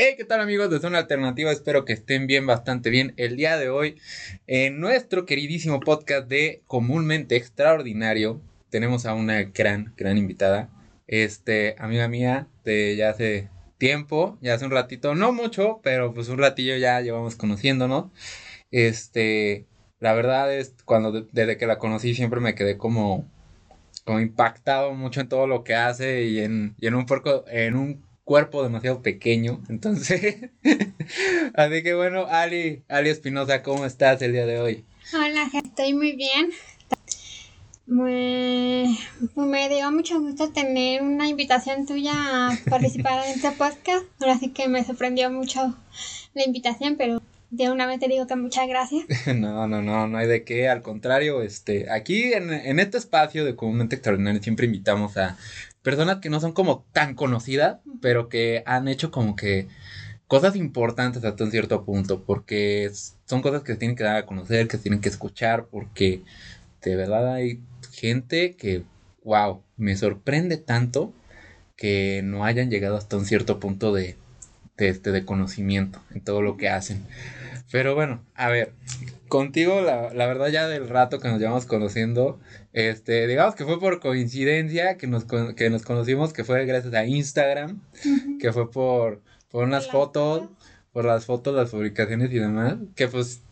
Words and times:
Hey, 0.00 0.14
¿qué 0.16 0.24
tal 0.24 0.40
amigos 0.40 0.70
de 0.70 0.78
Zona 0.78 0.98
Alternativa? 0.98 1.50
Espero 1.50 1.84
que 1.84 1.92
estén 1.92 2.28
bien, 2.28 2.46
bastante 2.46 2.88
bien. 2.88 3.14
El 3.16 3.36
día 3.36 3.56
de 3.56 3.68
hoy, 3.68 4.00
en 4.46 4.78
nuestro 4.78 5.26
queridísimo 5.26 5.80
podcast 5.80 6.28
de 6.28 6.62
Comúnmente 6.68 7.34
Extraordinario, 7.34 8.40
tenemos 8.70 9.06
a 9.06 9.14
una 9.14 9.42
gran, 9.42 9.92
gran 9.96 10.16
invitada. 10.16 10.70
Este, 11.08 11.74
amiga 11.80 12.06
mía, 12.06 12.46
de 12.64 12.94
ya 12.94 13.10
hace 13.10 13.48
tiempo, 13.76 14.38
ya 14.40 14.54
hace 14.54 14.66
un 14.66 14.70
ratito, 14.70 15.16
no 15.16 15.32
mucho, 15.32 15.80
pero 15.82 16.14
pues 16.14 16.28
un 16.28 16.38
ratillo 16.38 16.76
ya 16.76 17.00
llevamos 17.00 17.34
conociéndonos. 17.34 18.12
Este, 18.70 19.66
la 19.98 20.12
verdad 20.12 20.54
es, 20.54 20.76
cuando 20.84 21.10
desde 21.32 21.56
que 21.56 21.66
la 21.66 21.78
conocí 21.78 22.14
siempre 22.14 22.38
me 22.38 22.54
quedé 22.54 22.78
como, 22.78 23.28
como 24.04 24.20
impactado 24.20 24.94
mucho 24.94 25.20
en 25.20 25.28
todo 25.28 25.48
lo 25.48 25.64
que 25.64 25.74
hace 25.74 26.22
y 26.22 26.38
en, 26.38 26.76
y 26.78 26.86
en 26.86 26.94
un 26.94 27.04
porco, 27.04 27.44
en 27.48 27.74
un 27.74 28.07
cuerpo 28.28 28.62
demasiado 28.62 29.00
pequeño. 29.00 29.62
Entonces, 29.70 30.50
así 31.54 31.82
que 31.82 31.94
bueno, 31.94 32.26
Ali, 32.28 32.82
Ali 32.86 33.08
Espinosa, 33.08 33.62
¿cómo 33.62 33.86
estás 33.86 34.20
el 34.20 34.32
día 34.32 34.44
de 34.44 34.60
hoy? 34.60 34.84
Hola, 35.14 35.48
estoy 35.50 35.94
muy 35.94 36.14
bien. 36.14 36.50
Me, 37.86 38.98
me 39.34 39.68
dio 39.70 39.90
mucho 39.90 40.20
gusto 40.20 40.50
tener 40.50 41.00
una 41.02 41.26
invitación 41.26 41.86
tuya 41.86 42.12
a 42.12 42.58
participar 42.68 43.24
en 43.24 43.32
este 43.32 43.50
podcast. 43.52 44.04
Ahora 44.20 44.38
sí 44.38 44.50
que 44.50 44.68
me 44.68 44.84
sorprendió 44.84 45.30
mucho 45.30 45.74
la 46.34 46.44
invitación, 46.44 46.96
pero 46.98 47.22
de 47.50 47.70
una 47.70 47.86
vez 47.86 47.98
te 47.98 48.08
digo 48.08 48.26
que 48.26 48.36
muchas 48.36 48.68
gracias. 48.68 49.06
No, 49.34 49.66
no, 49.66 49.80
no, 49.80 50.06
no 50.06 50.18
hay 50.18 50.26
de 50.26 50.44
qué. 50.44 50.68
Al 50.68 50.82
contrario, 50.82 51.40
este, 51.40 51.90
aquí 51.90 52.34
en, 52.34 52.52
en 52.52 52.78
este 52.78 52.98
espacio 52.98 53.46
de 53.46 53.56
Comúnmente 53.56 53.94
Extraordinario 53.96 54.42
siempre 54.42 54.66
invitamos 54.66 55.16
a 55.16 55.38
personas 55.88 56.18
que 56.18 56.28
no 56.28 56.38
son 56.38 56.52
como 56.52 56.84
tan 56.92 57.14
conocidas, 57.14 57.78
pero 58.02 58.28
que 58.28 58.62
han 58.66 58.88
hecho 58.88 59.10
como 59.10 59.36
que 59.36 59.68
cosas 60.26 60.54
importantes 60.54 61.24
hasta 61.24 61.44
un 61.44 61.50
cierto 61.50 61.82
punto, 61.86 62.24
porque 62.24 62.90
son 63.24 63.40
cosas 63.40 63.62
que 63.62 63.72
se 63.72 63.78
tienen 63.78 63.96
que 63.96 64.04
dar 64.04 64.16
a 64.16 64.26
conocer, 64.26 64.68
que 64.68 64.76
se 64.76 64.82
tienen 64.82 65.00
que 65.00 65.08
escuchar, 65.08 65.64
porque 65.70 66.20
de 66.82 66.94
verdad 66.94 67.32
hay 67.32 67.62
gente 67.90 68.54
que, 68.54 68.82
wow, 69.24 69.62
me 69.78 69.96
sorprende 69.96 70.58
tanto 70.58 71.14
que 71.74 72.20
no 72.22 72.44
hayan 72.44 72.68
llegado 72.68 72.98
hasta 72.98 73.16
un 73.16 73.24
cierto 73.24 73.58
punto 73.58 73.94
de, 73.94 74.18
de, 74.76 74.90
este, 74.90 75.10
de 75.10 75.24
conocimiento 75.24 76.02
en 76.10 76.20
todo 76.20 76.42
lo 76.42 76.58
que 76.58 76.68
hacen. 76.68 77.02
Pero 77.72 77.94
bueno, 77.94 78.20
a 78.34 78.50
ver, 78.50 78.74
contigo, 79.28 79.80
la, 79.80 80.12
la, 80.12 80.26
verdad, 80.26 80.48
ya 80.48 80.66
del 80.66 80.88
rato 80.88 81.18
que 81.20 81.28
nos 81.28 81.38
llevamos 81.38 81.66
conociendo, 81.66 82.40
este, 82.72 83.26
digamos 83.26 83.54
que 83.54 83.64
fue 83.64 83.78
por 83.78 84.00
coincidencia 84.00 84.96
que 84.96 85.06
nos, 85.06 85.24
que 85.24 85.70
nos 85.70 85.82
conocimos, 85.82 86.32
que 86.32 86.44
fue 86.44 86.64
gracias 86.66 86.94
a 86.94 87.04
Instagram, 87.04 87.80
que 88.40 88.52
fue 88.52 88.70
por, 88.70 89.22
por 89.50 89.64
unas 89.64 89.88
fotos, 89.88 90.48
por 90.92 91.04
las 91.04 91.26
fotos, 91.26 91.54
las 91.54 91.70
publicaciones 91.70 92.30
y 92.32 92.38
demás, 92.38 92.76
que 92.96 93.08
pues, 93.08 93.42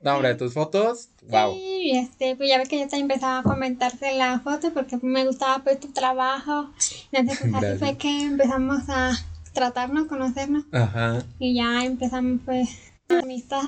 no, 0.00 0.14
hombre, 0.14 0.34
tus 0.34 0.54
fotos, 0.54 1.10
wow. 1.28 1.54
Sí, 1.54 1.92
este, 1.94 2.36
pues 2.36 2.48
ya 2.48 2.58
ves 2.58 2.68
que 2.68 2.78
yo 2.78 2.88
también 2.88 3.10
empezaba 3.10 3.40
a 3.40 3.42
comentarte 3.42 4.16
la 4.16 4.40
foto 4.40 4.72
porque 4.72 4.98
me 5.02 5.24
gustaba 5.24 5.62
pues 5.62 5.80
tu 5.80 5.92
trabajo, 5.92 6.70
entonces 7.12 7.50
pues 7.50 7.64
así 7.64 7.78
fue 7.78 7.96
que 7.96 8.22
empezamos 8.22 8.82
a 8.88 9.12
tratarnos, 9.52 10.06
conocernos, 10.06 10.64
Ajá. 10.72 11.22
y 11.38 11.54
ya 11.54 11.84
empezamos 11.84 12.40
pues 12.44 12.68
amistad. 13.08 13.62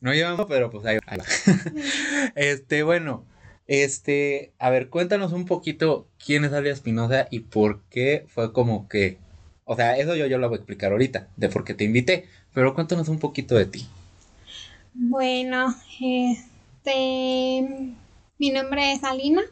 No 0.00 0.12
llevamos, 0.12 0.46
pero 0.48 0.70
pues 0.70 0.84
ahí 0.86 0.98
va. 0.98 1.24
este, 2.34 2.82
bueno, 2.82 3.24
este, 3.66 4.52
a 4.58 4.70
ver, 4.70 4.90
cuéntanos 4.90 5.32
un 5.32 5.46
poquito 5.46 6.06
quién 6.24 6.44
es 6.44 6.52
Alia 6.52 6.72
Espinosa 6.72 7.26
y 7.30 7.40
por 7.40 7.82
qué 7.84 8.26
fue 8.28 8.52
como 8.52 8.88
que, 8.88 9.18
o 9.64 9.74
sea, 9.76 9.96
eso 9.96 10.14
yo, 10.14 10.26
yo 10.26 10.38
lo 10.38 10.48
voy 10.48 10.56
a 10.56 10.58
explicar 10.58 10.92
ahorita, 10.92 11.28
de 11.36 11.48
por 11.48 11.64
qué 11.64 11.72
te 11.74 11.84
invité, 11.84 12.26
pero 12.52 12.74
cuéntanos 12.74 13.08
un 13.08 13.18
poquito 13.18 13.54
de 13.54 13.66
ti. 13.66 13.86
Bueno, 14.92 15.74
este, 16.00 17.94
mi 18.38 18.50
nombre 18.50 18.92
es 18.92 19.02
Alina, 19.02 19.42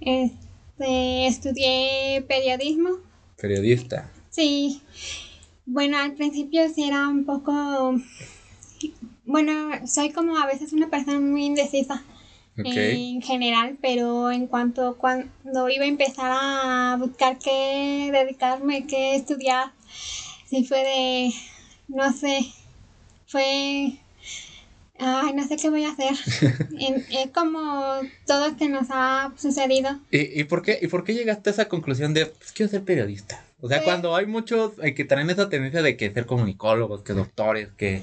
este, 0.00 1.26
estudié 1.26 2.24
periodismo. 2.26 2.98
Periodista. 3.40 4.10
Sí, 4.30 4.82
bueno, 5.66 5.98
al 5.98 6.14
principio 6.14 6.68
sí 6.74 6.84
era 6.84 7.08
un 7.08 7.24
poco 7.24 7.94
bueno, 9.26 9.70
soy 9.86 10.10
como 10.10 10.36
a 10.36 10.46
veces 10.46 10.72
una 10.72 10.88
persona 10.88 11.20
muy 11.20 11.44
indecisa 11.44 12.02
en 12.56 13.20
general, 13.20 13.76
pero 13.80 14.30
en 14.30 14.46
cuanto 14.46 14.96
cuando 14.96 15.68
iba 15.68 15.84
a 15.84 15.88
empezar 15.88 16.30
a 16.32 16.96
buscar 16.98 17.38
qué 17.38 18.10
dedicarme, 18.12 18.86
qué 18.86 19.16
estudiar, 19.16 19.72
sí 20.48 20.64
fue 20.64 20.78
de, 20.78 21.32
no 21.88 22.12
sé, 22.12 22.46
fue, 23.26 23.98
ay, 24.98 25.32
no 25.34 25.48
sé 25.48 25.56
qué 25.56 25.68
voy 25.68 25.84
a 25.84 25.90
hacer. 25.90 26.14
es 27.10 27.30
como 27.32 27.96
todo 28.26 28.56
que 28.56 28.68
nos 28.68 28.86
ha 28.90 29.32
sucedido. 29.36 29.98
¿Y, 30.10 30.40
y, 30.40 30.44
por 30.44 30.62
qué, 30.62 30.78
¿Y 30.80 30.86
por 30.86 31.02
qué 31.02 31.14
llegaste 31.14 31.50
a 31.50 31.52
esa 31.52 31.68
conclusión 31.68 32.14
de, 32.14 32.26
pues 32.26 32.52
quiero 32.52 32.70
ser 32.70 32.84
periodista? 32.84 33.43
O 33.64 33.68
sea, 33.68 33.82
cuando 33.82 34.14
hay 34.14 34.26
muchos 34.26 34.72
que 34.94 35.04
traen 35.06 35.30
esa 35.30 35.48
tendencia 35.48 35.80
de 35.80 35.96
que 35.96 36.12
ser 36.12 36.26
comunicólogos, 36.26 37.00
que 37.00 37.14
doctores, 37.14 37.70
que... 37.78 38.02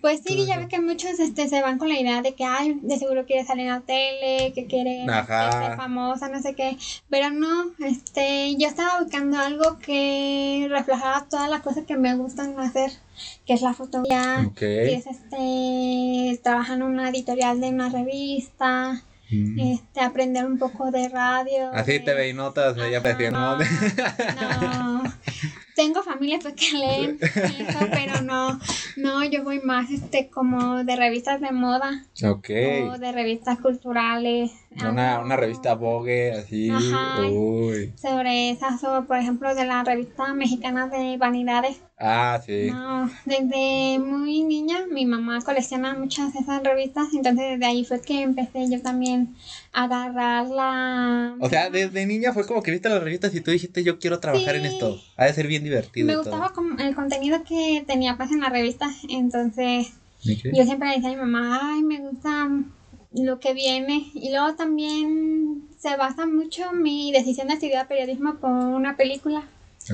Pues 0.00 0.22
sí, 0.24 0.46
ya 0.46 0.56
ves 0.56 0.68
que 0.68 0.80
muchos 0.80 1.20
este, 1.20 1.50
se 1.50 1.60
van 1.60 1.76
con 1.76 1.90
la 1.90 2.00
idea 2.00 2.22
de 2.22 2.34
que, 2.34 2.44
ay, 2.44 2.78
de 2.80 2.98
seguro 2.98 3.26
quiere 3.26 3.44
salir 3.44 3.66
en 3.66 3.72
la 3.72 3.80
tele, 3.82 4.54
que 4.54 4.64
quiere 4.64 5.04
ser 5.04 5.76
famosa, 5.76 6.30
no 6.30 6.40
sé 6.40 6.54
qué. 6.54 6.78
Pero 7.10 7.28
no, 7.28 7.72
este, 7.84 8.56
yo 8.56 8.68
estaba 8.68 9.02
buscando 9.02 9.38
algo 9.38 9.78
que 9.80 10.66
reflejara 10.70 11.26
todas 11.28 11.50
las 11.50 11.60
cosas 11.60 11.84
que 11.84 11.98
me 11.98 12.16
gustan 12.16 12.58
hacer, 12.58 12.90
que 13.44 13.52
es 13.52 13.60
la 13.60 13.74
fotografía, 13.74 14.50
que 14.56 14.94
es 14.94 15.06
este, 15.06 16.40
trabajar 16.42 16.78
en 16.78 16.84
una 16.84 17.10
editorial 17.10 17.60
de 17.60 17.68
una 17.68 17.90
revista, 17.90 19.02
Mm. 19.30 19.58
Este, 19.58 20.00
aprender 20.00 20.46
un 20.46 20.58
poco 20.58 20.90
de 20.90 21.08
radio. 21.08 21.70
Así 21.72 22.00
te 22.00 22.14
veis 22.14 22.34
notas, 22.34 22.76
no, 22.76 23.58
no. 23.58 25.02
Tengo 25.74 26.02
familia 26.02 26.38
pues 26.40 26.54
que 26.54 26.76
leen 26.76 27.18
eso, 27.20 27.78
pero 27.90 28.22
no, 28.22 28.58
no, 28.96 29.24
yo 29.24 29.44
voy 29.44 29.60
más 29.60 29.90
este 29.90 30.30
como 30.30 30.84
de 30.84 30.96
revistas 30.96 31.40
de 31.40 31.52
moda. 31.52 32.06
Ok. 32.24 32.50
O 32.88 32.98
de 32.98 33.12
revistas 33.12 33.58
culturales. 33.58 34.52
Una, 34.84 35.20
una 35.20 35.36
revista 35.36 35.74
Vogue, 35.74 36.32
así. 36.32 36.70
Uy. 36.70 37.92
Sobre 37.96 38.50
esas, 38.50 38.82
o 38.84 39.04
por 39.04 39.16
ejemplo, 39.16 39.54
de 39.54 39.64
la 39.64 39.82
revista 39.84 40.34
mexicana 40.34 40.88
de 40.88 41.16
vanidades. 41.16 41.80
Ah, 41.98 42.40
sí. 42.44 42.68
No, 42.70 43.10
desde 43.24 43.98
muy 43.98 44.42
niña 44.42 44.84
mi 44.90 45.06
mamá 45.06 45.40
colecciona 45.40 45.94
muchas 45.94 46.34
de 46.34 46.40
esas 46.40 46.62
revistas, 46.62 47.06
entonces 47.14 47.52
desde 47.52 47.64
ahí 47.64 47.84
fue 47.86 48.02
que 48.02 48.20
empecé 48.20 48.70
yo 48.70 48.82
también 48.82 49.34
a 49.72 49.84
agarrar 49.84 50.46
la... 50.48 51.36
O 51.40 51.48
sea, 51.48 51.70
desde 51.70 52.04
niña 52.04 52.34
fue 52.34 52.46
como 52.46 52.62
que 52.62 52.70
viste 52.70 52.90
las 52.90 53.02
revistas 53.02 53.34
y 53.34 53.40
tú 53.40 53.50
dijiste 53.50 53.82
yo 53.82 53.98
quiero 53.98 54.20
trabajar 54.20 54.56
en 54.56 54.66
esto. 54.66 55.00
Ha 55.16 55.24
de 55.24 55.32
ser 55.32 55.46
bien 55.46 55.64
divertido. 55.64 56.06
Me 56.06 56.16
gustaba 56.16 56.52
el 56.78 56.94
contenido 56.94 57.42
que 57.44 57.82
tenía 57.86 58.18
pues 58.18 58.30
en 58.30 58.40
la 58.40 58.50
revista, 58.50 58.90
entonces 59.08 59.92
yo 60.22 60.64
siempre 60.64 60.88
le 60.88 60.96
decía 60.96 61.10
a 61.10 61.12
mi 61.12 61.18
mamá, 61.18 61.60
ay, 61.62 61.82
me 61.82 62.00
gusta 62.00 62.48
lo 63.16 63.40
que 63.40 63.54
viene. 63.54 64.10
Y 64.14 64.30
luego 64.30 64.54
también 64.54 65.68
se 65.78 65.96
basa 65.96 66.26
mucho 66.26 66.72
mi 66.72 67.12
decisión 67.12 67.48
de 67.48 67.54
estudiar 67.54 67.88
periodismo 67.88 68.36
por 68.36 68.50
una 68.50 68.96
película. 68.96 69.42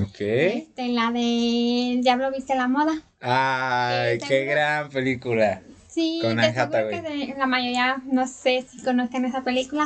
Ok. 0.01 0.19
Este, 0.19 0.87
la 0.89 1.11
de 1.11 1.93
El 1.93 2.01
Diablo 2.01 2.31
Viste 2.31 2.55
la 2.55 2.67
Moda. 2.67 3.01
Ay, 3.21 4.17
qué 4.19 4.45
gran 4.45 4.89
película. 4.89 5.61
Sí, 5.87 6.19
con 6.23 6.37
que 6.37 7.01
de, 7.01 7.35
la 7.37 7.45
mayoría 7.45 8.01
no 8.11 8.25
sé 8.25 8.65
si 8.67 8.81
conozcan 8.83 9.25
esa 9.25 9.43
película, 9.43 9.85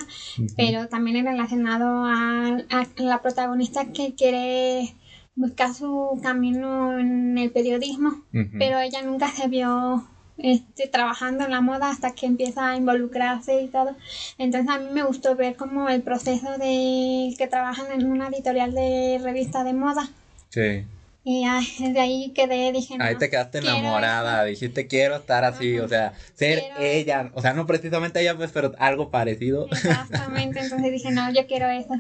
pero 0.56 0.88
también 0.88 1.18
es 1.18 1.26
relacionado 1.26 2.06
a, 2.06 2.60
la 2.96 3.22
protagonista 3.22 3.92
que 3.92 4.16
quiere 4.16 4.96
buscar 5.36 5.74
su 5.74 6.18
camino 6.24 6.98
en 6.98 7.38
el 7.38 7.52
periodismo, 7.52 8.24
pero 8.58 8.80
ella 8.80 9.02
nunca 9.02 9.28
se 9.28 9.50
vio 9.50 10.08
este, 10.38 10.88
trabajando 10.88 11.46
en 11.46 11.52
la 11.52 11.62
moda 11.62 11.90
hasta 11.90 12.14
que 12.14 12.26
empieza 12.26 12.70
a 12.70 12.76
involucrarse 12.76 13.62
y 13.62 13.68
todo. 13.68 13.96
Entonces 14.38 14.70
a 14.70 14.80
mí 14.80 14.88
me 14.92 15.04
gustó 15.04 15.36
ver 15.36 15.56
como 15.56 15.90
el 15.90 16.02
proceso 16.02 16.58
de 16.58 17.34
que 17.38 17.48
trabajan 17.48 17.92
en 17.92 18.10
una 18.10 18.28
editorial 18.28 18.74
de 18.74 19.20
revista 19.24 19.64
de 19.64 19.74
moda. 19.74 20.10
Sí. 20.50 20.86
Y 21.30 21.46
desde 21.80 22.00
ahí 22.00 22.32
quedé, 22.34 22.72
dije, 22.72 22.96
Ahí 23.02 23.18
te 23.18 23.30
quedaste 23.30 23.58
enamorada, 23.58 24.46
dijiste, 24.46 24.88
quiero 24.88 25.18
estar 25.18 25.44
así, 25.44 25.78
o 25.78 25.86
sea, 25.90 26.14
ser 26.36 26.64
ella, 26.80 27.32
o 27.34 27.42
sea, 27.42 27.52
no 27.52 27.68
precisamente 27.68 28.22
ella, 28.22 28.38
pues, 28.38 28.52
pero 28.54 28.72
algo 28.80 29.12
parecido. 29.12 29.68
Exactamente, 29.70 30.62
entonces 30.62 30.90
dije, 30.90 31.12
no, 31.12 31.30
yo 31.34 31.46
quiero 31.46 31.68
eso. 31.68 31.96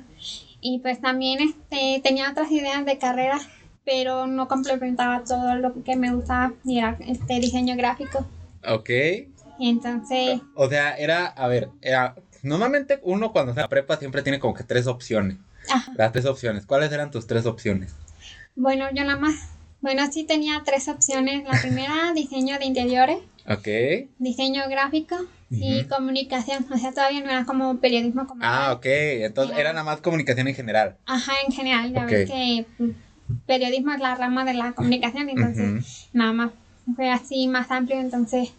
Y 0.61 0.79
pues 0.79 1.01
también 1.01 1.39
este, 1.41 1.99
tenía 2.01 2.31
otras 2.31 2.49
ideas 2.51 2.85
de 2.85 2.97
carrera 2.97 3.37
pero 3.87 4.27
no 4.27 4.49
complementaba 4.49 5.23
todo 5.23 5.55
lo 5.55 5.81
que 5.81 5.95
me 5.95 6.13
gustaba 6.13 6.51
y 6.65 6.77
era 6.77 6.97
este 7.07 7.39
diseño 7.39 7.77
gráfico. 7.77 8.27
Ok. 8.67 8.89
Entonces... 9.61 10.41
O 10.55 10.67
sea, 10.67 10.97
era, 10.97 11.27
a 11.27 11.47
ver, 11.47 11.69
era, 11.81 12.13
normalmente 12.43 12.99
uno 13.03 13.31
cuando 13.31 13.53
se 13.53 13.65
prepa 13.69 13.95
siempre 13.95 14.23
tiene 14.23 14.39
como 14.39 14.53
que 14.53 14.65
tres 14.65 14.87
opciones. 14.87 15.37
Ajá. 15.73 15.93
Las 15.95 16.11
tres 16.11 16.25
opciones. 16.25 16.65
¿Cuáles 16.65 16.91
eran 16.91 17.11
tus 17.11 17.27
tres 17.27 17.45
opciones? 17.45 17.95
Bueno, 18.57 18.87
yo 18.93 19.05
nada 19.05 19.17
más 19.17 19.35
Bueno, 19.79 20.05
sí 20.11 20.25
tenía 20.25 20.63
tres 20.65 20.89
opciones. 20.89 21.45
La 21.45 21.57
primera, 21.61 22.11
diseño 22.13 22.59
de 22.59 22.65
interiores. 22.65 23.19
Ok. 23.47 24.09
Diseño 24.19 24.63
gráfico 24.67 25.15
y 25.49 25.85
comunicación. 25.85 26.65
O 26.73 26.77
sea, 26.77 26.91
todavía 26.91 27.21
no 27.21 27.29
era 27.29 27.45
como 27.45 27.77
periodismo 27.77 28.27
como 28.27 28.41
Ah, 28.43 28.73
ok. 28.73 28.85
Entonces 28.85 29.57
era, 29.57 29.71
nada 29.71 29.85
más 29.85 30.01
comunicación 30.01 30.49
en 30.49 30.55
general. 30.55 30.97
Ajá, 31.05 31.31
en 31.47 31.53
general. 31.53 31.93
Ya 31.93 32.03
ves 32.03 32.29
que 32.29 32.65
periodismo 33.45 33.91
es 33.91 33.99
la 33.99 34.15
rama 34.15 34.45
de 34.45 34.53
la 34.53 34.73
comunicación, 34.73 35.29
entonces 35.29 36.09
nada 36.13 36.33
más 36.33 36.51
fue 36.95 37.09
así 37.11 37.47
más 37.47 37.69
amplio, 37.71 37.99
entonces 37.99 38.51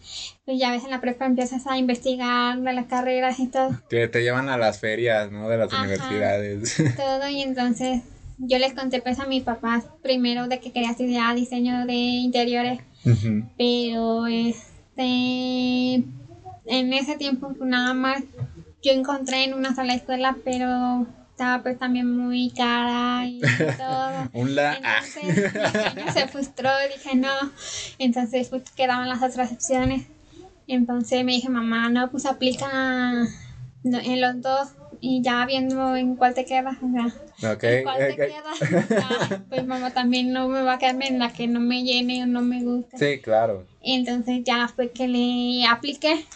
pues 0.44 0.58
ya 0.58 0.70
ves 0.70 0.84
en 0.84 0.90
la 0.90 1.00
prepa 1.00 1.26
empiezas 1.26 1.66
a 1.66 1.78
investigar 1.78 2.58
de 2.58 2.72
las 2.72 2.86
carreras 2.86 3.38
y 3.40 3.46
todo. 3.46 3.70
Te 3.88 4.22
llevan 4.22 4.48
a 4.48 4.58
las 4.58 4.80
ferias, 4.80 5.30
¿no? 5.30 5.48
De 5.48 5.56
las 5.56 5.72
universidades. 5.72 6.76
Todo 6.96 7.28
y 7.28 7.42
entonces 7.42 8.02
yo 8.38 8.58
les 8.58 8.74
conté 8.74 9.00
pues 9.00 9.18
a 9.18 9.26
mis 9.26 9.42
papás 9.42 9.86
primero 10.02 10.46
de 10.46 10.60
que 10.60 10.72
quería 10.72 10.90
estudiar 10.90 11.34
diseño 11.34 11.86
de 11.86 11.94
interiores, 11.94 12.80
pero 13.56 14.26
este 14.26 15.94
en 16.66 16.92
ese 16.92 17.16
tiempo 17.16 17.54
pues, 17.56 17.68
nada 17.68 17.94
más 17.94 18.22
yo 18.82 18.92
encontré 18.92 19.44
en 19.44 19.54
una 19.54 19.74
sola 19.74 19.94
escuela, 19.94 20.36
pero 20.44 21.06
estaba 21.38 21.62
pues 21.62 21.78
también 21.78 22.10
muy 22.16 22.50
cara 22.50 23.24
y 23.24 23.40
todo. 23.78 24.28
Un 24.32 24.56
la... 24.56 24.74
Entonces 24.74 25.52
se 26.12 26.26
frustró 26.26 26.68
dije 26.92 27.14
no. 27.14 27.28
Entonces 28.00 28.48
pues 28.48 28.64
quedaban 28.72 29.08
las 29.08 29.22
otras 29.22 29.52
opciones. 29.52 30.06
Entonces 30.66 31.24
me 31.24 31.32
dije, 31.32 31.48
mamá, 31.48 31.90
no, 31.90 32.10
pues 32.10 32.26
aplica 32.26 32.68
en 33.84 34.20
los 34.20 34.42
dos 34.42 34.70
y 35.00 35.22
ya 35.22 35.46
viendo 35.46 35.94
en 35.94 36.16
cuál 36.16 36.34
te 36.34 36.44
queda, 36.44 36.76
o 36.82 36.90
sea, 36.90 37.52
okay, 37.52 37.84
cuál 37.84 37.98
te 37.98 38.16
queda, 38.16 39.44
pues 39.48 39.64
mamá 39.64 39.92
también 39.92 40.32
no 40.32 40.48
me 40.48 40.62
va 40.62 40.74
a 40.74 40.78
quedarme 40.78 41.06
en 41.06 41.20
la 41.20 41.32
que 41.32 41.46
no 41.46 41.60
me 41.60 41.84
llene 41.84 42.24
o 42.24 42.26
no 42.26 42.42
me 42.42 42.64
gusta. 42.64 42.98
Sí, 42.98 43.20
claro. 43.20 43.64
Entonces 43.80 44.42
ya 44.42 44.66
fue 44.66 44.90
que 44.90 45.06
le 45.06 45.64
apliqué, 45.66 46.26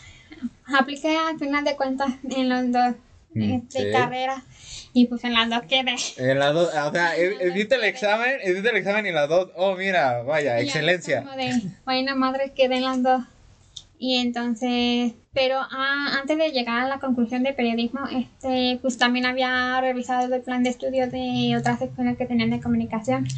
apliqué 0.78 1.16
al 1.16 1.40
final 1.40 1.64
de 1.64 1.75
cuentas 1.75 2.12
en 2.31 2.49
los 2.49 2.70
dos 2.70 2.94
mm, 3.34 3.43
este, 3.43 3.90
carreras 3.90 4.44
y 4.92 5.06
pues 5.06 5.24
en 5.24 5.32
las 5.32 5.48
dos 5.48 5.62
quedé. 5.62 5.96
En 6.18 6.38
las 6.38 6.52
dos, 6.52 6.68
o 6.68 6.92
sea, 6.92 7.12
hiciste 7.48 7.76
el 7.76 7.84
examen, 7.84 8.40
hiciste 8.42 8.70
el 8.70 8.76
examen 8.76 9.06
y 9.06 9.08
en 9.10 9.14
las 9.14 9.28
dos, 9.28 9.50
oh 9.56 9.74
mira, 9.76 10.22
vaya, 10.22 10.58
excelencia. 10.60 11.22
Como 11.22 11.36
de, 11.36 11.60
bueno, 11.84 12.16
madre, 12.16 12.52
quedé 12.54 12.76
en 12.76 12.84
las 12.84 13.02
dos. 13.02 13.22
Y 13.98 14.16
entonces, 14.16 15.12
pero 15.32 15.58
ah, 15.60 16.18
antes 16.20 16.36
de 16.36 16.50
llegar 16.50 16.80
a 16.80 16.88
la 16.88 16.98
conclusión 16.98 17.44
de 17.44 17.52
periodismo, 17.52 18.00
este, 18.08 18.78
pues 18.82 18.98
también 18.98 19.26
había 19.26 19.80
revisado 19.80 20.34
el 20.34 20.42
plan 20.42 20.64
de 20.64 20.70
estudio 20.70 21.08
de 21.08 21.56
otras 21.56 21.80
escuelas 21.80 22.16
que 22.16 22.26
tenían 22.26 22.50
de 22.50 22.60
comunicación. 22.60 23.28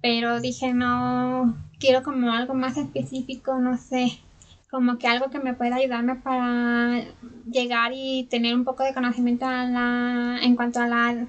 Pero 0.00 0.40
dije, 0.40 0.72
no, 0.72 1.58
quiero 1.78 2.02
como 2.02 2.32
algo 2.32 2.54
más 2.54 2.76
específico, 2.78 3.58
no 3.58 3.76
sé 3.76 4.18
como 4.70 4.98
que 4.98 5.08
algo 5.08 5.30
que 5.30 5.38
me 5.38 5.54
pueda 5.54 5.76
ayudarme 5.76 6.16
para 6.16 7.04
llegar 7.50 7.92
y 7.94 8.26
tener 8.30 8.54
un 8.54 8.64
poco 8.64 8.84
de 8.84 8.94
conocimiento 8.94 9.46
a 9.46 9.64
la, 9.64 10.38
en 10.42 10.56
cuanto 10.56 10.80
a 10.80 10.86
la 10.86 11.26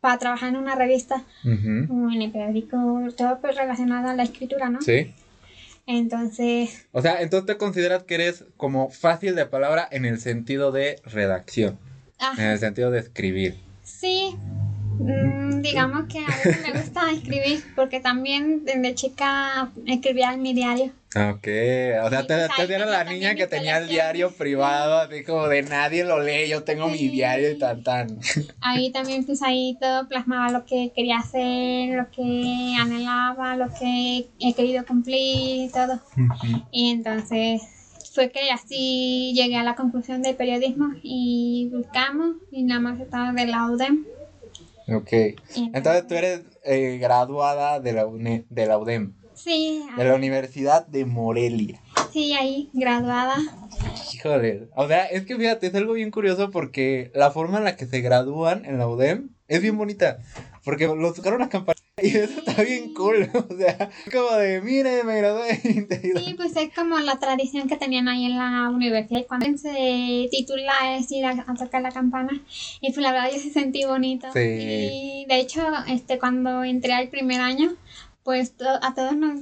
para 0.00 0.18
trabajar 0.18 0.48
en 0.48 0.56
una 0.56 0.74
revista 0.74 1.24
o 1.44 2.10
en 2.10 2.22
el 2.22 2.32
periódico, 2.32 2.78
todo 3.16 3.38
pues 3.40 3.56
relacionado 3.56 4.08
a 4.08 4.14
la 4.14 4.22
escritura, 4.22 4.70
¿no? 4.70 4.80
Sí. 4.80 5.12
Entonces. 5.86 6.86
O 6.92 7.02
sea, 7.02 7.20
entonces 7.20 7.46
te 7.46 7.58
consideras 7.58 8.04
que 8.04 8.14
eres 8.14 8.44
como 8.56 8.90
fácil 8.90 9.34
de 9.34 9.46
palabra 9.46 9.86
en 9.90 10.04
el 10.04 10.18
sentido 10.20 10.72
de 10.72 10.96
redacción. 11.04 11.78
En 12.38 12.46
el 12.46 12.58
sentido 12.58 12.90
de 12.90 13.00
escribir. 13.00 13.56
Sí, 13.82 14.36
digamos 15.62 16.06
que 16.06 16.18
a 16.18 16.26
veces 16.26 16.62
me 16.62 16.80
gusta 16.80 17.10
escribir 17.12 17.62
porque 17.74 18.00
también 18.00 18.64
desde 18.64 18.94
chica 18.94 19.70
escribía 19.86 20.32
en 20.32 20.42
mi 20.42 20.52
diario. 20.52 20.92
Ok, 21.16 21.48
o 22.04 22.08
sea, 22.08 22.24
pues 22.24 22.68
te, 22.68 22.78
la 22.78 23.02
niña 23.02 23.34
que 23.34 23.48
tenía 23.48 23.78
el 23.78 23.88
diario 23.88 24.30
privado, 24.30 24.98
así 24.98 25.24
como 25.24 25.48
de 25.48 25.62
nadie 25.62 26.04
lo 26.04 26.22
lee, 26.22 26.48
yo 26.48 26.62
tengo 26.62 26.86
mi 26.88 27.08
diario 27.08 27.50
y 27.50 27.58
tan 27.58 27.82
tan. 27.82 28.20
Ahí 28.60 28.92
también 28.92 29.24
pues 29.24 29.42
ahí 29.42 29.76
todo 29.80 30.06
plasmaba 30.06 30.52
lo 30.52 30.64
que 30.66 30.92
quería 30.94 31.18
hacer, 31.18 31.96
lo 31.96 32.08
que 32.10 32.76
anhelaba, 32.78 33.56
lo 33.56 33.74
que 33.74 34.28
he 34.38 34.54
querido 34.54 34.86
cumplir 34.86 35.66
y 35.66 35.70
todo. 35.72 36.00
Y 36.70 36.90
entonces 36.90 37.62
fue 38.14 38.30
que 38.30 38.50
así 38.52 39.32
llegué 39.34 39.56
a 39.56 39.64
la 39.64 39.74
conclusión 39.74 40.22
del 40.22 40.36
periodismo 40.36 40.92
y 41.02 41.70
buscamos 41.72 42.36
y 42.52 42.62
nada 42.62 42.80
más 42.80 43.00
estaba 43.00 43.32
de 43.32 43.46
la 43.46 43.66
UDEM. 43.66 44.04
Ok. 44.94 45.12
Entonces 45.74 46.06
tú 46.06 46.14
eres 46.14 46.42
eh, 46.64 46.98
graduada 47.00 47.80
de 47.80 47.92
la, 47.92 48.06
de 48.06 48.66
la 48.66 48.78
UDEM. 48.78 49.14
Sí. 49.34 49.86
De 49.96 50.04
la 50.04 50.14
Universidad 50.14 50.86
de 50.86 51.04
Morelia. 51.06 51.80
Sí, 52.12 52.34
ahí, 52.34 52.70
graduada. 52.74 53.36
Híjole. 54.12 54.68
O 54.74 54.86
sea, 54.86 55.06
es 55.06 55.24
que 55.24 55.36
fíjate, 55.36 55.68
es 55.68 55.74
algo 55.74 55.94
bien 55.94 56.10
curioso 56.10 56.50
porque 56.50 57.10
la 57.14 57.30
forma 57.30 57.58
en 57.58 57.64
la 57.64 57.76
que 57.76 57.86
se 57.86 58.00
gradúan 58.00 58.64
en 58.64 58.78
la 58.78 58.86
UDEM 58.86 59.30
es 59.48 59.62
bien 59.62 59.78
bonita. 59.78 60.18
Porque 60.64 60.86
los 60.86 61.14
tocaron 61.14 61.42
a 61.42 61.48
campaña 61.48 61.80
y 62.02 62.08
eso 62.16 62.40
está 62.40 62.62
bien 62.62 62.94
cool, 62.94 63.28
o 63.34 63.56
sea, 63.56 63.90
como 64.12 64.36
de, 64.36 64.60
mire, 64.60 65.04
me 65.04 65.18
gradué 65.18 65.56
Sí, 65.56 66.34
pues 66.34 66.56
es 66.56 66.74
como 66.74 66.98
la 66.98 67.18
tradición 67.18 67.68
que 67.68 67.76
tenían 67.76 68.08
ahí 68.08 68.26
en 68.26 68.36
la 68.36 68.70
universidad. 68.70 69.26
Cuando 69.26 69.46
se 69.58 70.28
titula 70.30 70.96
es 70.96 71.10
ir 71.12 71.26
a, 71.26 71.44
tocar 71.54 71.82
la 71.82 71.90
campana. 71.90 72.42
Y 72.80 72.92
pues 72.92 72.98
la 72.98 73.12
verdad 73.12 73.30
yo 73.32 73.38
se 73.38 73.50
sentí 73.50 73.84
bonito. 73.84 74.28
Sí. 74.32 74.40
Y 74.40 75.26
de 75.28 75.40
hecho, 75.40 75.62
este, 75.88 76.18
cuando 76.18 76.64
entré 76.64 76.92
al 76.92 77.08
primer 77.08 77.40
año, 77.40 77.74
pues 78.22 78.54
a 78.82 78.94
todos 78.94 79.16
nos, 79.16 79.40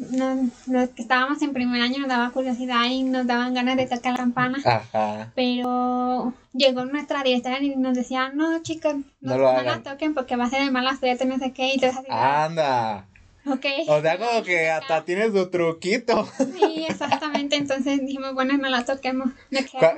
los 0.68 0.88
que 0.90 1.02
estábamos 1.02 1.42
en 1.42 1.52
primer 1.52 1.82
año 1.82 1.98
nos 1.98 2.08
daba 2.08 2.30
curiosidad 2.30 2.84
y 2.84 3.02
nos 3.02 3.26
daban 3.26 3.54
ganas 3.54 3.76
de 3.76 3.86
tocar 3.86 4.12
la 4.12 4.18
campana. 4.18 4.58
Ajá. 4.64 5.32
Pero 5.34 6.32
llegó 6.52 6.84
nuestra 6.84 7.22
directora 7.22 7.60
y 7.60 7.76
nos 7.76 7.94
decía, 7.94 8.30
no 8.32 8.62
chicos, 8.62 8.94
no, 9.20 9.36
no, 9.36 9.62
la 9.62 9.82
toquen 9.82 10.14
porque 10.14 10.36
va 10.36 10.44
a 10.44 10.50
ser 10.50 10.64
de 10.64 10.70
mala 10.70 10.96
suerte, 10.96 11.24
no 11.24 11.38
sé 11.38 11.52
qué. 11.52 11.68
Y 11.68 11.74
entonces, 11.74 12.04
Anda. 12.08 13.06
Okay. 13.50 13.84
O 13.88 14.00
sea, 14.00 14.18
como 14.18 14.42
que 14.42 14.68
hasta 14.68 15.04
tienes 15.04 15.32
su 15.32 15.48
truquito. 15.50 16.28
Sí, 16.36 16.86
exactamente. 16.88 17.56
Entonces 17.56 18.00
dijimos, 18.00 18.34
bueno, 18.34 18.56
no 18.56 18.68
la 18.68 18.84
toquemos. 18.84 19.30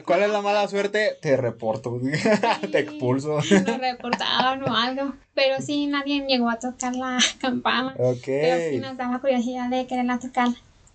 ¿Cuál, 0.04 0.22
es 0.22 0.30
la 0.30 0.42
mala 0.42 0.68
suerte? 0.68 1.16
Te 1.20 1.36
reporto. 1.36 2.00
Te 2.72 2.78
expulso. 2.78 3.36
Nos 3.36 3.78
reportaron 3.78 4.62
o 4.68 4.74
algo. 4.74 5.14
Pero 5.34 5.60
sí, 5.60 5.86
nadie 5.86 6.24
llegó 6.26 6.50
a 6.50 6.58
tocar 6.58 6.94
la 6.94 7.18
campana. 7.40 7.94
Ok. 7.98 8.24
Pero 8.24 8.70
sí 8.70 8.78
nos 8.78 8.96
daba 8.96 9.20
curiosidad 9.20 9.68
de 9.70 9.86
quererla 9.86 10.18
tocar. 10.18 10.48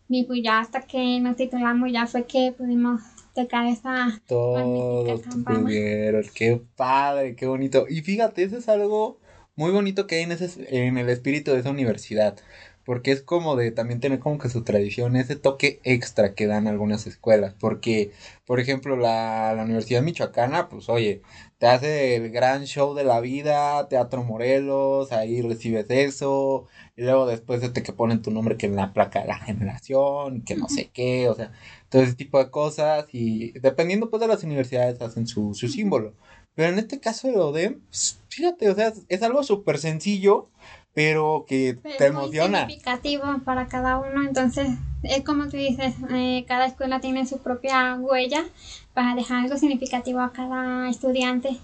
Y 0.07 0.23
pues 0.23 0.41
ya 0.43 0.59
hasta 0.59 0.81
que 0.81 1.19
nos 1.19 1.35
titulamos, 1.35 1.91
ya 1.91 2.05
fue 2.05 2.25
que 2.25 2.53
pudimos 2.55 3.01
tocar 3.33 3.65
esa 3.65 4.21
Todos 4.27 5.21
campana. 5.21 5.69
Qué 5.69 6.61
padre, 6.75 7.35
qué 7.35 7.47
bonito. 7.47 7.85
Y 7.89 8.01
fíjate, 8.01 8.43
eso 8.43 8.57
es 8.57 8.69
algo 8.69 9.19
muy 9.55 9.71
bonito 9.71 10.07
que 10.07 10.15
hay 10.15 10.23
en, 10.23 10.31
ese, 10.31 10.49
en 10.85 10.97
el 10.97 11.09
espíritu 11.09 11.51
de 11.51 11.59
esa 11.59 11.69
universidad. 11.71 12.37
Porque 12.83 13.11
es 13.11 13.23
como 13.23 13.55
de 13.55 13.71
también 13.71 13.99
tener 13.99 14.19
como 14.19 14.37
que 14.37 14.47
su 14.49 14.63
tradición, 14.63 15.15
ese 15.15 15.35
toque 15.35 15.79
extra 15.83 16.35
que 16.35 16.45
dan 16.45 16.67
algunas 16.67 17.07
escuelas. 17.07 17.55
Porque, 17.59 18.11
por 18.45 18.59
ejemplo, 18.59 18.95
la, 18.95 19.53
la 19.55 19.63
Universidad 19.63 20.03
Michoacana, 20.03 20.69
pues 20.69 20.87
oye, 20.89 21.23
te 21.57 21.65
hace 21.67 22.15
el 22.15 22.29
gran 22.31 22.65
show 22.65 22.93
de 22.93 23.03
la 23.03 23.21
vida, 23.21 23.87
Teatro 23.89 24.23
Morelos, 24.23 25.11
ahí 25.11 25.41
recibes 25.41 25.87
eso, 25.89 26.67
y 26.97 27.03
luego 27.03 27.25
después 27.25 27.61
este 27.61 27.83
que 27.83 27.91
ponen 27.93 28.21
tu 28.21 28.31
nombre 28.31 28.57
que 28.57 28.67
en 28.67 28.75
la 28.75 28.93
placa 28.93 29.21
de 29.21 29.27
la 29.27 29.37
generación, 29.37 30.41
que 30.41 30.55
no 30.55 30.69
sé 30.69 30.89
qué, 30.93 31.27
o 31.29 31.35
sea, 31.35 31.51
todo 31.89 32.01
ese 32.01 32.13
tipo 32.13 32.39
de 32.39 32.49
cosas, 32.49 33.05
y 33.11 33.51
dependiendo 33.59 34.09
pues 34.09 34.21
de 34.21 34.27
las 34.27 34.43
universidades 34.43 35.01
hacen 35.01 35.27
su, 35.27 35.53
su 35.53 35.67
símbolo. 35.67 36.13
Pero 36.55 36.69
en 36.69 36.79
este 36.79 37.01
caso 37.01 37.27
de 37.27 37.37
ODEM, 37.37 37.81
pues, 37.89 38.21
fíjate, 38.29 38.69
o 38.69 38.75
sea, 38.75 38.93
es 39.09 39.23
algo 39.23 39.43
súper 39.43 39.77
sencillo, 39.77 40.47
pero 40.93 41.45
que 41.45 41.77
te 41.97 42.05
emociona. 42.05 42.61
Es 42.61 42.67
significativo 42.67 43.23
para 43.43 43.67
cada 43.67 43.97
uno, 43.97 44.25
entonces 44.25 44.69
es 45.03 45.21
como 45.25 45.49
tú 45.49 45.57
dices, 45.57 45.95
eh, 46.11 46.45
cada 46.47 46.65
escuela 46.65 47.01
tiene 47.01 47.25
su 47.25 47.39
propia 47.39 47.95
huella 47.95 48.45
para 48.93 49.15
dejar 49.15 49.43
algo 49.43 49.57
significativo 49.57 50.21
a 50.21 50.31
cada 50.31 50.89
estudiante. 50.89 51.57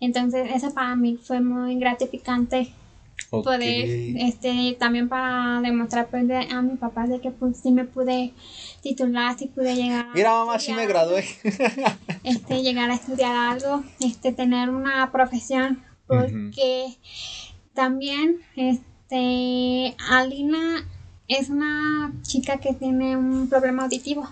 Entonces 0.00 0.48
eso 0.54 0.72
para 0.72 0.96
mí 0.96 1.18
fue 1.22 1.40
muy 1.40 1.78
gratificante 1.78 2.72
poder, 3.30 4.16
este, 4.18 4.76
también 4.78 5.08
para 5.08 5.60
demostrar 5.60 6.08
pues, 6.08 6.24
a 6.50 6.62
mi 6.62 6.76
papá 6.76 7.06
de 7.06 7.20
que 7.20 7.30
pues 7.30 7.58
sí 7.58 7.70
me 7.70 7.84
pude 7.84 8.32
titular, 8.82 9.36
sí 9.38 9.46
pude 9.46 9.74
llegar 9.74 10.06
a 10.06 10.12
Mira 10.14 10.30
mamá, 10.30 10.58
sí 10.58 10.72
me 10.72 10.86
gradué. 10.86 11.24
este, 12.24 12.62
llegar 12.62 12.90
a 12.90 12.94
estudiar 12.94 13.34
algo, 13.34 13.84
este, 14.00 14.32
tener 14.32 14.70
una 14.70 15.10
profesión, 15.12 15.82
porque 16.06 16.96
también, 17.74 18.40
este, 18.56 19.94
Alina 20.10 20.84
es 21.28 21.50
una 21.50 22.12
chica 22.22 22.58
que 22.58 22.72
tiene 22.72 23.16
un 23.16 23.48
problema 23.48 23.84
auditivo. 23.84 24.28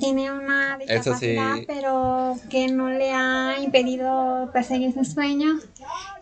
Tiene 0.00 0.32
una 0.32 0.78
discapacidad, 0.78 1.58
pero 1.66 2.36
que 2.50 2.68
no 2.68 2.90
le 2.90 3.12
ha 3.12 3.56
impedido 3.60 4.50
perseguir 4.52 4.92
sus 4.92 5.08
sueños, 5.08 5.62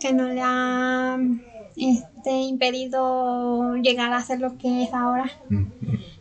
que 0.00 0.12
no 0.12 0.28
le 0.28 0.42
ha 0.42 1.18
este, 1.76 2.30
impedido 2.30 3.76
llegar 3.76 4.12
a 4.12 4.22
ser 4.22 4.40
lo 4.40 4.58
que 4.58 4.84
es 4.84 4.92
ahora. 4.92 5.30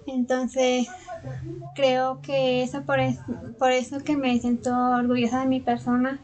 Entonces, 0.07 0.87
creo 1.75 2.21
que 2.21 2.63
eso 2.63 2.83
por, 2.83 2.99
por 3.57 3.71
eso 3.71 3.99
que 4.03 4.15
me 4.15 4.39
siento 4.39 4.71
orgullosa 4.73 5.41
de 5.41 5.47
mi 5.47 5.59
persona, 5.59 6.19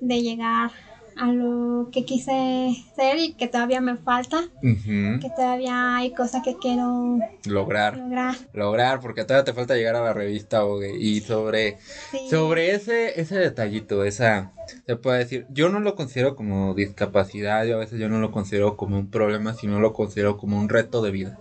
de 0.00 0.22
llegar 0.22 0.70
a 1.16 1.32
lo 1.32 1.90
que 1.92 2.04
quise 2.04 2.74
ser 2.96 3.18
y 3.18 3.34
que 3.34 3.48
todavía 3.48 3.80
me 3.80 3.96
falta, 3.96 4.48
que 4.60 5.30
todavía 5.34 5.96
hay 5.96 6.12
cosas 6.12 6.42
que 6.44 6.56
quiero 6.56 7.18
lograr. 7.46 7.98
Lograr. 8.52 9.00
porque 9.00 9.24
todavía 9.24 9.44
te 9.44 9.52
falta 9.52 9.74
llegar 9.74 9.96
a 9.96 10.02
la 10.02 10.12
revista 10.12 10.62
y 10.98 11.20
sobre, 11.20 11.78
sobre 12.30 12.74
ese, 12.74 13.20
ese 13.20 13.36
detallito, 13.38 14.04
esa, 14.04 14.52
se 14.86 14.96
puede 14.96 15.18
decir, 15.18 15.46
yo 15.50 15.68
no 15.68 15.80
lo 15.80 15.94
considero 15.94 16.36
como 16.36 16.74
discapacidad, 16.74 17.64
yo 17.64 17.76
a 17.76 17.80
veces 17.80 17.98
yo 17.98 18.08
no 18.08 18.18
lo 18.18 18.30
considero 18.30 18.76
como 18.76 18.98
un 18.98 19.10
problema, 19.10 19.54
sino 19.54 19.80
lo 19.80 19.92
considero 19.92 20.36
como 20.36 20.58
un 20.58 20.68
reto 20.68 21.02
de 21.02 21.10
vida. 21.10 21.38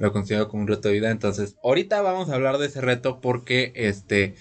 Lo 0.00 0.12
considero 0.12 0.48
como 0.48 0.62
un 0.62 0.68
reto 0.68 0.88
de 0.88 0.94
vida, 0.94 1.10
entonces 1.10 1.56
ahorita 1.64 2.02
vamos 2.02 2.28
a 2.28 2.34
hablar 2.34 2.58
de 2.58 2.66
ese 2.66 2.82
reto 2.82 3.20
porque 3.22 3.72
este 3.74 4.34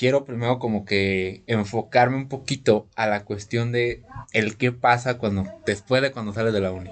quiero 0.00 0.24
primero 0.24 0.58
como 0.58 0.86
que 0.86 1.44
enfocarme 1.46 2.16
un 2.16 2.28
poquito 2.30 2.88
a 2.96 3.06
la 3.06 3.26
cuestión 3.26 3.70
de 3.70 4.02
el 4.32 4.56
qué 4.56 4.72
pasa 4.72 5.18
cuando, 5.18 5.44
después 5.66 6.00
de 6.00 6.10
cuando 6.10 6.32
sales 6.32 6.54
de 6.54 6.60
la 6.62 6.72
uni. 6.72 6.90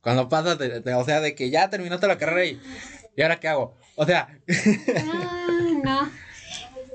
Cuando 0.00 0.28
pasas, 0.28 0.58
de, 0.58 0.82
o 0.92 1.04
sea, 1.04 1.20
de 1.20 1.36
que 1.36 1.50
ya 1.50 1.70
terminaste 1.70 2.08
la 2.08 2.18
carrera 2.18 2.44
y, 2.46 2.60
¿y 3.16 3.22
ahora 3.22 3.38
qué 3.38 3.46
hago? 3.46 3.76
O 3.94 4.04
sea... 4.04 4.40
No, 5.06 5.84
no. 5.84 6.10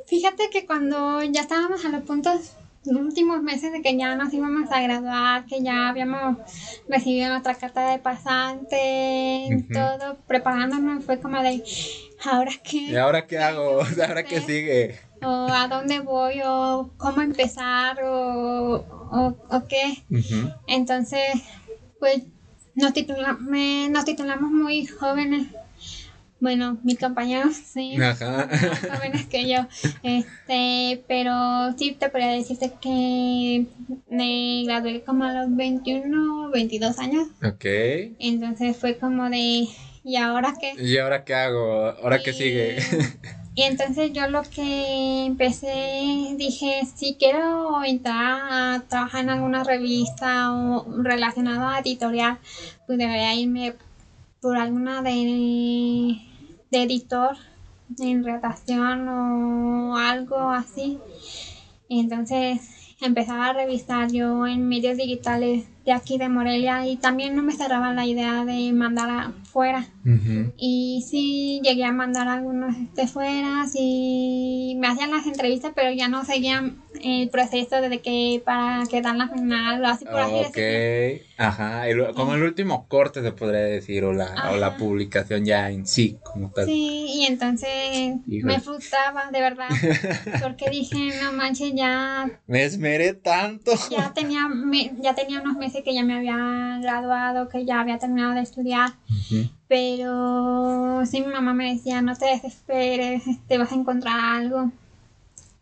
Fíjate 0.05 0.49
que 0.51 0.65
cuando 0.65 1.23
ya 1.23 1.39
estábamos 1.39 1.85
a 1.85 1.89
los 1.89 2.03
puntos 2.03 2.57
los 2.85 3.01
últimos 3.01 3.41
meses 3.41 3.71
de 3.71 3.81
que 3.81 3.97
ya 3.97 4.15
nos 4.15 4.33
íbamos 4.33 4.69
a 4.69 4.81
graduar, 4.81 5.45
que 5.45 5.63
ya 5.63 5.87
habíamos 5.87 6.39
recibido 6.89 7.29
nuestra 7.29 7.55
carta 7.55 7.89
de 7.89 7.99
pasante, 7.99 9.65
todo, 9.71 10.17
preparándonos, 10.27 11.05
fue 11.05 11.21
como 11.21 11.41
de, 11.41 11.63
¿ahora 12.25 12.51
qué? 12.69 12.77
¿Y 12.77 12.97
ahora 12.97 13.25
qué 13.25 13.37
hago? 13.37 13.81
¿Ahora 14.07 14.23
qué 14.23 14.41
sigue? 14.41 14.99
O 15.25 15.47
a 15.47 15.67
dónde 15.67 15.99
voy 15.99 16.41
o 16.45 16.91
cómo 16.97 17.21
empezar 17.21 18.03
o, 18.03 19.35
o, 19.49 19.67
qué. 19.67 20.03
Entonces, 20.67 21.43
pues 21.99 22.23
nos, 22.75 22.93
nos 23.89 24.05
titulamos 24.05 24.51
muy 24.51 24.85
jóvenes. 24.85 25.47
Bueno, 26.39 26.77
mis 26.83 26.99
compañeros, 26.99 27.55
sí, 27.55 27.95
más 27.97 28.19
jóvenes 28.19 29.27
que 29.27 29.47
yo, 29.47 29.65
este, 30.03 31.01
pero 31.07 31.31
sí 31.77 31.95
te 31.97 32.09
podría 32.09 32.31
decirte 32.33 32.73
que 32.81 33.65
me 34.09 34.63
gradué 34.65 35.03
como 35.05 35.23
a 35.23 35.31
los 35.31 35.55
21, 35.55 36.49
22 36.49 36.99
años. 36.99 37.27
Ok. 37.45 37.63
Entonces 38.19 38.75
fue 38.75 38.97
como 38.97 39.29
de, 39.29 39.69
¿y 40.03 40.17
ahora 40.17 40.53
qué? 40.59 40.73
¿Y 40.83 40.97
ahora 40.97 41.23
qué 41.23 41.33
hago? 41.33 41.93
¿Ahora 42.03 42.19
qué 42.21 42.33
sigue? 42.33 42.75
Y 43.55 43.61
entonces 43.63 44.11
yo 44.13 44.27
lo 44.27 44.41
que 44.41 45.25
empecé, 45.25 46.35
dije, 46.37 46.81
si 46.95 47.15
quiero 47.15 47.83
entrar 47.83 48.41
a 48.51 48.83
trabajar 48.87 49.23
en 49.23 49.29
alguna 49.29 49.63
revista 49.63 50.53
o 50.53 50.85
relacionada 51.03 51.75
a 51.75 51.79
editorial, 51.79 52.39
pues 52.87 52.97
debería 52.97 53.35
irme 53.35 53.75
por 54.41 54.57
alguna 54.57 55.03
de, 55.03 56.17
de 56.71 56.83
editor 56.83 57.37
en 57.99 58.23
redacción 58.23 59.07
o 59.07 59.97
algo 59.97 60.49
así. 60.49 60.97
Entonces 61.89 62.59
empezaba 63.01 63.47
a 63.47 63.53
revisar 63.53 64.11
yo 64.11 64.47
en 64.47 64.67
medios 64.67 64.97
digitales 64.97 65.65
de 65.85 65.91
aquí 65.91 66.17
de 66.17 66.29
Morelia 66.29 66.87
y 66.87 66.95
también 66.95 67.35
no 67.35 67.43
me 67.43 67.53
cerraba 67.53 67.93
la 67.93 68.05
idea 68.05 68.45
de 68.45 68.71
mandar 68.73 69.33
afuera. 69.53 69.85
Y 70.57 71.05
sí 71.07 71.61
llegué 71.63 71.85
a 71.85 71.91
mandar 71.91 72.27
algunos 72.27 72.75
de 72.95 73.07
fuera, 73.07 73.65
y 73.75 74.75
me 74.79 74.87
hacían 74.87 75.11
las 75.11 75.27
entrevistas, 75.27 75.73
pero 75.75 75.91
ya 75.91 76.07
no 76.07 76.25
seguían 76.25 76.81
el 77.01 77.29
proceso 77.29 77.81
desde 77.81 78.01
que 78.01 78.41
para 78.43 78.83
quedar 78.89 79.15
la 79.15 79.27
final 79.27 79.83
o 79.83 79.87
así 79.87 80.05
por 80.05 80.19
así 80.19 80.35
Ok, 80.47 81.21
ajá, 81.37 81.83
como 82.15 82.33
el 82.33 82.43
último 82.43 82.87
corte 82.87 83.21
se 83.21 83.31
podría 83.31 83.61
decir 83.61 84.03
o 84.03 84.13
la, 84.13 84.51
o 84.51 84.57
la 84.57 84.77
publicación 84.77 85.45
ya 85.45 85.69
en 85.69 85.85
sí 85.85 86.17
como 86.23 86.49
tal. 86.49 86.65
Sí, 86.65 87.05
y 87.09 87.25
entonces 87.25 88.15
me 88.25 88.59
frustraba 88.59 89.29
de 89.31 89.39
verdad 89.39 89.69
porque 90.41 90.69
dije, 90.69 90.97
no 91.21 91.33
manches, 91.33 91.73
ya... 91.75 92.29
Me 92.47 92.63
esmeré 92.63 93.13
tanto. 93.13 93.71
Ya 93.89 94.13
tenía, 94.13 94.47
ya 94.99 95.13
tenía 95.13 95.41
unos 95.41 95.57
meses 95.57 95.83
que 95.83 95.93
ya 95.93 96.03
me 96.03 96.15
había 96.15 96.79
graduado, 96.81 97.49
que 97.49 97.65
ya 97.65 97.79
había 97.79 97.99
terminado 97.99 98.33
de 98.33 98.41
estudiar, 98.41 98.93
pero 99.67 101.05
sí 101.05 101.21
mi 101.21 101.27
mamá 101.27 101.53
me 101.53 101.73
decía, 101.73 102.01
no 102.01 102.15
te 102.15 102.25
desesperes, 102.25 103.23
te 103.47 103.57
vas 103.57 103.71
a 103.71 103.75
encontrar 103.75 104.19
algo. 104.19 104.71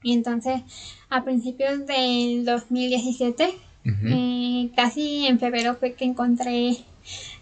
Y 0.03 0.13
entonces, 0.13 0.61
a 1.09 1.23
principios 1.23 1.85
del 1.85 2.43
2017, 2.45 3.49
eh, 3.83 4.71
casi 4.75 5.27
en 5.27 5.39
febrero 5.39 5.75
fue 5.75 5.93
que 5.93 6.05
encontré 6.05 6.77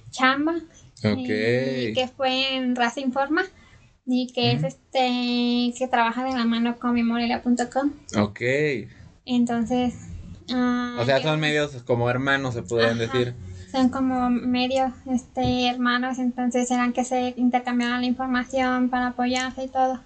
chamba, 0.09 0.55
eh, 1.03 1.93
que 1.95 2.07
fue 2.07 2.55
en 2.55 2.75
Raza 2.75 2.99
Informa 2.99 3.43
y 4.05 4.27
que 4.33 4.53
es 4.53 4.63
este 4.63 5.73
que 5.77 5.87
trabaja 5.89 6.23
de 6.25 6.31
la 6.31 6.45
mano 6.45 6.77
con 6.77 6.93
memoria.com. 6.93 7.91
Ok. 8.17 8.41
Entonces, 9.25 9.93
o 10.51 11.05
sea, 11.05 11.21
son 11.21 11.39
medios 11.39 11.83
como 11.83 12.09
hermanos, 12.09 12.55
se 12.55 12.63
podrían 12.63 12.97
decir. 12.97 13.35
Son 13.71 13.89
como 13.89 14.29
medios 14.29 14.91
este, 15.05 15.67
hermanos, 15.67 16.17
entonces 16.17 16.69
eran 16.71 16.91
que 16.91 17.03
se 17.03 17.35
intercambiaban 17.37 18.01
la 18.01 18.07
información 18.07 18.89
para 18.89 19.07
apoyarse 19.07 19.65
y 19.65 19.67
todo. 19.67 19.99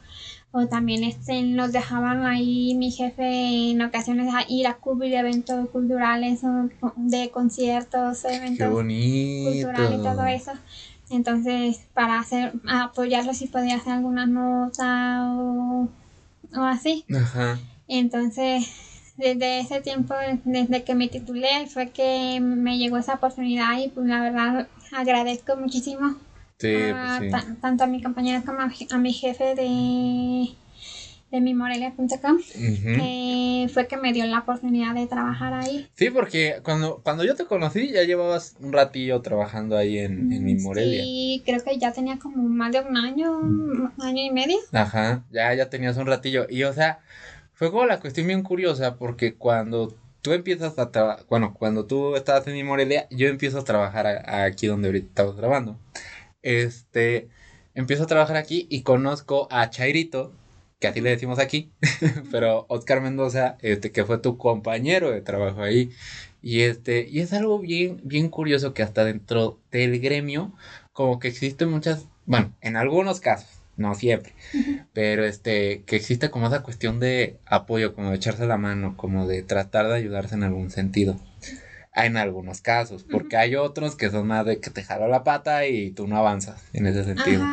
O 0.52 0.68
también 0.68 1.04
este, 1.04 1.42
nos 1.44 1.72
dejaban 1.72 2.26
ahí 2.26 2.76
mi 2.76 2.92
jefe 2.92 3.72
en 3.72 3.82
ocasiones 3.82 4.34
a 4.34 4.46
ir 4.48 4.68
a 4.68 4.76
cubrir 4.76 5.14
eventos 5.14 5.70
culturales 5.70 6.44
o 6.44 6.70
de 6.96 7.32
conciertos, 7.32 8.24
eventos 8.26 8.70
culturales 8.70 10.00
y 10.00 10.04
todo 10.04 10.26
eso. 10.26 10.52
Entonces, 11.10 11.82
para 11.94 12.20
hacer, 12.20 12.54
apoyarlos 12.68 13.38
si 13.38 13.48
podía 13.48 13.76
hacer 13.76 13.94
alguna 13.94 14.26
nota 14.26 15.26
o, 15.34 15.88
o 16.56 16.62
así. 16.62 17.06
Ajá. 17.16 17.60
Entonces, 17.88 18.93
desde 19.18 19.60
ese 19.60 19.82
tiempo, 19.82 20.16
desde 20.44 20.84
que 20.84 20.96
me 20.96 21.08
titulé, 21.08 21.68
fue 21.68 21.90
que 21.90 22.40
me 22.42 22.78
llegó 22.78 22.98
esa 22.98 23.16
oportunidad 23.16 23.78
y 23.80 23.90
pues 23.90 24.08
la 24.08 24.22
verdad 24.22 24.68
agradezco 24.92 25.56
muchísimo 25.56 26.18
pues 26.60 27.32
tanto 27.62 27.84
a 27.84 27.88
mi 27.88 28.02
compañera 28.02 28.42
como 28.42 28.60
a, 28.62 28.98
mi 28.98 29.14
jefe 29.14 29.56
de, 29.56 30.48
de 31.32 31.42
mimorelia.com 31.42 32.38
que 32.54 33.70
fue 33.74 33.88
que 33.88 33.98
me 33.98 34.14
dio 34.14 34.26
la 34.26 34.40
oportunidad 34.40 34.94
de 34.94 35.08
trabajar 35.08 35.54
ahí. 35.54 35.88
Sí, 35.96 36.10
porque 36.10 36.62
cuando, 36.64 37.02
cuando 37.04 37.24
yo 37.24 37.36
te 37.36 37.46
conocí 37.46 37.92
ya 37.92 38.04
llevabas 38.04 38.56
un 38.60 38.72
ratillo 38.72 39.22
trabajando 39.22 39.78
ahí 39.78 39.98
en, 39.98 40.32
en 40.32 40.46
Mimorelia. 40.46 41.04
Sí, 41.04 41.44
creo 41.46 41.62
que 41.64 41.78
ya 41.78 41.92
tenía 41.92 42.18
como 42.20 42.44
más 42.44 42.72
de 42.72 42.82
un 42.82 42.96
año, 42.96 43.40
un 43.40 43.92
año 44.00 44.24
y 44.24 44.32
medio. 44.32 44.58
Ajá, 44.72 45.24
ya, 45.32 45.54
ya 45.54 45.70
tenías 45.70 45.98
un 45.98 46.08
ratillo. 46.08 46.46
Y 46.50 46.64
o 46.64 46.74
sea, 46.74 47.00
fue 47.54 47.72
como 47.72 47.86
la 47.86 48.00
cuestión 48.00 48.28
bien 48.28 48.44
curiosa 48.44 48.98
porque 48.98 49.36
cuando 49.36 49.96
tú 50.22 50.34
empiezas 50.34 50.80
a 50.80 50.92
trabajar, 50.92 51.26
bueno, 51.30 51.54
cuando 51.54 51.86
tú 51.86 52.16
estabas 52.16 52.48
en 52.48 52.54
mi 52.54 52.64
Morelia, 52.64 53.08
yo 53.12 53.28
empiezo 53.28 53.60
a 53.60 53.64
trabajar 53.64 54.08
aquí 54.30 54.68
donde 54.68 54.88
ahorita 54.88 55.08
estamos 55.08 55.36
grabando. 55.36 55.78
Este, 56.42 57.30
empiezo 57.76 58.04
a 58.04 58.08
trabajar 58.08 58.38
aquí 58.38 58.68
y 58.70 58.84
conozco 58.84 59.48
a 59.52 59.70
Chairito, 59.70 60.34
que 60.80 60.88
así 60.88 61.02
le 61.02 61.12
decimos 61.12 61.40
aquí, 61.40 61.72
pero 62.32 62.66
Oscar 62.70 63.02
Mendoza, 63.02 63.58
este, 63.62 63.92
que 63.92 64.06
fue 64.06 64.18
tu 64.18 64.38
compañero 64.38 65.12
de 65.12 65.22
trabajo 65.22 65.62
ahí. 65.62 65.92
Y 66.42 66.62
este, 66.62 67.08
y 67.10 67.20
es 67.22 67.34
algo 67.34 67.60
bien, 67.60 68.02
bien 68.04 68.30
curioso 68.30 68.74
que 68.74 68.84
hasta 68.84 69.06
dentro 69.06 69.60
del 69.72 70.00
gremio, 70.00 70.54
como 70.92 71.20
que 71.20 71.30
existen 71.30 71.70
muchas, 71.70 72.08
bueno, 72.26 72.54
en 72.62 72.78
algunos 72.78 73.20
casos, 73.22 73.53
no 73.76 73.96
siempre, 73.96 74.34
pero 74.94 75.26
este, 75.26 75.84
que 75.86 75.96
existe 75.96 76.30
como 76.30 76.48
esa 76.48 76.64
cuestión 76.64 77.00
de 77.00 77.40
apoyo, 77.46 77.96
como 77.96 78.12
de 78.12 78.18
echarse 78.18 78.46
la 78.46 78.58
mano, 78.58 78.96
como 78.98 79.28
de 79.28 79.42
tratar 79.44 79.88
de 79.88 79.96
ayudarse 79.96 80.36
en 80.36 80.44
algún 80.44 80.70
sentido. 80.70 81.20
En 81.96 82.18
algunos 82.18 82.62
casos, 82.62 83.04
porque 83.04 83.38
hay 83.38 83.56
otros 83.56 83.96
que 83.96 84.10
son 84.10 84.26
más 84.26 84.48
de 84.48 84.60
que 84.60 84.72
te 84.72 84.84
jala 84.84 85.08
la 85.08 85.24
pata 85.24 85.68
y 85.68 85.92
tú 85.92 86.08
no 86.08 86.18
avanzas 86.18 86.64
en 86.74 86.88
ese 86.88 87.04
sentido. 87.04 87.46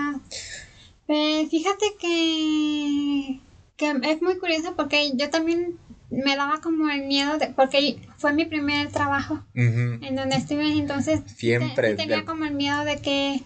Pues 1.07 1.51
fíjate 1.51 1.85
que, 2.01 3.41
que 3.77 4.11
es 4.11 4.23
muy 4.23 4.39
curioso 4.39 4.75
porque 4.77 5.13
yo 5.15 5.29
también 5.29 5.77
me 6.11 6.37
daba 6.37 6.61
como 6.61 6.89
el 6.91 7.07
miedo 7.07 7.39
de, 7.39 7.49
porque 7.49 7.99
fue 8.17 8.33
mi 8.33 8.45
primer 8.45 8.89
trabajo 8.91 9.45
en 9.55 10.17
donde 10.17 10.37
estuve 10.37 10.73
entonces 10.73 11.21
siempre 11.37 11.95
tenía 11.95 12.25
como 12.25 12.45
el 12.45 12.55
miedo 12.55 12.85
de 12.85 12.97
que 12.99 13.43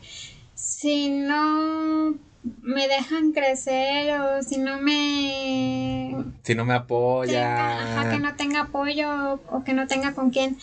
si 0.54 1.10
no 1.10 2.14
me 2.62 2.88
dejan 2.88 3.32
crecer 3.32 4.20
o 4.20 4.42
si 4.42 4.58
no 4.58 4.80
me 4.80 6.14
si 6.42 6.54
no 6.54 6.64
me 6.64 6.74
apoya 6.74 8.08
que 8.10 8.18
no 8.18 8.36
tenga 8.36 8.62
apoyo 8.62 9.40
o 9.50 9.64
que 9.64 9.72
no 9.72 9.86
tenga 9.86 10.12
con 10.12 10.30
quién 10.30 10.58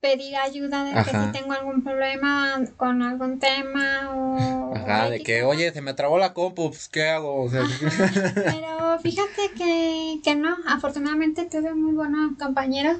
pedir 0.00 0.36
ayuda 0.36 0.84
de 0.84 1.04
que 1.04 1.10
si 1.10 1.32
tengo 1.32 1.52
algún 1.52 1.82
problema 1.82 2.60
con 2.76 3.02
algún 3.02 3.38
tema 3.40 4.10
o... 4.14 4.74
Ajá, 4.74 5.10
de 5.10 5.22
que, 5.22 5.42
oye, 5.42 5.72
se 5.72 5.80
me 5.80 5.94
trabó 5.94 6.18
la 6.18 6.34
compu, 6.34 6.70
pues, 6.70 6.88
¿qué 6.88 7.08
hago? 7.08 7.48
pero 7.50 8.98
fíjate 9.00 9.50
que, 9.56 10.20
que 10.22 10.34
no, 10.36 10.56
afortunadamente 10.66 11.46
tuve 11.46 11.74
muy 11.74 11.94
buenos 11.94 12.38
compañeros 12.38 12.98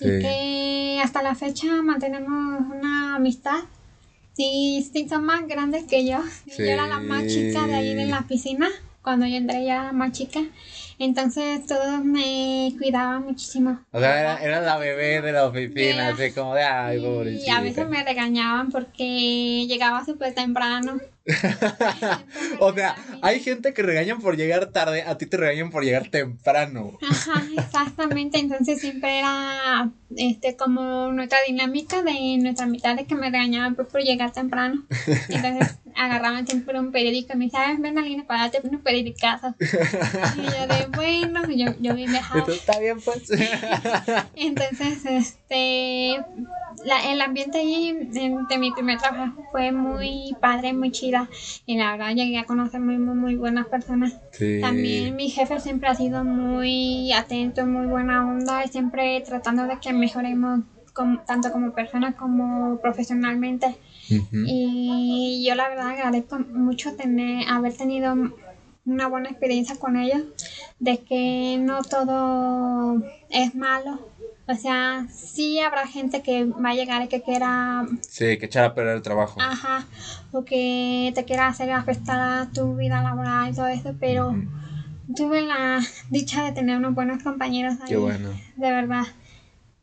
y 0.00 0.20
que 0.20 1.00
hasta 1.02 1.22
la 1.22 1.34
fecha 1.34 1.66
mantenemos 1.82 2.60
una 2.74 3.16
amistad. 3.16 3.60
Sí, 4.34 4.88
sí, 4.92 5.08
son 5.08 5.24
más 5.24 5.46
grandes 5.46 5.84
que 5.84 6.06
yo. 6.06 6.18
Yo 6.46 6.64
era 6.64 6.86
la 6.86 7.00
más 7.00 7.26
chica 7.26 7.66
de 7.66 7.74
ahí 7.74 7.94
de 7.94 8.06
la 8.06 8.22
piscina. 8.22 8.68
Cuando 9.02 9.26
yo 9.26 9.36
entré 9.36 9.64
ya 9.64 9.82
era 9.82 9.92
más 9.92 10.12
chica. 10.12 10.40
Entonces 11.04 11.66
todos 11.66 12.04
me 12.04 12.72
cuidaban 12.78 13.24
muchísimo. 13.24 13.80
O 13.90 13.98
sea, 13.98 14.40
era, 14.40 14.60
la 14.60 14.78
bebé 14.78 15.20
de 15.20 15.32
la 15.32 15.46
oficina, 15.46 16.10
así 16.10 16.30
como 16.30 16.54
de, 16.54 16.62
ay, 16.62 17.00
pobrecita. 17.00 17.44
Y 17.44 17.50
a 17.50 17.60
veces 17.60 17.88
me 17.88 18.04
regañaban 18.04 18.70
porque 18.70 19.66
llegaba 19.66 20.04
súper 20.04 20.32
temprano. 20.32 21.00
o 22.60 22.72
sea, 22.72 22.96
hay 23.20 23.40
gente 23.40 23.72
que 23.72 23.82
regañan 23.82 24.20
por 24.20 24.36
llegar 24.36 24.66
tarde, 24.66 25.02
a 25.02 25.16
ti 25.18 25.26
te 25.26 25.36
regañan 25.36 25.70
por 25.70 25.84
llegar 25.84 26.08
temprano. 26.08 26.98
Ajá, 27.08 27.42
exactamente. 27.56 28.38
Entonces 28.38 28.80
siempre 28.80 29.20
era 29.20 29.90
este 30.16 30.56
como 30.56 31.12
nuestra 31.12 31.38
dinámica 31.46 32.02
de 32.02 32.38
nuestra 32.38 32.66
mitad 32.66 32.96
de 32.96 33.06
que 33.06 33.14
me 33.14 33.30
regañaban 33.30 33.74
por, 33.74 33.88
llegar 34.02 34.32
temprano. 34.32 34.84
Entonces 35.28 35.78
agarraban 35.96 36.46
siempre 36.46 36.78
un 36.78 36.90
periódico 36.90 37.34
y 37.34 37.36
me 37.36 37.44
decían, 37.46 37.80
ven 37.82 37.98
Alina, 37.98 38.24
para 38.26 38.48
darte 38.48 38.66
un 38.66 38.80
periodicazo. 38.80 39.54
Y 39.60 40.42
yo 40.42 40.66
de 40.66 40.86
bueno, 40.94 41.42
yo, 41.48 41.66
yo 41.80 41.94
bien 41.94 42.14
está 42.48 42.78
bien 42.78 43.00
pues. 43.00 43.30
Entonces, 44.36 45.04
este 45.04 46.18
la, 46.84 47.12
el 47.12 47.20
ambiente 47.20 47.58
ahí 47.58 47.92
de, 47.92 48.58
mi 48.58 48.70
primer 48.72 48.98
trabajo 48.98 49.44
fue 49.50 49.72
muy 49.72 50.34
padre, 50.40 50.72
muy 50.72 50.90
chida. 50.90 51.28
Y 51.66 51.76
la 51.76 51.92
verdad 51.92 52.14
llegué 52.14 52.38
a 52.38 52.44
conocer 52.44 52.80
muy, 52.80 52.98
muy, 52.98 53.14
muy 53.14 53.36
buenas 53.36 53.66
personas. 53.66 54.14
También 54.60 55.16
mi 55.16 55.28
jefe 55.28 55.60
siempre 55.60 55.88
ha 55.88 55.94
sido 55.94 56.24
muy 56.24 57.12
atento, 57.12 57.66
muy 57.66 57.86
buena 57.86 58.26
onda 58.26 58.64
y 58.64 58.68
siempre 58.68 59.20
tratando 59.20 59.64
de 59.64 59.78
que 59.80 59.92
mejoremos 59.92 60.60
tanto 61.26 61.52
como 61.52 61.72
persona 61.72 62.16
como 62.16 62.78
profesionalmente. 62.80 63.76
Y 64.08 65.44
yo 65.46 65.54
la 65.54 65.68
verdad 65.68 65.90
agradezco 65.90 66.38
mucho 66.38 66.94
tener, 66.94 67.48
haber 67.48 67.76
tenido 67.76 68.14
una 68.84 69.06
buena 69.08 69.30
experiencia 69.30 69.76
con 69.76 69.96
ellos, 69.96 70.22
de 70.78 70.98
que 70.98 71.58
no 71.60 71.82
todo 71.82 73.02
es 73.30 73.54
malo 73.54 74.12
o 74.46 74.54
sea, 74.54 75.06
sí 75.10 75.60
habrá 75.60 75.86
gente 75.86 76.22
que 76.22 76.44
va 76.44 76.70
a 76.70 76.74
llegar 76.74 77.02
y 77.02 77.08
que 77.08 77.22
quiera... 77.22 77.86
Sí, 78.00 78.38
que 78.38 78.46
echar 78.46 78.64
a 78.64 78.74
perder 78.74 78.96
el 78.96 79.02
trabajo. 79.02 79.40
Ajá, 79.40 79.86
o 80.32 80.44
que 80.44 81.12
te 81.14 81.24
quiera 81.24 81.46
hacer 81.46 81.70
afectar 81.70 82.50
tu 82.52 82.76
vida 82.76 83.02
laboral 83.02 83.50
y 83.50 83.54
todo 83.54 83.68
eso, 83.68 83.94
pero 84.00 84.34
tuve 85.14 85.42
la 85.42 85.80
dicha 86.10 86.44
de 86.44 86.52
tener 86.52 86.76
unos 86.76 86.94
buenos 86.94 87.22
compañeros 87.22 87.74
ahí. 87.80 87.88
Qué 87.88 87.96
bueno. 87.96 88.30
De 88.56 88.70
verdad. 88.70 89.04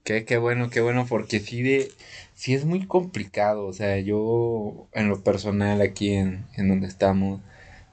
Qué, 0.03 0.25
qué 0.25 0.37
bueno, 0.37 0.69
qué 0.69 0.81
bueno, 0.81 1.05
porque 1.07 1.39
sí, 1.39 1.61
de, 1.61 1.89
sí 2.35 2.53
es 2.53 2.65
muy 2.65 2.85
complicado. 2.85 3.65
O 3.65 3.73
sea, 3.73 3.97
yo 3.99 4.87
en 4.91 5.07
lo 5.07 5.23
personal 5.23 5.81
aquí 5.81 6.11
en, 6.11 6.45
en 6.57 6.67
donde 6.67 6.87
estamos, 6.87 7.39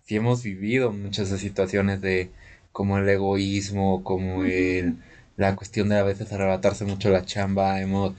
sí 0.07 0.17
hemos 0.17 0.43
vivido 0.43 0.93
muchas 0.93 1.29
situaciones 1.29 2.01
de 2.01 2.31
como 2.73 2.99
el 2.99 3.09
egoísmo, 3.09 4.03
como 4.05 4.45
el 4.45 4.97
la 5.37 5.55
cuestión 5.55 5.89
de 5.89 5.99
a 5.99 6.03
veces 6.03 6.33
arrebatarse 6.33 6.85
mucho 6.85 7.11
la 7.11 7.25
chamba, 7.25 7.81
hemos, 7.81 8.15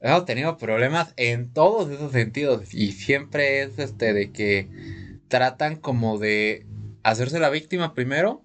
hemos 0.00 0.24
tenido 0.24 0.56
problemas 0.56 1.12
en 1.16 1.52
todos 1.52 1.90
esos 1.90 2.12
sentidos 2.12 2.74
y 2.74 2.92
siempre 2.92 3.62
es 3.62 3.78
este 3.78 4.12
de 4.12 4.30
que 4.30 4.68
tratan 5.28 5.76
como 5.76 6.18
de 6.18 6.66
hacerse 7.02 7.38
la 7.38 7.50
víctima 7.50 7.94
primero, 7.94 8.42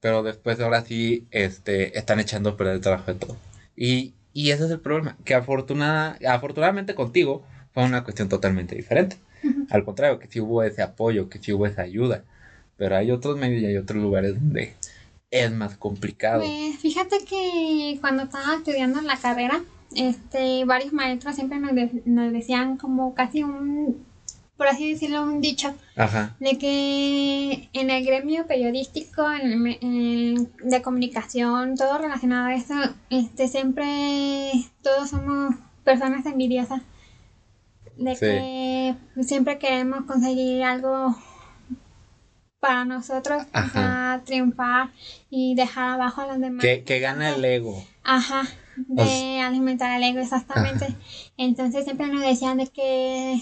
pero 0.00 0.22
después 0.22 0.60
ahora 0.60 0.82
sí 0.82 1.26
este, 1.30 1.98
están 1.98 2.20
echando 2.20 2.50
a 2.50 2.56
perder 2.56 2.74
el 2.74 2.80
trabajo 2.80 3.12
de 3.12 3.18
todo. 3.18 3.36
Y, 3.76 4.14
y 4.32 4.50
ese 4.50 4.64
es 4.66 4.70
el 4.70 4.80
problema, 4.80 5.16
que 5.24 5.34
afortunada, 5.34 6.18
afortunadamente 6.28 6.94
contigo 6.94 7.44
fue 7.72 7.84
una 7.84 8.04
cuestión 8.04 8.28
totalmente 8.28 8.76
diferente. 8.76 9.16
Al 9.74 9.84
contrario, 9.84 10.20
que 10.20 10.28
sí 10.28 10.40
hubo 10.40 10.62
ese 10.62 10.82
apoyo, 10.82 11.28
que 11.28 11.40
sí 11.40 11.52
hubo 11.52 11.66
esa 11.66 11.82
ayuda. 11.82 12.22
Pero 12.76 12.96
hay 12.96 13.10
otros 13.10 13.36
medios 13.36 13.60
y 13.60 13.66
hay 13.66 13.76
otros 13.76 14.00
lugares 14.00 14.34
donde 14.34 14.76
es 15.32 15.50
más 15.50 15.76
complicado. 15.76 16.44
Pues 16.44 16.78
fíjate 16.78 17.24
que 17.28 17.98
cuando 18.00 18.22
estaba 18.22 18.54
estudiando 18.54 19.00
la 19.00 19.16
carrera, 19.16 19.64
este, 19.96 20.64
varios 20.64 20.92
maestros 20.92 21.34
siempre 21.34 21.58
nos, 21.58 22.32
decían 22.32 22.76
como 22.76 23.16
casi 23.16 23.42
un, 23.42 24.06
por 24.56 24.68
así 24.68 24.92
decirlo, 24.92 25.24
un 25.24 25.40
dicho, 25.40 25.74
de 26.38 26.56
que 26.56 27.68
en 27.72 27.90
el 27.90 28.06
gremio 28.06 28.46
periodístico, 28.46 29.26
en, 29.32 30.48
de 30.62 30.82
comunicación, 30.82 31.74
todo 31.74 31.98
relacionado 31.98 32.46
a 32.46 32.54
eso, 32.54 32.74
este, 33.10 33.48
siempre 33.48 34.52
todos 34.82 35.10
somos 35.10 35.56
personas 35.82 36.24
envidiosas. 36.26 36.80
De 37.96 38.16
que 38.16 39.22
siempre 39.22 39.58
queremos 39.58 40.04
conseguir 40.04 40.62
algo 40.62 41.16
para 42.64 42.84
nosotros 42.86 43.42
triunfar 44.24 44.90
y 45.28 45.54
dejar 45.54 45.90
abajo 45.90 46.22
a 46.22 46.26
los 46.28 46.40
demás. 46.40 46.62
Que, 46.62 46.82
que 46.82 46.98
gana 46.98 47.30
el 47.30 47.44
ego. 47.44 47.84
Ajá, 48.02 48.44
de 48.76 49.40
alimentar 49.40 49.96
el 49.96 50.02
ego, 50.02 50.20
exactamente. 50.20 50.88
Entonces 51.36 51.84
siempre 51.84 52.06
nos 52.06 52.22
decían 52.22 52.58
de 52.58 52.66
que, 52.68 53.38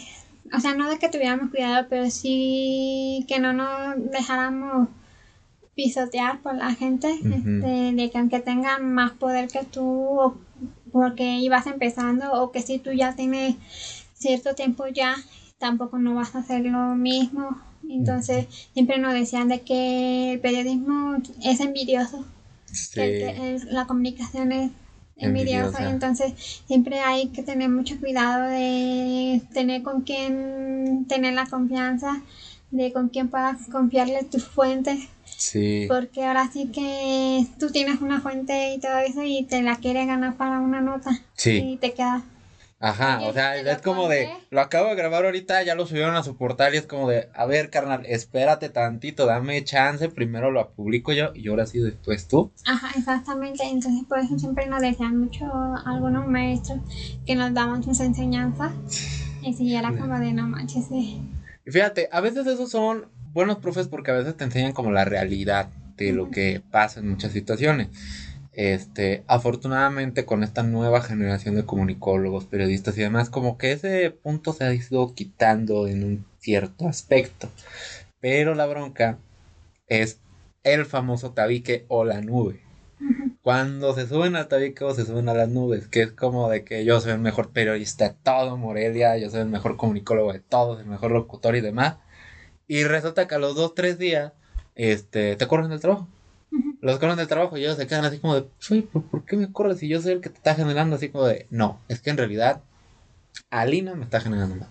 o 0.52 0.60
sea, 0.60 0.74
no 0.74 0.90
de 0.90 0.98
que 0.98 1.08
tuviéramos 1.08 1.50
cuidado, 1.50 1.86
pero 1.88 2.10
sí 2.10 3.24
que 3.28 3.38
no 3.38 3.52
nos 3.52 4.10
dejáramos 4.10 4.88
pisotear 5.74 6.40
por 6.40 6.56
la 6.56 6.74
gente, 6.74 7.10
este, 7.12 7.92
de 7.92 8.10
que 8.12 8.18
aunque 8.18 8.40
tengan 8.40 8.92
más 8.92 9.12
poder 9.12 9.48
que 9.48 9.64
tú, 9.64 10.34
porque 10.90 11.36
ibas 11.36 11.66
empezando, 11.66 12.32
o 12.32 12.50
que 12.50 12.60
si 12.60 12.78
tú 12.78 12.92
ya 12.92 13.14
tienes 13.14 13.56
cierto 14.22 14.54
tiempo 14.54 14.86
ya, 14.86 15.16
tampoco 15.58 15.98
no 15.98 16.14
vas 16.14 16.34
a 16.34 16.38
hacer 16.38 16.64
lo 16.64 16.94
mismo 16.94 17.60
entonces, 17.88 18.46
siempre 18.72 18.98
nos 18.98 19.14
decían 19.14 19.48
de 19.48 19.60
que 19.60 20.34
el 20.34 20.40
periodismo 20.40 21.16
es 21.42 21.60
envidioso, 21.60 22.24
que, 22.94 23.58
la 23.70 23.86
comunicación 23.86 24.52
es 24.52 24.70
envidiosa. 25.16 25.90
Entonces, 25.90 26.32
siempre 26.66 27.00
hay 27.00 27.28
que 27.28 27.42
tener 27.42 27.68
mucho 27.68 27.98
cuidado 27.98 28.48
de 28.50 29.42
tener 29.52 29.82
con 29.82 30.02
quién 30.02 31.06
tener 31.08 31.34
la 31.34 31.46
confianza, 31.46 32.22
de 32.70 32.92
con 32.92 33.08
quién 33.08 33.28
puedas 33.28 33.68
confiarle 33.70 34.24
tus 34.24 34.44
fuentes. 34.44 35.08
Sí. 35.24 35.86
Porque 35.88 36.24
ahora 36.24 36.48
sí 36.52 36.66
que 36.66 37.46
tú 37.58 37.70
tienes 37.70 38.00
una 38.00 38.20
fuente 38.20 38.74
y 38.74 38.80
todo 38.80 38.98
eso 38.98 39.22
y 39.24 39.44
te 39.44 39.62
la 39.62 39.76
quiere 39.76 40.06
ganar 40.06 40.36
para 40.36 40.60
una 40.60 40.80
nota. 40.80 41.10
Sí. 41.34 41.72
Y 41.72 41.76
te 41.78 41.92
queda 41.92 42.24
Ajá, 42.84 43.20
o 43.22 43.32
sea, 43.32 43.56
es 43.56 43.80
como 43.80 44.08
de, 44.08 44.28
lo 44.50 44.60
acabo 44.60 44.88
de 44.88 44.96
grabar 44.96 45.24
ahorita, 45.24 45.62
ya 45.62 45.76
lo 45.76 45.86
subieron 45.86 46.16
a 46.16 46.24
su 46.24 46.36
portal 46.36 46.74
y 46.74 46.78
es 46.78 46.86
como 46.86 47.08
de, 47.08 47.28
a 47.32 47.46
ver, 47.46 47.70
carnal, 47.70 48.04
espérate 48.06 48.70
tantito, 48.70 49.24
dame 49.24 49.62
chance, 49.62 50.08
primero 50.08 50.50
lo 50.50 50.68
publico 50.72 51.12
yo 51.12 51.30
y 51.32 51.46
ahora 51.46 51.64
sí 51.64 51.78
después 51.78 52.26
tú. 52.26 52.50
Ajá, 52.66 52.90
exactamente, 52.98 53.62
entonces 53.62 54.04
por 54.08 54.18
eso 54.18 54.36
siempre 54.36 54.66
nos 54.66 54.80
decían 54.80 55.16
mucho 55.16 55.44
algunos 55.86 56.26
maestros 56.26 56.80
que 57.24 57.36
nos 57.36 57.54
daban 57.54 57.84
sus 57.84 58.00
enseñanzas 58.00 58.72
y 59.42 59.54
si 59.54 59.76
era 59.76 59.96
como 59.96 60.18
de 60.18 60.32
no 60.32 60.48
manches. 60.48 60.86
Sí. 60.88 61.22
Y 61.64 61.70
fíjate, 61.70 62.08
a 62.10 62.20
veces 62.20 62.48
esos 62.48 62.68
son 62.68 63.06
buenos 63.32 63.58
profes 63.58 63.86
porque 63.86 64.10
a 64.10 64.14
veces 64.14 64.36
te 64.36 64.42
enseñan 64.42 64.72
como 64.72 64.90
la 64.90 65.04
realidad 65.04 65.68
de 65.96 66.12
lo 66.12 66.32
que 66.32 66.60
pasa 66.72 66.98
en 66.98 67.10
muchas 67.10 67.30
situaciones. 67.30 67.90
Este, 68.52 69.24
afortunadamente 69.28 70.26
con 70.26 70.42
esta 70.42 70.62
nueva 70.62 71.00
generación 71.00 71.54
de 71.54 71.64
comunicólogos, 71.64 72.44
periodistas 72.44 72.98
y 72.98 73.00
demás, 73.00 73.30
como 73.30 73.56
que 73.56 73.72
ese 73.72 74.10
punto 74.10 74.52
se 74.52 74.64
ha 74.64 74.74
ido 74.74 75.14
quitando 75.14 75.86
en 75.86 76.04
un 76.04 76.26
cierto 76.38 76.86
aspecto. 76.86 77.48
Pero 78.20 78.54
la 78.54 78.66
bronca 78.66 79.18
es 79.86 80.20
el 80.64 80.84
famoso 80.84 81.32
tabique 81.32 81.86
o 81.88 82.04
la 82.04 82.20
nube. 82.20 82.60
Cuando 83.42 83.94
se 83.94 84.06
suben 84.06 84.36
al 84.36 84.48
tabique 84.48 84.84
o 84.84 84.94
se 84.94 85.04
suben 85.04 85.28
a 85.28 85.34
las 85.34 85.48
nubes, 85.48 85.88
que 85.88 86.02
es 86.02 86.12
como 86.12 86.48
de 86.50 86.64
que 86.64 86.84
yo 86.84 87.00
soy 87.00 87.12
el 87.12 87.18
mejor 87.18 87.50
periodista 87.52 88.08
de 88.10 88.16
todo 88.22 88.56
Morelia, 88.56 89.16
yo 89.18 89.30
soy 89.30 89.40
el 89.40 89.48
mejor 89.48 89.76
comunicólogo 89.76 90.32
de 90.32 90.40
todos, 90.40 90.80
el 90.80 90.86
mejor 90.86 91.10
locutor 91.10 91.56
y 91.56 91.60
demás. 91.62 91.96
Y 92.68 92.84
resulta 92.84 93.26
que 93.26 93.34
a 93.34 93.38
los 93.38 93.56
dos, 93.56 93.74
tres 93.74 93.98
días, 93.98 94.32
este, 94.74 95.36
te 95.36 95.46
corren 95.48 95.70
del 95.70 95.80
trabajo 95.80 96.08
los 96.82 96.98
corren 96.98 97.16
del 97.16 97.28
trabajo 97.28 97.56
y 97.56 97.62
ellos 97.62 97.76
se 97.76 97.86
quedan 97.86 98.04
así 98.04 98.18
como 98.18 98.34
de, 98.34 98.42
¿por, 98.92 99.24
qué 99.24 99.36
me 99.36 99.50
corres 99.50 99.78
si 99.78 99.88
yo 99.88 100.02
soy 100.02 100.12
el 100.12 100.20
que 100.20 100.30
te 100.30 100.36
está 100.36 100.54
generando 100.54 100.96
así 100.96 101.08
como 101.08 101.24
de, 101.24 101.46
no, 101.48 101.78
es 101.88 102.00
que 102.00 102.10
en 102.10 102.18
realidad 102.18 102.60
Alina 103.50 103.94
me 103.94 104.04
está 104.04 104.20
generando 104.20 104.56
más. 104.56 104.68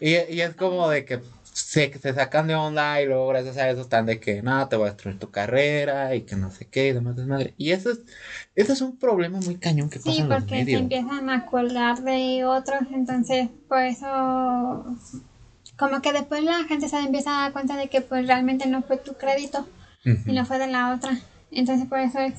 Y, 0.00 0.10
y, 0.10 0.40
es 0.40 0.54
como 0.54 0.88
de 0.88 1.04
que 1.04 1.20
se, 1.52 1.92
se 1.92 2.14
sacan 2.14 2.46
de 2.46 2.54
onda 2.54 3.02
y 3.02 3.06
luego 3.06 3.28
gracias 3.28 3.56
a 3.58 3.68
eso 3.68 3.82
están 3.82 4.06
de 4.06 4.20
que 4.20 4.42
no, 4.42 4.66
te 4.68 4.76
voy 4.76 4.86
a 4.86 4.92
destruir 4.92 5.18
tu 5.18 5.30
carrera 5.30 6.14
y 6.14 6.22
que 6.22 6.36
no 6.36 6.50
sé 6.50 6.66
qué 6.66 6.88
y 6.88 6.92
demás 6.92 7.16
desmadre. 7.16 7.52
Y 7.58 7.72
eso 7.72 7.90
es, 7.90 7.98
eso 8.54 8.72
es 8.72 8.80
un 8.80 8.96
problema 8.96 9.40
muy 9.40 9.56
cañón 9.56 9.90
que 9.90 9.98
pasa 9.98 10.12
Sí, 10.12 10.20
en 10.20 10.28
los 10.28 10.38
porque 10.38 10.54
se 10.54 10.60
medios. 10.60 10.82
empiezan 10.82 11.28
a 11.28 11.46
colgar 11.46 12.02
de 12.02 12.44
otros, 12.44 12.80
entonces 12.92 13.48
por 13.68 13.82
eso 13.82 14.96
como 15.76 16.00
que 16.00 16.12
después 16.12 16.44
la 16.44 16.64
gente 16.64 16.88
se 16.88 16.98
empieza 16.98 17.36
a 17.36 17.42
dar 17.42 17.52
cuenta 17.52 17.76
de 17.76 17.88
que 17.88 18.02
pues 18.02 18.26
realmente 18.26 18.66
no 18.66 18.82
fue 18.82 18.98
tu 18.98 19.14
crédito, 19.14 19.66
Ujú. 20.06 20.16
sino 20.24 20.46
fue 20.46 20.58
de 20.58 20.68
la 20.68 20.94
otra. 20.94 21.18
Entonces 21.50 21.86
por 21.88 21.98
eso 22.00 22.18
es- 22.20 22.34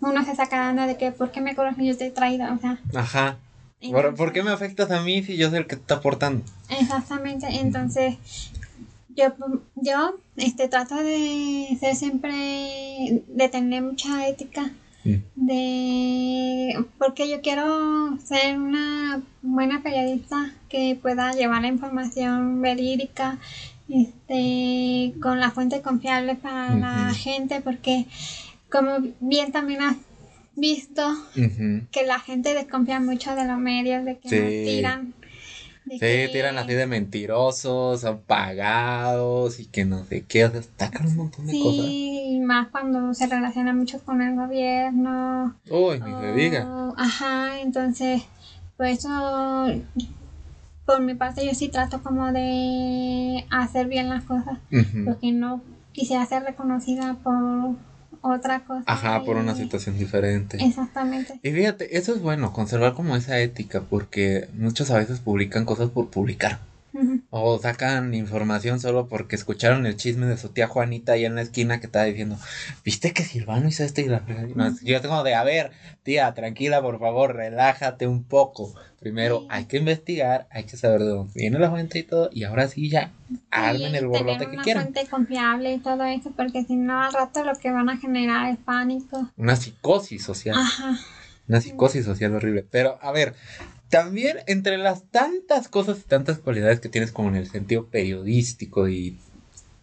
uno 0.00 0.24
se 0.24 0.34
saca 0.36 0.62
de 0.64 0.70
onda 0.70 0.86
de 0.86 0.96
que 0.96 1.10
¿por 1.12 1.30
qué 1.32 1.40
me 1.40 1.54
cobras 1.54 1.76
yo 1.78 1.96
te 1.96 2.06
he 2.06 2.10
traído? 2.10 2.52
O 2.52 2.58
sea, 2.58 2.78
Ajá. 2.94 3.38
¿Por, 3.80 3.88
entonces- 3.88 4.14
por 4.18 4.32
qué 4.32 4.42
me 4.42 4.50
afectas 4.50 4.90
a 4.90 5.00
mí 5.02 5.22
si 5.22 5.36
yo 5.36 5.48
soy 5.50 5.58
el 5.58 5.66
que 5.66 5.76
te 5.76 5.82
está 5.82 5.94
aportando? 5.96 6.44
Exactamente, 6.68 7.46
entonces 7.60 8.16
yo, 9.14 9.32
yo 9.76 10.14
este, 10.36 10.68
trato 10.68 10.96
de 10.96 11.76
ser 11.80 11.94
siempre, 11.96 13.22
de 13.28 13.48
tener 13.50 13.82
mucha 13.82 14.26
ética, 14.28 14.70
Mm. 15.04 15.14
de 15.36 16.84
porque 16.98 17.30
yo 17.30 17.40
quiero 17.40 18.18
ser 18.18 18.58
una 18.58 19.22
buena 19.42 19.80
periodista 19.82 20.50
que 20.68 20.98
pueda 21.00 21.32
llevar 21.32 21.62
la 21.62 21.68
información 21.68 22.60
verídica, 22.60 23.38
este, 23.88 25.14
con 25.20 25.38
la 25.40 25.50
fuente 25.52 25.80
confiable 25.80 26.34
para 26.34 26.74
la 26.74 27.14
gente, 27.14 27.60
porque 27.60 28.06
como 28.70 28.98
bien 29.20 29.52
también 29.52 29.82
has 29.82 29.96
visto 30.54 31.02
que 31.92 32.04
la 32.04 32.18
gente 32.18 32.54
desconfía 32.54 33.00
mucho 33.00 33.34
de 33.34 33.46
los 33.46 33.58
medios, 33.58 34.04
de 34.04 34.18
que 34.18 34.28
nos 34.40 34.64
tiran. 34.64 35.14
Sí, 35.88 35.98
que- 36.00 36.30
tiran 36.32 36.58
así 36.58 36.72
de 36.74 36.86
mentirosos, 36.86 38.00
son 38.00 38.20
pagados 38.22 39.60
y 39.60 39.66
que 39.66 39.84
no 39.84 40.04
sé 40.04 40.24
qué, 40.24 40.44
o 40.46 40.50
sea, 40.50 40.62
sacan 40.76 41.06
un 41.06 41.16
montón 41.16 41.46
de 41.46 41.52
cosas. 41.60 41.84
Sí, 41.86 42.40
más 42.42 42.68
cuando 42.68 43.14
se 43.14 43.26
relaciona 43.28 43.72
mucho 43.72 44.00
con 44.04 44.20
el 44.20 44.34
gobierno. 44.34 45.54
Uy, 45.70 46.00
ni 46.00 46.12
se 46.14 46.32
diga. 46.32 46.92
Ajá, 46.96 47.60
entonces, 47.60 48.22
por 48.76 48.86
eso, 48.86 49.08
por 50.84 51.00
mi 51.00 51.14
parte, 51.14 51.46
yo 51.46 51.54
sí 51.54 51.68
trato 51.68 52.02
como 52.02 52.32
de 52.32 53.44
hacer 53.50 53.86
bien 53.86 54.08
las 54.08 54.24
cosas, 54.24 54.58
porque 55.04 55.30
no 55.32 55.62
quisiera 55.92 56.26
ser 56.26 56.42
reconocida 56.42 57.14
por 57.22 57.76
otra 58.22 58.64
cosa. 58.64 58.82
Ajá, 58.86 59.24
por 59.24 59.36
una 59.36 59.54
situación 59.54 59.98
diferente. 59.98 60.58
Exactamente. 60.60 61.38
Y 61.42 61.50
fíjate, 61.50 61.96
eso 61.96 62.14
es 62.14 62.20
bueno, 62.20 62.52
conservar 62.52 62.94
como 62.94 63.16
esa 63.16 63.38
ética, 63.38 63.82
porque 63.88 64.48
muchos 64.54 64.90
a 64.90 64.98
veces 64.98 65.20
publican 65.20 65.64
cosas 65.64 65.90
por 65.90 66.08
publicar. 66.08 66.58
O 67.30 67.58
sacan 67.58 68.14
información 68.14 68.80
solo 68.80 69.06
porque 69.06 69.36
escucharon 69.36 69.84
el 69.84 69.96
chisme 69.96 70.26
de 70.26 70.38
su 70.38 70.48
tía 70.48 70.66
Juanita 70.66 71.12
ahí 71.12 71.24
en 71.26 71.34
la 71.34 71.42
esquina 71.42 71.78
que 71.78 71.86
estaba 71.86 72.06
diciendo, 72.06 72.38
¿viste 72.84 73.12
que 73.12 73.22
Silvano 73.22 73.68
hizo 73.68 73.84
esto 73.84 74.00
y 74.00 74.06
la 74.06 74.20
fregada?" 74.20 74.48
Y 74.48 74.54
no, 74.54 74.74
Yo 74.82 75.00
tengo 75.02 75.22
de, 75.22 75.34
a 75.34 75.44
ver, 75.44 75.72
tía, 76.02 76.32
tranquila, 76.32 76.80
por 76.80 76.98
favor, 76.98 77.34
relájate 77.36 78.06
un 78.06 78.24
poco. 78.24 78.74
Primero 78.98 79.40
Sí. 79.40 79.46
hay 79.50 79.64
que 79.66 79.76
investigar, 79.76 80.48
hay 80.50 80.64
que 80.64 80.76
saber 80.76 81.00
de 81.00 81.08
dónde 81.08 81.32
viene 81.34 81.58
la 81.58 81.70
fuente 81.70 81.98
y 81.98 82.02
todo, 82.02 82.30
y 82.32 82.44
ahora 82.44 82.66
sí 82.66 82.88
ya, 82.88 83.12
armen 83.50 83.94
el 83.94 84.06
borlote 84.06 84.46
que 84.46 84.52
una 84.54 84.62
quieran. 84.62 84.82
fuente 84.84 85.06
confiable 85.10 85.74
y 85.74 85.78
todo 85.78 86.02
eso, 86.04 86.32
porque 86.34 86.64
si 86.64 86.76
no, 86.76 87.02
al 87.02 87.12
rato 87.12 87.44
lo 87.44 87.54
que 87.56 87.70
van 87.70 87.88
a 87.90 87.98
generar 87.98 88.50
es 88.50 88.58
pánico. 88.58 89.30
Una 89.36 89.54
psicosis 89.56 90.22
social. 90.24 90.56
Ajá. 90.58 90.98
Una 91.46 91.60
psicosis 91.60 92.04
social 92.04 92.34
horrible. 92.34 92.66
Pero, 92.68 92.98
a 93.00 93.12
ver, 93.12 93.34
también 93.88 94.38
entre 94.46 94.78
las 94.78 95.04
tantas 95.10 95.68
cosas 95.68 95.98
y 95.98 96.02
tantas 96.02 96.38
cualidades 96.38 96.80
que 96.80 96.88
tienes 96.88 97.12
como 97.12 97.28
en 97.28 97.36
el 97.36 97.48
sentido 97.48 97.86
periodístico 97.86 98.88
y 98.88 99.18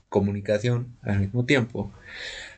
comunicación 0.09 0.95
al 1.01 1.19
mismo 1.19 1.45
tiempo, 1.45 1.91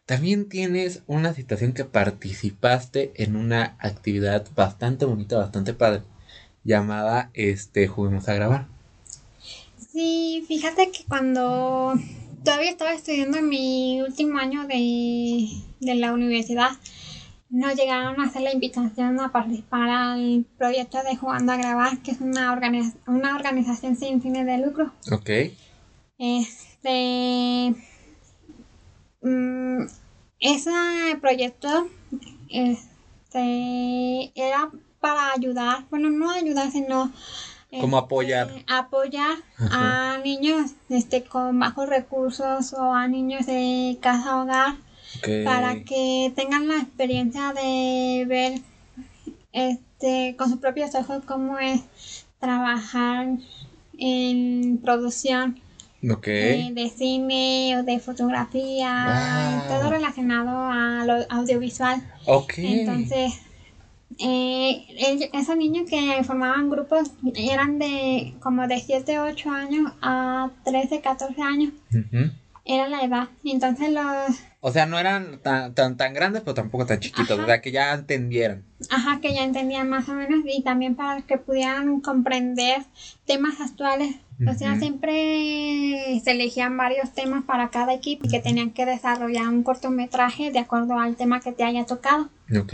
también 0.06 0.50
tienes 0.50 1.02
una 1.08 1.34
situación 1.34 1.74
que 1.74 1.86
participaste 1.86 3.12
en 3.16 3.36
una 3.36 3.76
actividad 3.80 4.46
bastante 4.56 5.06
bonita, 5.06 5.38
bastante 5.38 5.74
padre, 5.74 6.04
llamada 6.64 7.32
este 7.34 7.88
Juguemos 7.88 8.28
a 8.30 8.34
grabar. 8.34 8.68
Sí, 9.92 10.44
fíjate 10.48 10.92
que 10.92 11.06
cuando 11.08 11.94
todavía 12.44 12.70
estaba 12.70 12.94
estudiando 12.94 13.38
en 13.38 13.50
mi 13.50 14.02
último 14.02 14.38
año 14.38 14.68
de, 14.68 15.48
de 15.80 15.96
la 15.96 16.14
universidad, 16.14 16.72
nos 17.50 17.76
llegaron 17.76 18.20
a 18.20 18.26
hacer 18.26 18.42
la 18.42 18.54
invitación 18.54 19.20
a 19.20 19.32
participar 19.32 19.90
al 19.90 20.46
proyecto 20.58 20.98
de 21.04 21.16
Jugando 21.16 21.52
a 21.52 21.58
Grabar, 21.58 22.00
que 22.00 22.12
es 22.12 22.22
una, 22.22 22.54
una 23.08 23.36
organización 23.36 23.96
sin 23.96 24.22
fines 24.22 24.46
de 24.46 24.58
lucro. 24.58 24.92
Ok. 25.12 25.30
Este. 26.18 27.76
mm, 29.22 29.86
ese 30.40 30.72
proyecto 31.22 31.88
este, 32.50 34.32
era 34.36 34.72
para 35.00 35.34
ayudar, 35.34 35.86
bueno, 35.90 36.10
no 36.10 36.32
ayudar, 36.32 36.72
sino. 36.72 37.12
Como 37.82 37.98
este, 37.98 38.06
apoyar. 38.06 38.52
apoyar 38.68 39.38
a 39.60 40.20
niños 40.24 40.72
este, 40.90 41.24
con 41.24 41.60
bajos 41.60 41.90
recursos 41.90 42.74
o 42.74 42.94
a 42.94 43.08
niños 43.08 43.46
de 43.48 43.98
casa 44.02 44.42
hogar 44.42 44.76
Para 45.44 45.84
que 45.84 46.32
tengan 46.36 46.68
la 46.68 46.78
experiencia 46.78 47.54
de 47.54 48.26
ver 48.28 48.60
este, 49.52 50.36
con 50.38 50.50
sus 50.50 50.60
propios 50.60 50.94
ojos 50.96 51.24
cómo 51.26 51.58
es 51.60 51.82
trabajar 52.40 53.28
en 53.98 54.80
producción 54.84 55.60
eh, 56.02 56.72
de 56.74 56.90
cine 56.90 57.78
o 57.80 57.84
de 57.84 58.00
fotografía, 58.00 59.64
Wow. 59.68 59.80
todo 59.80 59.90
relacionado 59.90 60.50
a 60.70 61.06
lo 61.06 61.26
audiovisual. 61.30 62.04
Entonces, 62.58 63.34
eh, 64.20 64.86
esos 65.34 65.58
niños 65.58 65.90
que 65.90 66.24
formaban 66.24 66.70
grupos 66.70 67.12
eran 67.36 67.80
de 67.80 68.34
como 68.40 68.68
de 68.68 68.80
7, 68.80 69.20
8 69.20 69.50
años 69.50 69.92
a 70.02 70.52
13, 70.64 71.02
14 71.02 71.42
años, 71.42 71.74
era 72.66 72.88
la 72.88 73.02
edad. 73.04 73.30
Entonces 73.44 73.92
los, 73.92 74.38
O 74.68 74.72
sea, 74.72 74.88
no 74.88 74.98
eran 74.98 75.38
tan, 75.44 75.76
tan, 75.76 75.96
tan 75.96 76.16
grandes, 76.16 76.42
pero 76.42 76.56
tampoco 76.56 76.88
tan 76.88 77.00
chiquitos. 77.00 77.34
Ajá. 77.34 77.44
O 77.44 77.46
sea, 77.46 77.62
que 77.62 77.72
ya 77.72 77.94
entendieran. 77.94 78.64
ajá, 78.90 79.22
que 79.22 79.32
ya 79.32 79.44
entendían 79.44 79.88
más 79.88 80.10
o 80.10 80.14
menos 80.14 80.44
y 80.44 80.64
también 80.64 80.96
para 80.96 81.22
que 81.22 81.38
pudieran 81.38 82.02
comprender 82.02 82.82
temas 83.28 83.62
actuales. 83.62 84.16
O 84.50 84.56
sea, 84.56 84.76
siempre 84.80 86.20
se 86.24 86.32
elegían 86.32 86.76
varios 86.78 87.14
temas 87.14 87.44
para 87.44 87.70
cada 87.70 87.94
equipo 87.94 88.26
y 88.26 88.30
que 88.32 88.40
tenían 88.40 88.72
que 88.72 88.88
desarrollar 88.88 89.50
un 89.50 89.62
cortometraje 89.62 90.50
de 90.50 90.58
acuerdo 90.58 90.98
al 90.98 91.16
tema 91.16 91.42
que 91.42 91.52
te 91.52 91.64
haya 91.64 91.86
tocado. 91.86 92.30
Ok. 92.60 92.74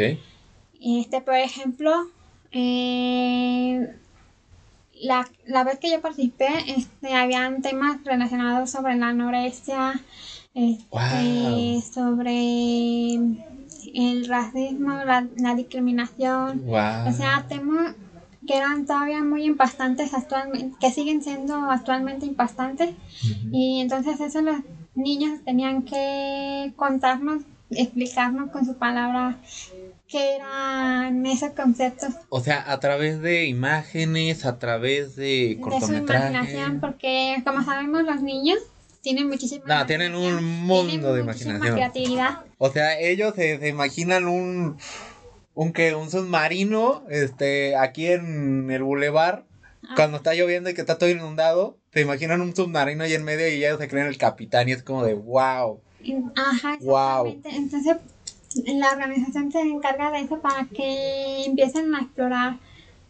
Este, 0.79 1.19
por 1.19 1.35
ejemplo, 1.35 2.09
eh, 2.53 3.93
la, 4.93 5.27
la 5.45 5.65
vez 5.65 5.77
que 5.77 5.91
yo 5.91 5.99
participé, 5.99 6.47
este, 6.67 7.13
habían 7.13 7.61
temas 7.61 8.01
relacionados 8.05 8.71
sobre 8.71 8.95
la 8.95 9.09
anorexia, 9.09 9.99
este, 10.53 10.85
Wow. 10.91 11.81
sobre 11.81 13.13
el 13.93 14.27
racismo, 14.27 15.03
la, 15.05 15.27
la 15.37 15.55
discriminación, 15.55 16.61
Wow. 16.65 17.07
o 17.09 17.11
sea, 17.13 17.45
temas 17.47 17.93
que 18.47 18.57
eran 18.57 18.85
todavía 18.85 19.23
muy 19.23 19.45
impactantes 19.45 20.13
actualmente, 20.13 20.75
que 20.79 20.91
siguen 20.91 21.21
siendo 21.21 21.55
actualmente 21.69 22.25
impactantes. 22.25 22.89
Ujú. 22.89 23.49
Y 23.51 23.81
entonces 23.81 24.19
eso 24.19 24.41
los 24.41 24.57
niños 24.95 25.39
tenían 25.45 25.83
que 25.83 26.73
contarnos, 26.75 27.43
explicarnos 27.69 28.49
con 28.49 28.65
sus 28.65 28.75
palabras 28.75 29.35
qué 30.07 30.35
eran 30.35 31.25
esos 31.25 31.51
conceptos 31.51 32.09
O 32.27 32.41
sea, 32.41 32.69
a 32.69 32.79
través 32.81 33.21
de 33.21 33.45
imágenes, 33.45 34.45
a 34.45 34.59
través 34.59 35.15
de 35.15 35.57
de 35.57 35.79
su 35.79 35.93
imaginación, 35.93 36.81
porque 36.81 37.41
como 37.45 37.63
sabemos 37.63 38.03
los 38.03 38.21
niños 38.21 38.57
tienen 39.01 39.27
muchísima 39.27 39.63
No, 39.65 39.85
tienen 39.85 40.15
un 40.15 40.43
mundo 40.43 41.13
de 41.13 41.21
imaginación. 41.21 41.73
creatividad. 41.75 42.39
O 42.57 42.69
sea, 42.71 42.99
ellos 42.99 43.33
se, 43.35 43.59
se 43.59 43.67
imaginan 43.67 44.27
un 44.27 44.77
un 45.53 45.73
que 45.73 45.93
un 45.95 46.09
submarino 46.09 47.03
este 47.09 47.75
aquí 47.75 48.07
en 48.07 48.71
el 48.71 48.83
bulevar 48.83 49.43
Ah. 49.83 49.93
cuando 49.95 50.17
está 50.17 50.35
lloviendo 50.35 50.69
y 50.69 50.75
que 50.75 50.81
está 50.81 50.99
todo 50.99 51.09
inundado, 51.09 51.75
se 51.91 52.01
imaginan 52.01 52.39
un 52.41 52.55
submarino 52.55 53.03
ahí 53.03 53.15
en 53.15 53.23
medio 53.23 53.47
y 53.49 53.65
ellos 53.65 53.79
se 53.79 53.87
creen 53.87 54.05
el 54.05 54.17
capitán 54.17 54.69
y 54.69 54.73
es 54.73 54.83
como 54.83 55.03
de 55.03 55.15
wow. 55.15 55.81
Ajá, 56.35 56.77
Wow. 56.81 57.41
Entonces, 57.43 57.97
la 58.67 58.91
organización 58.91 59.51
se 59.51 59.61
encarga 59.61 60.11
de 60.11 60.19
eso 60.19 60.39
para 60.39 60.65
que 60.65 61.45
empiecen 61.45 61.93
a 61.95 62.01
explorar 62.01 62.57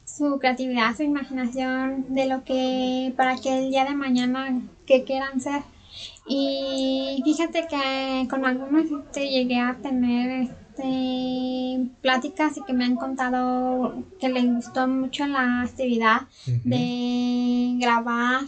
su 0.05 0.39
creatividad, 0.39 0.95
su 0.95 1.03
imaginación, 1.03 2.05
de 2.13 2.25
lo 2.27 2.43
que, 2.45 3.13
para 3.17 3.35
que 3.35 3.57
el 3.65 3.69
día 3.69 3.83
de 3.83 3.93
mañana 3.95 4.61
que 4.85 5.03
quieran 5.03 5.41
ser. 5.41 5.61
Y 6.27 7.21
fíjate 7.23 7.67
que 7.67 8.27
con 8.29 8.45
algunos 8.45 8.85
este, 8.85 9.29
llegué 9.29 9.59
a 9.59 9.77
tener 9.81 10.43
este, 10.43 11.89
pláticas 12.01 12.57
y 12.57 12.63
que 12.63 12.73
me 12.73 12.85
han 12.85 12.95
contado 12.95 14.03
que 14.19 14.29
les 14.29 14.45
gustó 14.45 14.87
mucho 14.87 15.25
la 15.27 15.63
actividad 15.63 16.21
Ujú. 16.47 16.59
de 16.63 17.77
grabar, 17.79 18.43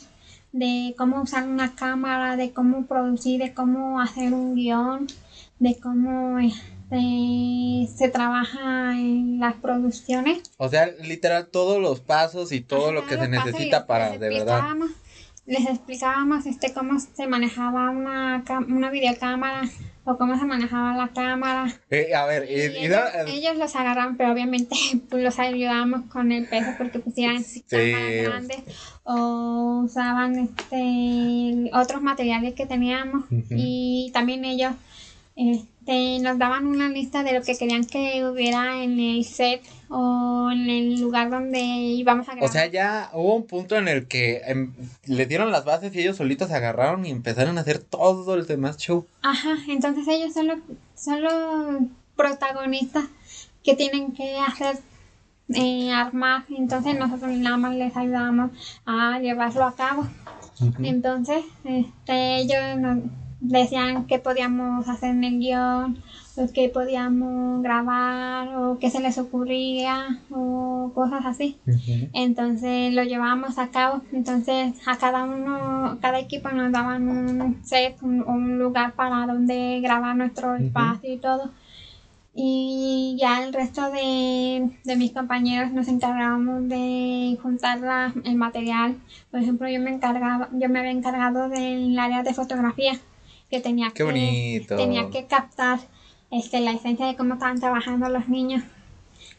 de 0.51 0.93
cómo 0.97 1.21
usar 1.21 1.47
una 1.47 1.75
cámara, 1.75 2.36
de 2.38 2.51
cómo 2.51 2.86
producir, 2.86 3.41
de 3.41 3.53
cómo 3.53 3.99
hacer 3.99 4.33
un 4.33 4.55
guion, 4.55 5.07
de 5.59 5.79
cómo 5.79 6.39
este, 6.39 7.88
se 7.95 8.09
trabaja 8.09 8.93
en 8.93 9.39
las 9.39 9.55
producciones. 9.55 10.43
O 10.57 10.69
sea, 10.69 10.88
literal 11.03 11.47
todos 11.47 11.81
los 11.81 12.01
pasos 12.01 12.51
y 12.51 12.62
todo 12.62 12.91
lo 12.91 13.05
que 13.07 13.17
se 13.17 13.27
necesita 13.27 13.88
para 13.88 14.12
de 14.12 14.29
verdad. 14.29 14.62
Les 15.45 15.65
explicábamos 15.67 16.45
este 16.45 16.73
cómo 16.73 16.99
se 16.99 17.27
manejaba 17.27 17.89
una, 17.89 18.43
una 18.69 18.89
videocámara 18.89 19.69
o 20.06 20.17
cómo 20.17 20.38
se 20.38 20.45
manejaba 20.45 20.95
la 20.95 21.10
cámara. 21.10 21.73
Eh, 21.89 22.13
a 22.15 22.25
ver, 22.25 22.45
ellos, 22.49 23.58
los 23.58 23.75
agarran, 23.75 24.17
pero 24.17 24.32
obviamente 24.32 24.75
pues, 25.10 25.23
los 25.23 25.39
ayudábamos 25.39 26.10
con 26.10 26.32
el 26.32 26.47
peso 26.47 26.71
porque 26.77 26.99
pusieran 26.99 27.43
cámaras 27.69 28.23
grandes 28.23 28.58
o 29.03 29.84
usaban 29.86 30.39
este 30.39 31.69
otros 31.73 32.01
materiales 32.01 32.53
que 32.53 32.65
teníamos. 32.65 33.25
Y 33.49 34.12
también 34.13 34.45
ellos 34.45 34.73
este, 35.36 36.19
nos 36.19 36.38
daban 36.38 36.67
una 36.67 36.89
lista 36.89 37.24
de 37.24 37.34
lo 37.34 37.41
que 37.41 37.58
querían 37.58 37.86
que 37.86 38.26
hubiera 38.26 38.84
en 38.84 39.00
el 39.00 39.26
set 39.26 39.62
o 39.89 40.50
en 40.52 40.69
el 40.69 41.02
lugar 41.02 41.30
donde 41.30 41.60
íbamos 41.60 42.28
a 42.30 42.34
grabar. 42.34 42.50
O 42.50 42.52
sea, 42.52 42.67
ya 42.67 43.10
hubo 43.13 43.36
un 43.36 43.48
punto 43.48 43.76
en 43.76 43.88
el 43.88 44.08
que 44.08 44.41
em, 44.46 44.74
le 45.06 45.26
dieron 45.26 45.52
las 45.52 45.65
bases 45.65 45.93
y 45.96 46.00
ellos 46.00 46.17
solitos 46.17 46.50
se 46.50 46.56
agarraron 46.56 47.06
y 47.06 47.12
empezaron 47.12 47.58
a 47.58 47.62
hacer 47.62 47.80
todo 47.80 48.36
el 48.36 48.46
demás 48.46 48.78
show. 48.78 49.06
Ajá, 49.22 49.58
entonces 49.67 50.08
ellos 50.08 50.34
son 50.34 50.48
los, 50.48 50.60
son 50.96 51.22
los 51.24 51.84
protagonistas 52.15 53.06
que 53.63 53.76
tienen 53.76 54.13
que 54.13 54.38
hacer 54.38 54.78
eh, 55.50 55.91
armar, 55.91 56.46
entonces 56.50 56.98
nosotros 56.98 57.32
nada 57.32 57.58
más 57.58 57.76
les 57.76 57.96
ayudamos 57.96 58.52
a 58.86 59.19
llevarlo 59.19 59.65
a 59.65 59.76
cabo. 59.76 60.08
Entonces, 60.80 61.43
este, 61.65 62.38
ellos 62.38 62.78
nos 62.78 63.00
decían 63.43 64.06
qué 64.08 64.19
podíamos 64.19 64.88
hacer 64.88 65.12
en 65.12 65.23
el 65.23 65.39
guion, 65.39 65.97
o 66.36 66.47
qué 66.53 66.69
podíamos 66.69 67.62
grabar, 67.62 68.56
o 68.56 68.79
qué 68.79 68.89
se 68.89 69.01
les 69.01 69.17
ocurría, 69.17 70.21
o 70.32 70.91
cosas 70.95 71.25
así. 71.25 71.58
Entonces 72.13 72.93
lo 72.93 73.03
llevábamos 73.03 73.60
a 73.60 73.67
cabo. 73.67 74.01
Entonces 74.12 74.73
a 74.88 74.97
cada 74.97 75.25
uno, 75.25 75.97
cada 76.01 76.19
equipo 76.19 76.49
nos 76.49 76.71
daban 76.71 77.08
un 77.08 77.63
set, 77.63 78.01
un, 78.01 78.23
un 78.27 78.58
lugar 78.58 78.93
para 78.93 79.27
donde 79.27 79.79
grabar 79.82 80.15
nuestro 80.15 80.56
espacio 80.56 81.13
y 81.13 81.17
todo. 81.17 81.51
Y 82.36 83.15
ya 83.19 83.43
el 83.43 83.53
resto 83.53 83.91
de, 83.91 84.71
de 84.84 84.95
mis 84.95 85.12
compañeros 85.12 85.71
nos 85.71 85.88
encargábamos 85.88 86.67
de 86.67 87.38
juntar 87.43 87.79
la, 87.79 88.12
el 88.23 88.36
material. 88.36 88.95
Por 89.29 89.41
ejemplo, 89.41 89.67
yo 89.69 89.79
me 89.79 89.93
encargaba, 89.93 90.49
yo 90.53 90.67
me 90.67 90.79
había 90.79 90.91
encargado 90.91 91.49
del 91.49 91.99
área 91.99 92.23
de 92.23 92.34
fotografía 92.34 92.93
que 93.53 93.59
tenía 93.59 93.91
que 93.91 94.65
tenía 94.67 95.11
que 95.11 95.27
captar 95.27 95.79
este 96.31 96.59
la 96.59 96.71
esencia 96.71 97.05
de 97.05 97.15
cómo 97.15 97.35
estaban 97.35 97.59
trabajando 97.59 98.09
los 98.09 98.27
niños. 98.27 98.63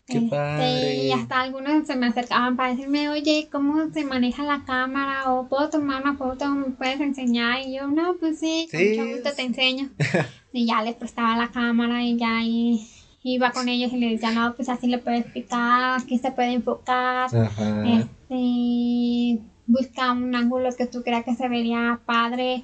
Este, 0.07 1.07
y 1.07 1.11
hasta 1.11 1.41
algunos 1.41 1.89
se 1.89 1.97
me 1.97 2.07
acercaban 2.07 2.57
para 2.57 2.71
decirme, 2.71 3.09
oye, 3.09 3.49
¿cómo 3.51 3.91
se 3.93 4.05
maneja 4.05 4.45
la 4.45 4.63
cámara? 4.65 5.33
O 5.33 5.49
puedo 5.49 5.69
tomar 5.69 6.03
una 6.03 6.15
foto, 6.15 6.49
¿me 6.51 6.67
puedes 6.67 7.01
enseñar? 7.01 7.59
Y 7.67 7.75
yo, 7.75 7.89
no, 7.89 8.15
pues 8.21 8.39
sí, 8.39 8.69
con 8.71 8.81
mucho 8.81 9.17
gusto 9.17 9.31
te 9.35 9.43
enseño. 9.43 9.89
y 10.53 10.67
ya 10.67 10.83
les 10.83 10.95
prestaba 10.95 11.37
la 11.37 11.49
cámara 11.49 12.05
y 12.05 12.17
ya 12.17 12.41
y, 12.45 12.87
iba 13.25 13.51
con 13.51 13.69
ellos 13.69 13.93
y 13.93 13.97
les 13.97 14.21
decía, 14.21 14.31
no, 14.31 14.55
pues 14.55 14.69
así 14.69 14.87
le 14.87 14.99
puedes 14.99 15.23
explicar, 15.23 15.99
aquí 15.99 16.19
se 16.19 16.31
puede 16.31 16.53
enfocar. 16.53 17.31
Este, 17.35 19.41
busca 19.67 20.13
un 20.13 20.37
ángulo 20.37 20.69
que 20.77 20.87
tú 20.87 21.03
creas 21.03 21.25
que 21.25 21.35
se 21.35 21.49
vería 21.49 21.99
padre 22.07 22.63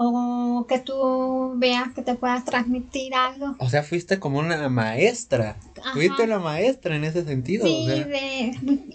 o 0.00 0.64
que 0.68 0.78
tú 0.78 1.54
veas 1.56 1.92
que 1.92 2.02
te 2.02 2.14
puedas 2.14 2.44
transmitir 2.44 3.14
algo. 3.16 3.56
O 3.58 3.68
sea, 3.68 3.82
fuiste 3.82 4.20
como 4.20 4.38
una 4.38 4.68
maestra. 4.68 5.56
Fuiste 5.92 6.28
la 6.28 6.38
maestra 6.38 6.94
en 6.94 7.02
ese 7.02 7.24
sentido. 7.24 7.66
Sí, 7.66 7.90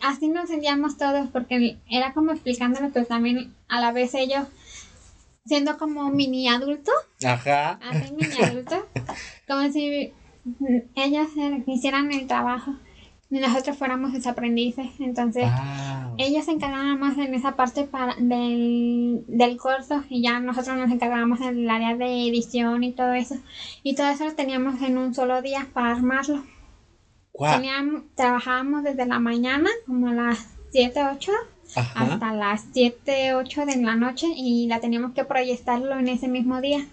así 0.01 0.29
nos 0.29 0.47
sentíamos 0.47 0.97
todos 0.97 1.27
porque 1.27 1.77
era 1.89 2.13
como 2.13 2.31
explicándolo, 2.31 2.89
pero 2.93 3.05
también 3.05 3.53
a 3.67 3.81
la 3.81 3.91
vez 3.91 4.13
ellos 4.13 4.45
siendo 5.45 5.77
como 5.77 6.09
mini 6.09 6.47
adulto. 6.47 6.93
Ajá. 7.25 7.79
Así 7.81 8.13
mini 8.13 8.41
adulto. 8.41 8.87
como 9.47 9.69
si 9.73 10.13
ellos 10.95 11.27
hicieran 11.67 12.13
el 12.13 12.27
trabajo 12.27 12.75
nosotros 13.39 13.77
fuéramos 13.77 14.13
sus 14.13 14.27
aprendices. 14.27 14.87
Entonces, 14.99 15.49
ellos 16.17 16.45
se 16.45 16.51
encargaban 16.51 16.99
más 16.99 17.17
en 17.17 17.33
esa 17.33 17.55
parte 17.55 17.83
para, 17.83 18.15
del, 18.15 19.23
del 19.27 19.57
curso 19.57 20.03
y 20.09 20.21
ya 20.21 20.39
nosotros 20.39 20.77
nos 20.77 20.91
encargábamos 20.91 21.41
en 21.41 21.59
el 21.59 21.69
área 21.69 21.95
de 21.95 22.27
edición 22.27 22.83
y 22.83 22.91
todo 22.91 23.13
eso. 23.13 23.35
Y 23.81 23.95
todo 23.95 24.07
eso 24.07 24.25
lo 24.25 24.33
teníamos 24.33 24.81
en 24.81 24.97
un 24.97 25.13
solo 25.13 25.41
día 25.41 25.67
para 25.73 25.91
armarlo. 25.91 26.43
Teníamos, 27.37 28.03
trabajábamos 28.15 28.83
desde 28.83 29.07
la 29.07 29.19
mañana, 29.19 29.69
como 29.87 30.09
a 30.09 30.13
las 30.13 30.47
7, 30.71 30.99
8, 31.15 31.31
hasta 31.75 32.33
las 32.33 32.65
7, 32.73 33.35
8 33.35 33.65
de 33.65 33.77
la 33.77 33.95
noche 33.95 34.27
y 34.35 34.67
la 34.67 34.79
teníamos 34.79 35.13
que 35.13 35.25
proyectarlo 35.25 35.97
en 35.97 36.07
ese 36.07 36.27
mismo 36.27 36.61
día. 36.61 36.87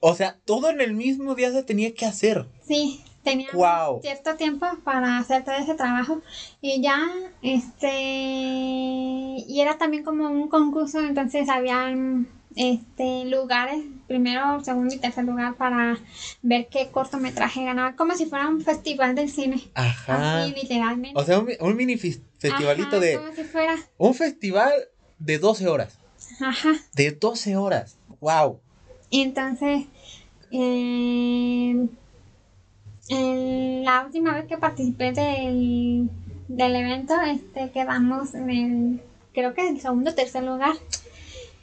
O 0.00 0.14
sea, 0.14 0.36
todo 0.44 0.70
en 0.70 0.80
el 0.80 0.94
mismo 0.94 1.34
día 1.34 1.50
se 1.52 1.62
tenía 1.62 1.94
que 1.94 2.06
hacer. 2.06 2.46
Sí, 2.66 3.02
teníamos 3.24 4.02
cierto 4.02 4.36
tiempo 4.36 4.66
para 4.84 5.18
hacer 5.18 5.44
todo 5.44 5.56
ese 5.56 5.74
trabajo 5.74 6.20
y 6.60 6.82
ya 6.82 7.00
este 7.42 7.90
y 9.46 9.60
era 9.60 9.78
también 9.78 10.04
como 10.04 10.28
un 10.28 10.48
concurso 10.48 11.00
entonces 11.00 11.48
habían 11.48 12.28
este 12.54 13.24
lugares 13.24 13.82
primero 14.06 14.62
segundo 14.62 14.94
y 14.94 14.98
tercer 14.98 15.24
lugar 15.24 15.54
para 15.56 15.98
ver 16.42 16.68
qué 16.68 16.90
cortometraje 16.90 17.64
ganaba 17.64 17.96
como 17.96 18.14
si 18.14 18.26
fuera 18.26 18.48
un 18.48 18.60
festival 18.60 19.16
del 19.16 19.28
cine. 19.28 19.60
Ajá. 19.74 20.44
así 20.44 20.54
literalmente. 20.54 21.18
O 21.18 21.24
sea 21.24 21.40
un, 21.40 21.76
mini 21.76 21.96
festivalito 21.96 23.00
de 23.00 23.16
como 23.16 23.32
si 23.34 23.42
fuera 23.42 23.74
un 23.98 24.14
festival 24.14 24.72
de 25.18 25.38
12 25.38 25.66
horas. 25.66 25.98
Ajá. 26.40 26.74
de 26.94 27.10
12 27.10 27.56
horas. 27.56 27.98
Wow 28.20 28.60
y 29.14 29.20
entonces 29.20 29.86
eh, 30.50 31.86
la 33.08 34.04
última 34.04 34.34
vez 34.34 34.46
que 34.46 34.56
participé 34.56 35.12
del, 35.12 36.08
del 36.48 36.76
evento, 36.76 37.14
este, 37.20 37.70
quedamos 37.70 38.34
en 38.34 38.50
el, 38.50 39.00
creo 39.32 39.54
que 39.54 39.62
en 39.62 39.76
el 39.76 39.80
segundo 39.80 40.10
o 40.10 40.14
tercer 40.14 40.44
lugar. 40.44 40.74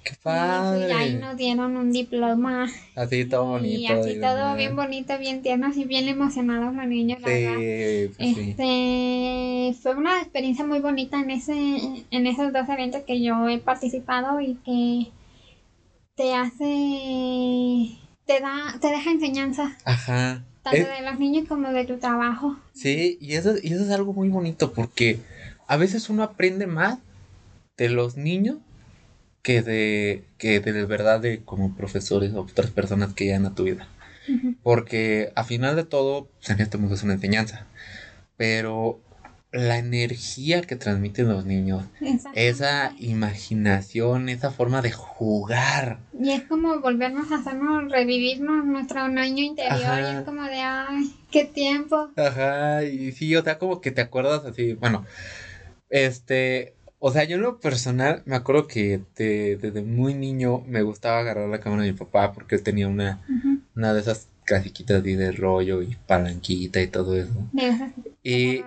¡Qué 0.04 0.14
padre! 0.24 0.90
Y 0.90 0.92
ahí 0.92 1.14
nos 1.16 1.38
dieron 1.38 1.78
un 1.78 1.92
diploma. 1.92 2.68
Así 2.96 3.26
todo 3.26 3.46
bonito. 3.46 3.80
Y 3.80 3.86
así 3.86 4.20
todo 4.20 4.56
bien 4.56 4.76
bonito, 4.76 5.18
bien 5.20 5.44
tierno 5.44 5.72
y 5.76 5.84
bien 5.84 6.08
emocionados 6.08 6.74
los 6.74 6.88
niños, 6.88 7.20
sí, 7.20 7.24
pues 7.24 8.12
este, 8.18 9.76
Fue 9.82 9.96
una 9.96 10.22
experiencia 10.22 10.66
muy 10.66 10.80
bonita 10.80 11.20
en, 11.20 11.30
ese, 11.30 11.54
en 12.10 12.28
esos 12.28 12.52
dos 12.52 12.68
eventos 12.68 13.04
que 13.04 13.22
yo 13.22 13.48
he 13.48 13.60
participado 13.60 14.42
y 14.42 14.56
que 14.66 15.12
te 16.16 16.34
hace... 16.34 17.98
Te 18.26 18.40
da, 18.40 18.78
te 18.80 18.88
deja 18.88 19.12
enseñanza. 19.12 19.78
Ajá 19.84 20.46
tanto 20.64 20.80
de 20.80 21.02
los 21.02 21.20
niños 21.20 21.48
como 21.48 21.70
de 21.70 21.86
tu 21.86 21.98
trabajo. 21.98 22.58
Sí, 22.74 23.18
y 23.20 23.36
eso, 23.36 23.56
y 23.62 23.74
eso 23.74 23.84
es 23.84 23.92
algo 23.92 24.14
muy 24.14 24.30
bonito 24.30 24.74
porque 24.74 25.20
a 25.68 25.78
veces 25.78 26.10
uno 26.10 26.24
aprende 26.24 26.68
más 26.68 27.00
de 27.78 27.90
los 27.90 28.18
niños 28.18 28.58
que 29.42 29.62
de, 29.62 30.24
que 30.38 30.60
de 30.60 30.86
verdad 30.86 31.20
de 31.20 31.44
como 31.44 31.76
profesores 31.76 32.34
o 32.34 32.42
otras 32.42 32.72
personas 32.72 33.14
que 33.14 33.26
llegan 33.26 33.46
a 33.46 33.56
tu 33.56 33.64
vida. 33.64 33.88
Porque 34.64 35.34
a 35.36 35.44
final 35.44 35.76
de 35.76 35.84
todo, 35.84 36.28
pues, 36.38 36.50
en 36.52 36.62
este 36.62 36.78
mundo 36.78 36.96
es 36.96 37.04
una 37.04 37.14
enseñanza. 37.14 37.66
Pero 38.38 39.02
la 39.52 39.78
energía 39.78 40.62
que 40.62 40.78
transmiten 40.78 41.28
los 41.28 41.46
niños, 41.46 41.84
esa 42.36 42.94
imaginación, 43.00 44.30
esa 44.30 44.52
forma 44.52 44.82
de 44.82 44.92
jugar. 44.92 46.00
Y 46.18 46.32
es 46.32 46.44
como 46.44 46.80
volvernos 46.80 47.32
a 47.32 47.36
hacernos, 47.36 47.92
revivirnos 47.92 48.66
nuestro 48.66 49.08
niño 49.10 49.44
interior 49.44 50.00
y 50.00 50.18
es 50.18 50.22
como 50.24 50.44
de, 50.44 50.56
ay, 50.56 51.14
qué 51.30 51.46
tiempo. 51.46 52.12
Ajá, 52.16 52.84
y 52.86 53.12
sí, 53.12 53.36
o 53.36 53.44
sea, 53.44 53.58
como 53.58 53.82
que 53.82 53.92
te 53.92 54.02
acuerdas 54.02 54.46
así, 54.46 54.74
bueno, 54.74 55.06
este, 55.90 56.74
o 57.00 57.12
sea, 57.12 57.26
yo 57.26 57.36
en 57.36 57.42
lo 57.42 57.60
personal 57.60 58.24
me 58.26 58.38
acuerdo 58.38 58.68
que 58.68 59.02
desde 59.18 59.82
muy 59.82 60.14
niño 60.14 60.64
me 60.66 60.82
gustaba 60.82 61.20
agarrar 61.20 61.50
la 61.50 61.60
cámara 61.60 61.84
de 61.84 61.92
mi 61.92 61.98
papá 61.98 62.32
porque 62.32 62.56
él 62.56 62.64
tenía 62.64 62.88
una, 62.88 63.22
una 63.76 63.94
de 63.94 64.00
esas 64.00 64.28
clasiquitas 64.46 65.04
de 65.04 65.32
rollo 65.32 65.82
y 65.82 65.96
palanquita 66.08 66.82
y 66.82 66.88
todo 66.88 67.16
eso. 67.16 67.34
Y, 68.24 68.64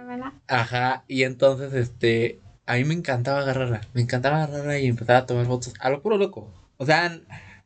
ajá, 0.49 1.05
y 1.07 1.23
entonces, 1.23 1.75
este, 1.75 2.41
a 2.67 2.75
mí 2.75 2.85
me 2.85 2.95
encantaba 2.95 3.39
agarrarla, 3.39 3.83
me 3.95 4.03
encantaba 4.03 4.43
agarrarla 4.43 4.81
y 4.81 4.87
empezar 4.87 5.15
a 5.15 5.27
tomar 5.27 5.47
fotos 5.47 5.75
a 5.79 5.91
lo 5.91 6.03
puro 6.03 6.19
loco. 6.19 6.51
O 6.77 6.85
sea, 6.85 7.21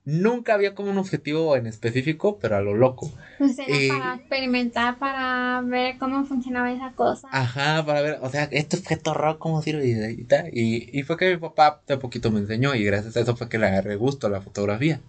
nunca 0.05 0.55
había 0.55 0.75
como 0.75 0.90
un 0.90 0.99
objetivo 0.99 1.57
en 1.57 1.66
específico, 1.66 2.38
pero 2.38 2.57
a 2.57 2.61
lo 2.61 2.75
loco. 2.75 3.11
Pues 3.38 3.59
era 3.59 3.99
para 3.99 4.14
experimentar, 4.16 4.99
para 4.99 5.62
ver 5.64 5.99
cómo 5.99 6.25
funcionaba 6.25 6.73
esa 6.73 6.92
cosa. 6.92 7.29
Ajá, 7.31 7.85
para 7.85 8.01
ver, 8.01 8.18
o 8.23 8.29
sea, 8.29 8.44
esto 8.51 8.77
fue 8.79 8.97
torrado, 8.97 9.38
cómo 9.38 9.62
sirve 9.62 9.87
y, 10.53 10.99
y, 10.99 11.03
fue 11.05 11.16
que 11.16 11.31
mi 11.31 11.37
papá 11.37 11.81
de 11.87 11.99
poquito 11.99 12.31
me 12.31 12.40
enseñó 12.40 12.75
y 12.75 12.85
gracias 12.85 13.16
a 13.16 13.21
eso 13.21 13.37
fue 13.37 13.49
que 13.49 13.59
le 13.59 13.66
agarré 13.66 13.97
gusto 13.97 14.27
a 14.27 14.31
la 14.31 14.40
fotografía. 14.40 15.01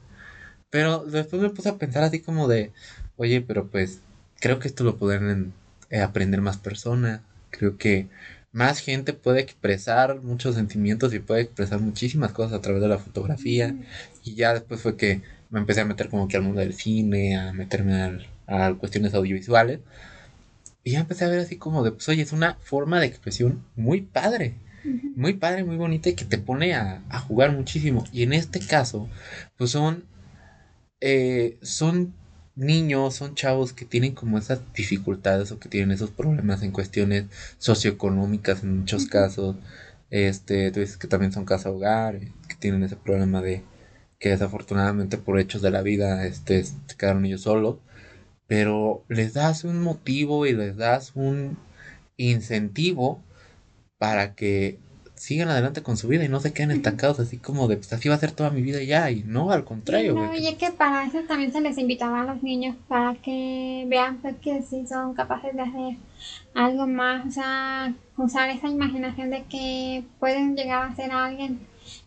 Pero 0.69 1.05
después 1.05 1.41
me 1.41 1.49
puse 1.49 1.69
a 1.69 1.77
pensar 1.77 2.03
así 2.03 2.19
como 2.19 2.47
de, 2.47 2.71
oye, 3.17 3.41
pero 3.41 3.67
pues 3.67 4.01
creo 4.39 4.59
que 4.59 4.67
esto 4.67 4.83
lo 4.83 4.97
pueden 4.97 5.53
eh, 5.89 6.01
aprender 6.01 6.41
más 6.41 6.57
personas. 6.57 7.21
Creo 7.49 7.77
que 7.77 8.07
más 8.51 8.79
gente 8.79 9.13
puede 9.13 9.41
expresar 9.41 10.21
muchos 10.21 10.55
sentimientos 10.55 11.13
y 11.13 11.19
puede 11.19 11.41
expresar 11.41 11.79
muchísimas 11.79 12.31
cosas 12.31 12.53
a 12.53 12.61
través 12.61 12.81
de 12.81 12.87
la 12.87 12.97
fotografía. 12.99 13.75
Y 14.23 14.35
ya 14.35 14.53
después 14.53 14.81
fue 14.81 14.95
que 14.97 15.21
me 15.49 15.59
empecé 15.59 15.81
a 15.81 15.85
meter 15.85 16.09
como 16.09 16.27
que 16.27 16.37
al 16.37 16.43
mundo 16.43 16.61
del 16.61 16.73
cine, 16.73 17.37
a 17.37 17.53
meterme 17.53 18.25
a 18.47 18.73
cuestiones 18.75 19.13
audiovisuales. 19.13 19.79
Y 20.83 20.91
ya 20.91 20.99
empecé 21.01 21.25
a 21.25 21.29
ver 21.29 21.39
así 21.39 21.57
como 21.57 21.83
de, 21.83 21.91
pues 21.91 22.07
oye, 22.09 22.21
es 22.21 22.31
una 22.31 22.55
forma 22.55 22.99
de 22.99 23.07
expresión 23.07 23.63
muy 23.75 24.01
padre. 24.01 24.55
Muy 25.15 25.33
padre, 25.33 25.65
muy 25.65 25.75
bonita 25.75 26.09
y 26.09 26.15
que 26.15 26.25
te 26.25 26.37
pone 26.37 26.73
a, 26.73 27.03
a 27.09 27.19
jugar 27.19 27.51
muchísimo. 27.51 28.05
Y 28.13 28.23
en 28.23 28.33
este 28.33 28.59
caso, 28.59 29.09
pues 29.57 29.71
son, 29.71 30.05
eh, 31.01 31.57
son 31.61 32.13
niños, 32.55 33.15
son 33.15 33.35
chavos 33.35 33.73
que 33.73 33.85
tienen 33.85 34.13
como 34.13 34.37
esas 34.37 34.61
dificultades 34.73 35.51
o 35.51 35.59
que 35.59 35.69
tienen 35.69 35.91
esos 35.91 36.11
problemas 36.11 36.61
en 36.63 36.71
cuestiones 36.71 37.25
socioeconómicas 37.57 38.63
en 38.63 38.79
muchos 38.79 39.05
casos. 39.07 39.55
Este, 40.09 40.71
tú 40.71 40.79
dices 40.81 40.97
que 40.97 41.07
también 41.07 41.31
son 41.31 41.45
casa 41.45 41.71
hogar, 41.71 42.19
que 42.47 42.55
tienen 42.59 42.83
ese 42.83 42.95
problema 42.97 43.41
de 43.41 43.63
que 44.19 44.29
desafortunadamente 44.29 45.17
por 45.17 45.39
hechos 45.39 45.61
de 45.61 45.71
la 45.71 45.81
vida 45.81 46.25
este, 46.25 46.63
se 46.63 46.75
quedaron 46.97 47.25
ellos 47.25 47.41
solos. 47.41 47.77
Pero 48.47 49.05
les 49.09 49.33
das 49.33 49.63
un 49.63 49.81
motivo 49.81 50.45
y 50.45 50.53
les 50.53 50.75
das 50.77 51.13
un 51.15 51.57
incentivo 52.17 53.23
para 53.97 54.35
que 54.35 54.79
sigan 55.19 55.49
adelante 55.49 55.83
con 55.83 55.97
su 55.97 56.07
vida 56.07 56.23
y 56.23 56.29
no 56.29 56.39
se 56.39 56.53
queden 56.53 56.71
estancados 56.71 57.19
así 57.19 57.37
como 57.37 57.67
de, 57.67 57.75
pues 57.75 57.91
así 57.91 58.07
va 58.07 58.15
a 58.15 58.19
ser 58.19 58.31
toda 58.31 58.51
mi 58.51 58.61
vida 58.61 58.81
ya 58.81 59.11
y 59.11 59.23
no, 59.23 59.51
al 59.51 59.65
contrario. 59.65 60.15
No, 60.15 60.33
y 60.33 60.47
es 60.47 60.55
que 60.55 60.71
para 60.71 61.05
eso 61.05 61.19
también 61.27 61.51
se 61.51 61.59
les 61.59 61.77
invitaba 61.77 62.21
a 62.21 62.23
los 62.23 62.41
niños, 62.41 62.77
para 62.87 63.15
que 63.15 63.85
vean 63.89 64.19
pues, 64.21 64.37
que 64.37 64.61
sí 64.61 64.87
son 64.87 65.13
capaces 65.13 65.53
de 65.53 65.61
hacer 65.61 65.97
algo 66.55 66.87
más, 66.87 67.27
o 67.27 67.31
sea, 67.31 67.93
usar 68.15 68.49
esa 68.49 68.69
imaginación 68.69 69.29
de 69.29 69.43
que 69.43 70.05
pueden 70.19 70.55
llegar 70.55 70.89
a 70.89 70.95
ser 70.95 71.11
alguien. 71.11 71.59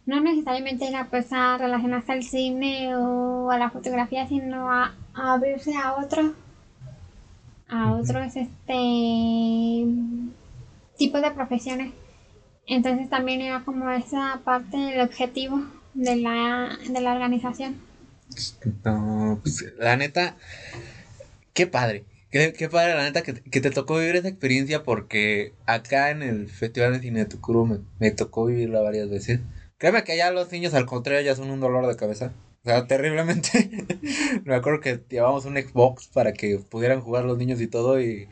No 0.07 0.21
necesariamente 0.21 0.89
era 0.89 1.09
pues 1.11 1.27
a 1.33 1.59
relacionarse 1.59 2.13
al 2.13 2.23
cine 2.23 2.97
o 2.97 3.51
a 3.51 3.59
la 3.59 3.69
fotografía, 3.69 4.27
sino 4.27 4.73
a, 4.73 4.95
abrirse 5.13 5.77
a 5.77 5.97
otros, 5.97 6.33
a 7.69 7.93
otros 7.93 8.37
este 8.37 9.85
tipos 10.97 11.21
de 11.21 11.31
profesiones 11.33 11.93
entonces 12.75 13.09
también 13.09 13.41
era 13.41 13.65
como 13.65 13.91
esa 13.91 14.41
parte 14.45 14.77
del 14.77 15.01
objetivo 15.01 15.65
de 15.95 16.17
la, 16.17 16.79
de 16.89 17.01
la 17.01 17.13
organización. 17.13 17.77
No, 18.85 19.39
pues 19.43 19.65
la 19.79 19.97
neta, 19.97 20.37
qué 21.53 21.67
padre. 21.67 22.05
Qué, 22.31 22.71
padre, 22.71 22.95
la 22.95 23.03
neta, 23.03 23.21
que, 23.21 23.35
te 23.35 23.71
tocó 23.71 23.99
vivir 23.99 24.17
esa 24.17 24.29
experiencia 24.29 24.85
porque 24.85 25.53
acá 25.67 26.11
en 26.11 26.23
el 26.23 26.49
Festival 26.49 26.95
de 26.95 27.01
Cine 27.01 27.19
de 27.19 27.27
Tucuru 27.27 27.85
me 27.99 28.11
tocó 28.11 28.47
vivirla 28.47 28.81
varias 28.81 29.11
veces. 29.11 29.41
Créeme 29.77 30.03
que 30.03 30.13
allá 30.13 30.31
los 30.31 30.51
niños 30.51 30.73
al 30.73 30.87
contrario 30.87 31.21
ya 31.21 31.37
son 31.37 31.51
un 31.51 31.61
dolor 31.61 31.87
de 31.87 31.97
cabeza. 31.97 32.33
O 32.65 32.69
sea, 32.69 32.87
terriblemente. 32.87 33.69
me 34.45 34.55
acuerdo 34.55 34.81
que 34.81 35.01
llevamos 35.11 35.45
un 35.45 35.57
Xbox 35.57 36.07
para 36.09 36.33
que 36.33 36.59
pudieran 36.59 37.01
jugar 37.01 37.25
los 37.25 37.37
niños 37.37 37.61
y 37.61 37.67
todo 37.67 38.01
y 38.01 38.29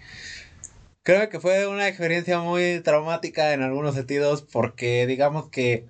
creo 1.03 1.29
que 1.29 1.41
fue 1.41 1.67
una 1.67 1.89
experiencia 1.89 2.41
muy 2.41 2.81
traumática 2.81 3.53
en 3.53 3.63
algunos 3.63 3.95
sentidos 3.95 4.43
porque 4.43 5.07
digamos 5.07 5.49
que 5.49 5.87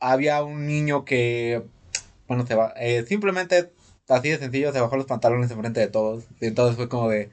había 0.00 0.42
un 0.42 0.66
niño 0.66 1.04
que, 1.04 1.62
bueno, 2.26 2.46
se 2.46 2.54
va, 2.54 2.72
eh, 2.76 3.04
simplemente 3.06 3.72
así 4.08 4.30
de 4.30 4.38
sencillo 4.38 4.72
se 4.72 4.80
bajó 4.80 4.96
los 4.96 5.06
pantalones 5.06 5.50
enfrente 5.50 5.80
de 5.80 5.88
todos 5.88 6.24
y 6.40 6.46
entonces 6.46 6.76
fue 6.76 6.88
como 6.88 7.08
de... 7.08 7.30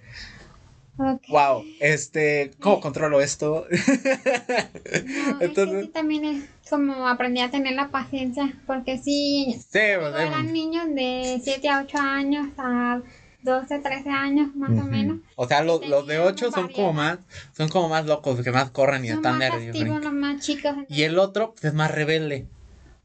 Wow, 1.28 1.66
este, 1.82 2.52
¿cómo 2.62 2.80
controlo 2.80 3.20
esto? 3.20 3.68
entonces, 5.42 5.92
también 5.92 6.24
es 6.24 6.46
como 6.70 7.10
aprendí 7.10 7.42
a 7.42 7.52
tener 7.52 7.74
la 7.74 7.90
paciencia, 7.90 8.58
porque 8.66 8.98
sí, 8.98 9.58
sí 9.60 9.80
pues, 10.00 10.16
eran 10.16 10.54
niños 10.54 10.86
de 10.96 11.42
7 11.44 11.68
a 11.68 11.82
8 11.82 11.98
años 11.98 12.48
a 12.58 13.02
12, 13.46 13.80
13 13.80 14.10
años 14.10 14.56
más 14.56 14.72
o 14.72 14.84
menos. 14.84 15.20
O 15.36 15.48
sea, 15.48 15.64
los, 15.64 15.88
los 15.88 16.06
de 16.08 16.20
8 16.20 16.52
son 16.52 16.68
como 16.70 16.92
más, 16.92 17.20
son 17.56 17.70
como 17.70 17.88
más 17.88 18.06
locos, 18.06 18.42
que 18.42 18.52
más 18.52 18.72
corren 18.72 19.06
y 19.06 19.10
están 19.10 19.40
nerviosos. 19.40 20.04
los 20.04 20.14
más 20.14 20.42
chicos. 20.42 20.74
Y 20.90 21.04
el 21.04 21.20
otro 21.20 21.52
pues, 21.52 21.66
es 21.66 21.74
más 21.74 21.92
rebelde. 21.92 22.48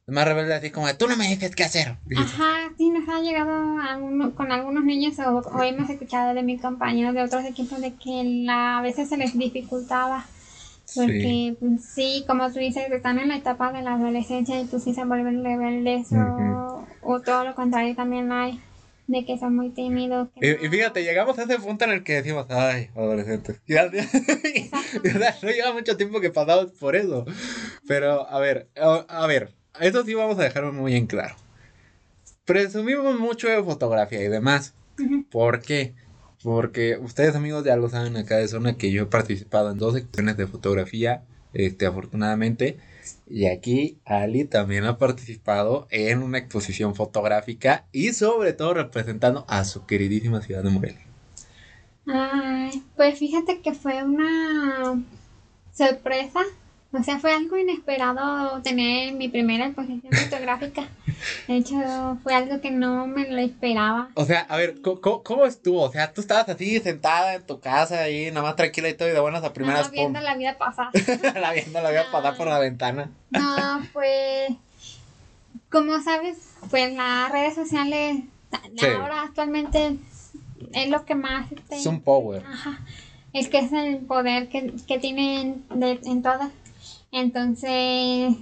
Es 0.08 0.14
más 0.14 0.24
rebelde 0.24 0.54
así 0.54 0.70
como, 0.70 0.92
tú 0.96 1.06
no 1.06 1.16
me 1.16 1.28
dices 1.28 1.54
qué 1.54 1.62
hacer. 1.62 1.98
Ajá, 2.16 2.72
sí, 2.76 2.90
nos 2.90 3.08
ha 3.08 3.20
llegado 3.20 4.34
con 4.34 4.50
algunos 4.50 4.82
niños 4.82 5.14
o, 5.20 5.62
hemos 5.62 5.88
escuchado 5.90 6.34
de 6.34 6.42
mis 6.42 6.60
compañeros 6.60 7.14
de 7.14 7.22
otros 7.22 7.44
equipos 7.44 7.80
de 7.80 7.94
que 7.94 8.46
a 8.50 8.80
veces 8.82 9.08
se 9.10 9.18
les 9.18 9.36
dificultaba. 9.38 10.24
Porque 10.96 11.54
pues, 11.60 11.84
sí. 11.84 12.24
como 12.26 12.50
tú 12.50 12.58
dices, 12.58 12.90
están 12.90 13.20
en 13.20 13.28
la 13.28 13.36
etapa 13.36 13.72
de 13.72 13.82
la 13.82 13.94
adolescencia 13.94 14.60
y 14.60 14.64
pues 14.64 14.82
sí 14.82 14.92
se 14.92 15.04
vuelven 15.04 15.44
rebeldes 15.44 16.08
o, 16.12 16.84
o 17.02 17.20
todo 17.20 17.44
lo 17.44 17.54
contrario 17.54 17.94
también 17.94 18.32
hay 18.32 18.60
de 19.10 19.24
que 19.24 19.38
son 19.38 19.56
muy 19.56 19.70
tímidos. 19.70 20.28
y, 20.36 20.68
fíjate, 20.68 21.02
llegamos 21.02 21.38
a 21.38 21.42
ese 21.42 21.58
punto 21.58 21.84
en 21.84 21.90
el 21.90 22.04
que 22.04 22.14
decimos, 22.14 22.46
ay, 22.50 22.90
adolescentes. 22.94 23.60
Ya, 23.66 23.90
no 25.42 25.50
lleva 25.50 25.72
mucho 25.72 25.96
tiempo 25.96 26.20
que 26.20 26.30
pasamos 26.30 26.72
por 26.72 26.96
eso. 26.96 27.24
Pero, 27.86 28.28
a 28.28 28.38
ver, 28.38 28.68
a, 28.76 29.26
ver, 29.26 29.52
eso 29.80 30.04
sí 30.04 30.14
vamos 30.14 30.38
a 30.38 30.42
dejarlo 30.42 30.72
muy 30.72 30.94
en 30.94 31.06
claro. 31.06 31.34
Presumimos 32.44 33.18
mucho 33.18 33.48
de 33.48 33.62
fotografía 33.62 34.22
y 34.22 34.28
demás. 34.28 34.74
¿Por 35.30 35.60
qué? 35.60 35.94
Porque 36.42 36.96
ustedes 36.96 37.34
amigos 37.34 37.64
ya 37.64 37.76
lo 37.76 37.88
saben 37.88 38.16
acá 38.16 38.36
de 38.36 38.48
zona 38.48 38.76
que 38.76 38.90
yo 38.90 39.04
he 39.04 39.06
participado 39.06 39.70
en 39.70 39.78
dos 39.78 39.94
secciones 39.94 40.36
de 40.36 40.46
fotografía, 40.46 41.24
este, 41.52 41.86
afortunadamente. 41.86 42.78
Y 43.28 43.46
aquí 43.46 43.98
Ali 44.04 44.44
también 44.44 44.84
ha 44.84 44.98
participado 44.98 45.86
en 45.90 46.22
una 46.22 46.38
exposición 46.38 46.94
fotográfica 46.94 47.86
y 47.92 48.12
sobre 48.12 48.52
todo 48.52 48.74
representando 48.74 49.44
a 49.48 49.64
su 49.64 49.86
queridísima 49.86 50.42
ciudad 50.42 50.62
de 50.62 50.70
Morelia. 50.70 51.06
Ay, 52.06 52.82
pues 52.96 53.18
fíjate 53.18 53.60
que 53.60 53.72
fue 53.72 54.02
una 54.02 55.02
sorpresa 55.72 56.40
o 56.92 57.02
sea, 57.04 57.20
fue 57.20 57.32
algo 57.32 57.56
inesperado 57.56 58.60
tener 58.62 59.12
mi 59.12 59.28
primera 59.28 59.66
exposición 59.66 60.12
fotográfica. 60.12 60.88
De 61.46 61.56
hecho, 61.56 61.76
fue 62.24 62.34
algo 62.34 62.60
que 62.60 62.72
no 62.72 63.06
me 63.06 63.28
lo 63.30 63.38
esperaba. 63.38 64.08
O 64.14 64.24
sea, 64.24 64.40
a 64.48 64.56
ver, 64.56 64.80
¿cómo, 64.82 65.46
estuvo? 65.46 65.82
O 65.82 65.92
sea, 65.92 66.12
tú 66.12 66.20
estabas 66.20 66.48
así 66.48 66.80
sentada 66.80 67.34
en 67.34 67.46
tu 67.46 67.60
casa 67.60 68.00
ahí, 68.00 68.30
nada 68.30 68.42
más 68.42 68.56
tranquila 68.56 68.88
y 68.88 68.94
todo, 68.94 69.08
y 69.08 69.12
de 69.12 69.20
buenas 69.20 69.44
a 69.44 69.52
primeras. 69.52 69.86
No, 69.86 69.92
viendo 69.92 70.20
la 70.20 70.34
vida 70.34 70.58
pasar. 70.58 70.88
la 71.40 71.52
viendo 71.52 71.80
la 71.80 71.90
vida 71.90 72.06
pasar 72.10 72.36
por 72.36 72.48
la 72.48 72.58
ventana. 72.58 73.10
no, 73.30 73.82
pues. 73.92 74.50
Como 75.70 76.02
sabes, 76.02 76.36
pues 76.68 76.92
las 76.94 77.30
redes 77.30 77.54
sociales 77.54 78.24
ahora 78.82 79.22
actualmente 79.22 79.96
es 80.72 80.88
lo 80.88 81.04
que 81.04 81.14
más. 81.14 81.52
Este, 81.52 81.76
es 81.76 81.86
un 81.86 82.00
power. 82.00 82.42
Ajá. 82.44 82.80
Es 83.32 83.48
que 83.48 83.58
es 83.60 83.72
el 83.72 83.98
poder 83.98 84.48
que, 84.48 84.74
que 84.88 84.98
tienen 84.98 85.64
en 85.70 86.22
todas 86.22 86.50
entonces, 87.12 88.36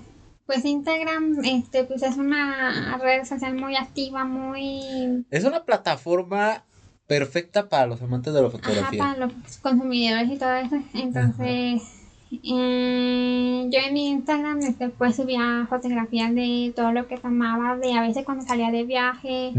pues 0.47 0.65
Instagram, 0.65 1.45
este, 1.45 1.85
pues 1.85 2.03
es 2.03 2.17
una 2.17 2.99
red 3.03 3.25
social 3.25 3.55
muy 3.55 3.77
activa, 3.77 4.25
muy... 4.25 5.25
Es 5.31 5.45
una 5.45 5.65
plataforma 5.65 6.65
perfecta 7.07 7.69
para 7.69 7.87
los 7.87 8.03
amantes 8.03 8.35
de 8.35 8.43
la 8.43 8.51
fotografía. 8.51 8.99
para 8.99 9.27
los 9.27 9.33
consumidores 9.63 10.31
y 10.31 10.37
todo 10.37 10.55
eso. 10.55 10.77
Entonces, 10.95 11.83
eh, 12.31 13.69
yo 13.71 13.79
en 13.87 13.95
mi 13.95 14.09
Instagram 14.09 14.61
este, 14.61 14.91
pues 14.91 15.17
subía 15.17 15.67
fotografías 15.69 16.35
de 16.35 16.73
todo 16.77 16.93
lo 16.93 17.09
que 17.09 17.17
tomaba, 17.17 17.77
de 17.77 17.95
a 17.95 18.03
veces 18.03 18.25
cuando 18.25 18.45
salía 18.45 18.71
de 18.71 18.85
viaje, 18.85 19.53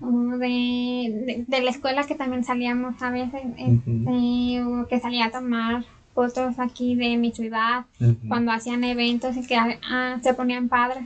o 0.00 0.38
de, 0.38 1.44
de, 1.46 1.60
la 1.62 1.70
escuela 1.70 2.04
que 2.04 2.14
también 2.14 2.44
salíamos 2.44 3.00
a 3.02 3.10
veces, 3.10 3.42
este, 3.58 4.64
o 4.64 4.86
que 4.88 5.00
salía 5.00 5.26
a 5.26 5.30
tomar 5.30 5.84
fotos 6.18 6.58
aquí 6.58 6.96
de 6.96 7.16
mi 7.16 7.30
ciudad, 7.30 7.84
cuando 8.26 8.50
hacían 8.50 8.82
eventos 8.82 9.36
y 9.36 9.46
que 9.46 9.54
ah, 9.56 10.18
se 10.20 10.34
ponían 10.34 10.68
padres. 10.68 11.04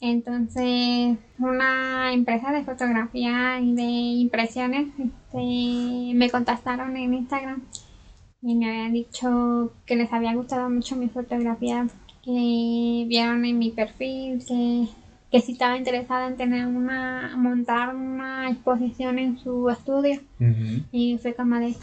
Entonces, 0.00 1.18
una 1.38 2.14
empresa 2.14 2.50
de 2.50 2.64
fotografía 2.64 3.60
y 3.60 3.74
de 3.74 3.82
impresiones 3.82 4.86
este, 4.98 6.14
me 6.14 6.30
contactaron 6.30 6.96
en 6.96 7.12
Instagram 7.12 7.60
y 8.40 8.54
me 8.54 8.70
habían 8.70 8.94
dicho 8.94 9.74
que 9.84 9.96
les 9.96 10.10
había 10.14 10.34
gustado 10.34 10.70
mucho 10.70 10.96
mi 10.96 11.08
fotografía, 11.08 11.86
que 12.24 13.04
vieron 13.06 13.44
en 13.44 13.58
mi 13.58 13.70
perfil 13.70 14.42
que 14.48 14.88
que 15.30 15.40
si 15.40 15.52
estaba 15.52 15.76
interesada 15.76 16.28
en 16.28 16.36
tener 16.36 16.66
una, 16.66 17.34
montar 17.36 17.94
una 17.94 18.48
exposición 18.48 19.18
en 19.18 19.38
su 19.38 19.68
estudio. 19.68 20.20
Y 20.92 21.18
fue 21.18 21.34
como 21.34 21.56
de, 21.56 21.74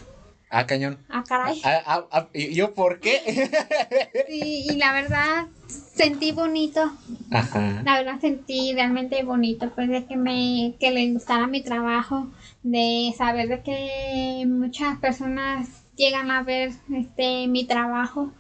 Ah, 0.56 0.68
cañón. 0.68 1.00
Ah, 1.10 1.24
caray. 1.28 1.60
Ah, 1.64 1.82
ah, 1.88 2.06
ah, 2.12 2.28
¿Y 2.32 2.54
yo 2.54 2.76
por 2.76 3.00
qué? 3.00 3.20
sí, 4.28 4.68
y 4.70 4.76
la 4.76 4.94
verdad 4.94 5.48
sentí 5.68 6.32
bonito. 6.32 6.92
Ajá. 7.32 7.82
La 7.84 7.98
verdad 7.98 8.22
sentí 8.22 8.72
realmente 8.76 9.24
bonito, 9.24 9.72
pues 9.74 9.90
de 9.90 10.06
que 10.06 10.16
me, 10.16 10.76
que 10.80 10.92
le 10.92 11.12
gustara 11.12 11.48
mi 11.48 11.64
trabajo, 11.64 12.28
de 12.62 13.12
saber 13.18 13.48
de 13.48 13.62
que 13.64 14.46
muchas 14.46 15.00
personas 15.00 15.86
llegan 15.96 16.30
a 16.30 16.44
ver 16.44 16.72
este 16.94 17.48
mi 17.48 17.66
trabajo, 17.66 18.32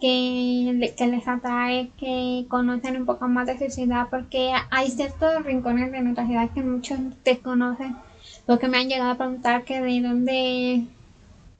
que, 0.00 0.94
que 0.98 1.06
les 1.06 1.28
atrae, 1.28 1.92
que 1.96 2.46
conocen 2.48 2.96
un 2.96 3.06
poco 3.06 3.28
más 3.28 3.46
de 3.46 3.56
su 3.56 3.72
ciudad, 3.72 4.08
porque 4.10 4.50
hay 4.72 4.90
ciertos 4.90 5.44
rincones 5.44 5.92
de 5.92 6.00
nuestra 6.00 6.26
ciudad 6.26 6.50
que 6.50 6.62
muchos 6.62 6.98
desconocen, 7.24 7.94
porque 8.46 8.66
me 8.66 8.78
han 8.78 8.88
llegado 8.88 9.12
a 9.12 9.16
preguntar 9.16 9.62
que 9.62 9.80
de 9.80 10.00
dónde 10.00 10.86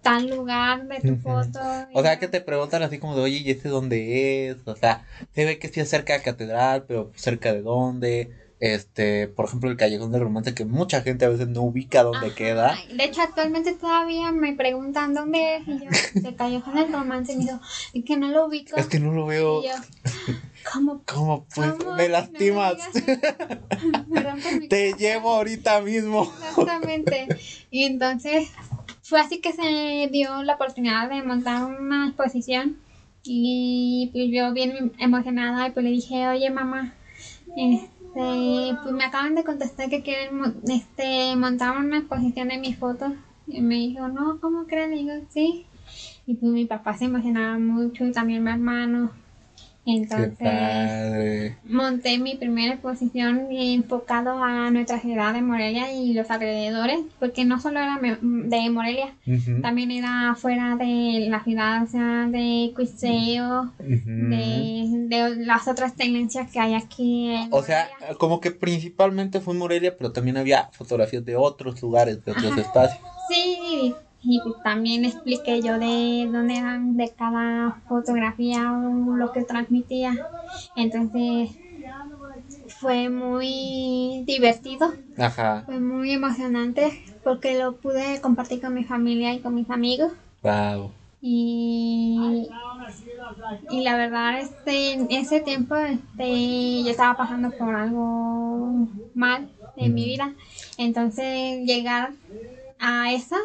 tal 0.07 0.31
lugar 0.31 0.87
de 0.87 1.01
tu 1.01 1.17
foto. 1.17 1.61
O 1.93 2.03
sea, 2.03 2.19
que 2.19 2.29
te 2.29 2.41
preguntan 2.41 2.83
así 2.83 2.99
como 2.99 3.17
de, 3.17 3.23
oye, 3.23 3.39
¿y 3.39 3.51
este 3.51 3.69
dónde 3.69 4.49
es? 4.49 4.57
O 4.67 4.77
sea, 4.77 5.05
se 5.35 5.45
ve 5.45 5.59
que 5.59 5.69
sí 5.69 5.81
es 5.81 5.89
cerca 5.89 6.15
de 6.15 6.23
catedral, 6.23 6.85
pero 6.87 7.13
cerca 7.17 7.53
de 7.53 7.63
dónde. 7.63 8.31
Este, 8.59 9.29
por 9.29 9.45
ejemplo, 9.45 9.71
el 9.71 9.77
Callejón 9.77 10.13
del 10.13 10.23
Romance, 10.23 10.55
que 10.55 10.65
mucha 10.65 11.03
gente 11.03 11.27
a 11.27 11.29
veces 11.29 11.49
no 11.49 11.61
ubica 11.63 12.03
dónde 12.03 12.33
queda. 12.33 12.75
De 12.91 13.05
hecho, 13.05 13.21
actualmente 13.21 13.75
todavía 13.75 14.33
me 14.33 14.55
preguntan 14.55 15.13
dónde 15.13 15.57
es. 15.57 15.69
Y 15.69 15.79
yo, 15.81 15.91
el 16.29 16.37
Callejón 16.37 16.75
del 16.75 16.91
Romance, 16.91 17.35
y 17.35 17.37
me 17.37 17.45
dijo, 17.45 17.61
es 17.93 18.05
que 18.05 18.17
no 18.17 18.29
lo 18.29 18.47
ubico. 18.47 18.77
Es 18.77 18.87
que 18.87 18.99
no 18.99 19.13
lo 19.13 19.27
veo. 19.27 19.63
Y 19.63 19.67
yo, 19.67 19.75
¿cómo? 20.73 21.03
¿Cómo? 21.07 21.47
Pues 21.55 21.75
me 21.99 22.09
lastimas. 22.09 22.77
Te 24.71 24.95
llevo 24.95 25.35
ahorita 25.35 25.83
mismo. 25.83 26.33
Exactamente. 26.49 27.29
Y 27.71 27.85
entonces, 27.85 28.49
fue 29.09 29.21
así 29.21 29.41
que 29.41 29.53
se 29.53 30.09
dio 30.11 30.43
la 30.43 30.55
oportunidad 30.55 31.09
de 31.09 31.23
montar 31.23 31.65
una 31.65 32.09
exposición 32.09 32.77
y 33.23 34.11
pues 34.13 34.27
yo 34.33 34.53
bien 34.53 34.93
emocionada 34.99 35.69
y 35.69 35.71
pues 35.71 35.85
le 35.85 35.91
dije, 35.91 36.27
oye 36.29 36.51
mamá, 36.51 36.93
este, 37.57 38.77
pues 38.83 38.93
me 38.93 39.05
acaban 39.05 39.37
de 39.37 39.45
contestar 39.45 39.89
que 39.89 40.03
quieren 40.03 40.61
este, 40.69 41.37
montar 41.37 41.79
una 41.79 41.99
exposición 41.99 42.49
de 42.49 42.59
mis 42.59 42.77
fotos 42.77 43.13
y 43.47 43.61
me 43.61 43.77
dijo, 43.77 44.09
no, 44.09 44.41
¿cómo 44.41 44.67
crees? 44.67 44.91
Le 44.91 44.97
digo, 44.97 45.13
sí. 45.29 45.67
Y 46.27 46.35
pues 46.35 46.51
mi 46.51 46.65
papá 46.65 46.97
se 46.97 47.05
emocionaba 47.05 47.59
mucho 47.59 48.11
también 48.11 48.43
mi 48.43 48.51
hermano. 48.51 49.13
Entonces 49.87 51.55
monté 51.65 52.19
mi 52.19 52.35
primera 52.35 52.75
exposición 52.75 53.47
enfocado 53.53 54.43
a 54.43 54.69
nuestra 54.73 54.99
ciudad 54.99 55.33
de 55.33 55.43
Morelia 55.43 55.93
y 55.93 56.13
los 56.13 56.29
alrededores, 56.29 56.99
porque 57.21 57.45
no 57.45 57.61
solo 57.61 57.79
era 57.79 58.01
de 58.01 58.71
Morelia, 58.71 59.15
también 59.63 59.93
era 59.93 60.35
fuera 60.35 60.75
de 60.75 61.29
la 61.31 61.45
ciudad, 61.45 61.85
o 61.85 61.87
sea, 61.87 62.27
de 62.27 62.73
Cuiseo, 62.75 63.73
de, 63.79 65.35
las 65.39 65.69
otras 65.69 65.95
tendencias 65.95 66.51
que 66.51 66.59
hay 66.59 66.75
aquí. 66.75 67.31
o 67.51 67.63
sea, 67.63 67.89
como 68.19 68.41
que 68.41 68.51
principalmente 68.51 69.41
fue 69.41 69.55
Morelia, 69.55 69.97
pero 69.97 70.11
también 70.11 70.37
había 70.37 70.69
fotografías 70.73 71.25
de 71.25 71.37
otros 71.37 71.81
lugares, 71.81 72.25
de 72.25 72.33
otros 72.33 72.59
espacios. 72.59 73.01
Sí, 73.29 73.95
y 74.29 74.41
también 74.65 75.05
expliqué 75.05 75.63
yo 75.63 75.79
de 75.79 76.29
dónde 76.31 76.57
eran 76.57 76.97
de 76.97 77.11
cada 77.11 77.81
fotografía 77.89 78.73
o 78.73 79.15
lo 79.15 79.31
que 79.31 79.45
transmitía. 79.45 80.15
Entonces 80.75 81.51
fue 82.81 83.09
muy 83.09 84.25
divertido. 84.27 84.93
Ajá. 85.17 85.63
Fue 85.65 85.79
muy 85.79 86.11
emocionante 86.11 87.05
porque 87.23 87.57
lo 87.57 87.77
pude 87.77 88.21
compartir 88.21 88.61
con 88.61 88.75
mi 88.75 88.83
familia 88.83 89.33
y 89.33 89.39
con 89.39 89.55
mis 89.55 89.71
amigos. 89.71 90.13
Wow. 90.43 90.91
Y, 91.23 92.49
y 93.71 93.83
la 93.83 93.97
verdad, 93.97 94.41
este, 94.41 94.93
en 94.93 95.11
ese 95.11 95.41
tiempo 95.41 95.77
este, 95.77 96.83
yo 96.83 96.91
estaba 96.91 97.17
pasando 97.17 97.51
por 97.53 97.75
algo 97.75 98.89
mal 99.15 99.49
en 99.77 99.95
mi 99.95 100.05
vida. 100.05 100.33
Entonces 100.79 101.65
llegar 101.65 102.11
a 102.81 103.13
esa 103.13 103.39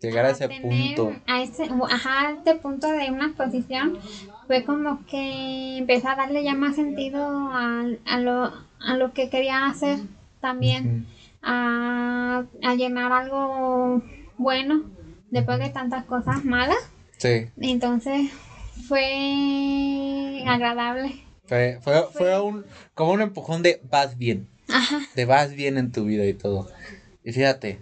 llegar 0.00 0.26
a, 0.26 0.30
ese 0.30 0.48
punto. 0.48 1.12
A 1.26 1.42
ese, 1.42 1.68
ajá, 1.90 2.32
este 2.32 2.54
punto 2.56 2.88
de 2.88 3.10
una 3.10 3.26
exposición 3.26 3.98
fue 4.46 4.64
como 4.64 5.04
que 5.06 5.78
empecé 5.78 6.08
a 6.08 6.16
darle 6.16 6.44
ya 6.44 6.54
más 6.54 6.76
sentido 6.76 7.24
a, 7.24 7.84
a, 8.04 8.20
lo, 8.20 8.52
a 8.80 8.96
lo 8.96 9.12
que 9.12 9.30
quería 9.30 9.66
hacer 9.66 9.98
también, 10.40 11.06
a, 11.42 12.44
a 12.62 12.74
llenar 12.74 13.12
algo 13.12 14.02
bueno 14.38 14.84
después 15.30 15.58
de 15.58 15.70
tantas 15.70 16.04
cosas 16.04 16.44
malas. 16.44 16.78
Sí. 17.16 17.46
Entonces 17.60 18.30
fue 18.86 20.44
agradable. 20.46 21.22
Fue, 21.46 21.78
fue, 21.80 22.04
fue 22.12 22.40
un, 22.40 22.64
como 22.94 23.12
un 23.12 23.22
empujón 23.22 23.62
de 23.62 23.80
vas 23.90 24.18
bien. 24.18 24.48
Ajá. 24.68 25.00
De 25.14 25.24
vas 25.24 25.54
bien 25.54 25.78
en 25.78 25.92
tu 25.92 26.04
vida 26.04 26.24
y 26.26 26.34
todo. 26.34 26.68
Y 27.24 27.32
fíjate, 27.32 27.80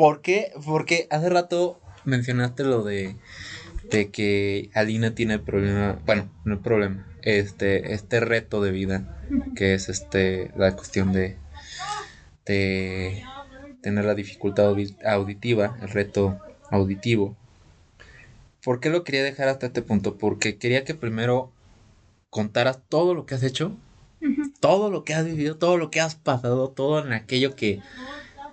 ¿Por 0.00 0.22
qué? 0.22 0.50
Porque 0.64 1.06
hace 1.10 1.28
rato 1.28 1.78
mencionaste 2.06 2.64
lo 2.64 2.82
de, 2.82 3.16
de 3.90 4.10
que 4.10 4.70
Alina 4.72 5.14
tiene 5.14 5.34
el 5.34 5.42
problema, 5.42 5.98
bueno, 6.06 6.30
no 6.46 6.54
el 6.54 6.60
problema, 6.60 7.06
este, 7.20 7.92
este 7.92 8.20
reto 8.20 8.62
de 8.62 8.70
vida, 8.70 9.20
que 9.54 9.74
es 9.74 9.90
este, 9.90 10.52
la 10.56 10.74
cuestión 10.74 11.12
de, 11.12 11.36
de 12.46 13.22
tener 13.82 14.06
la 14.06 14.14
dificultad 14.14 14.74
auditiva, 15.04 15.76
el 15.82 15.90
reto 15.90 16.38
auditivo. 16.70 17.36
¿Por 18.64 18.80
qué 18.80 18.88
lo 18.88 19.04
quería 19.04 19.22
dejar 19.22 19.48
hasta 19.48 19.66
este 19.66 19.82
punto? 19.82 20.16
Porque 20.16 20.56
quería 20.56 20.82
que 20.82 20.94
primero 20.94 21.52
contaras 22.30 22.80
todo 22.88 23.12
lo 23.12 23.26
que 23.26 23.34
has 23.34 23.42
hecho, 23.42 23.76
todo 24.60 24.90
lo 24.90 25.04
que 25.04 25.12
has 25.12 25.26
vivido, 25.26 25.58
todo 25.58 25.76
lo 25.76 25.90
que 25.90 26.00
has 26.00 26.14
pasado, 26.14 26.70
todo 26.70 27.04
en 27.04 27.12
aquello 27.12 27.54
que, 27.54 27.82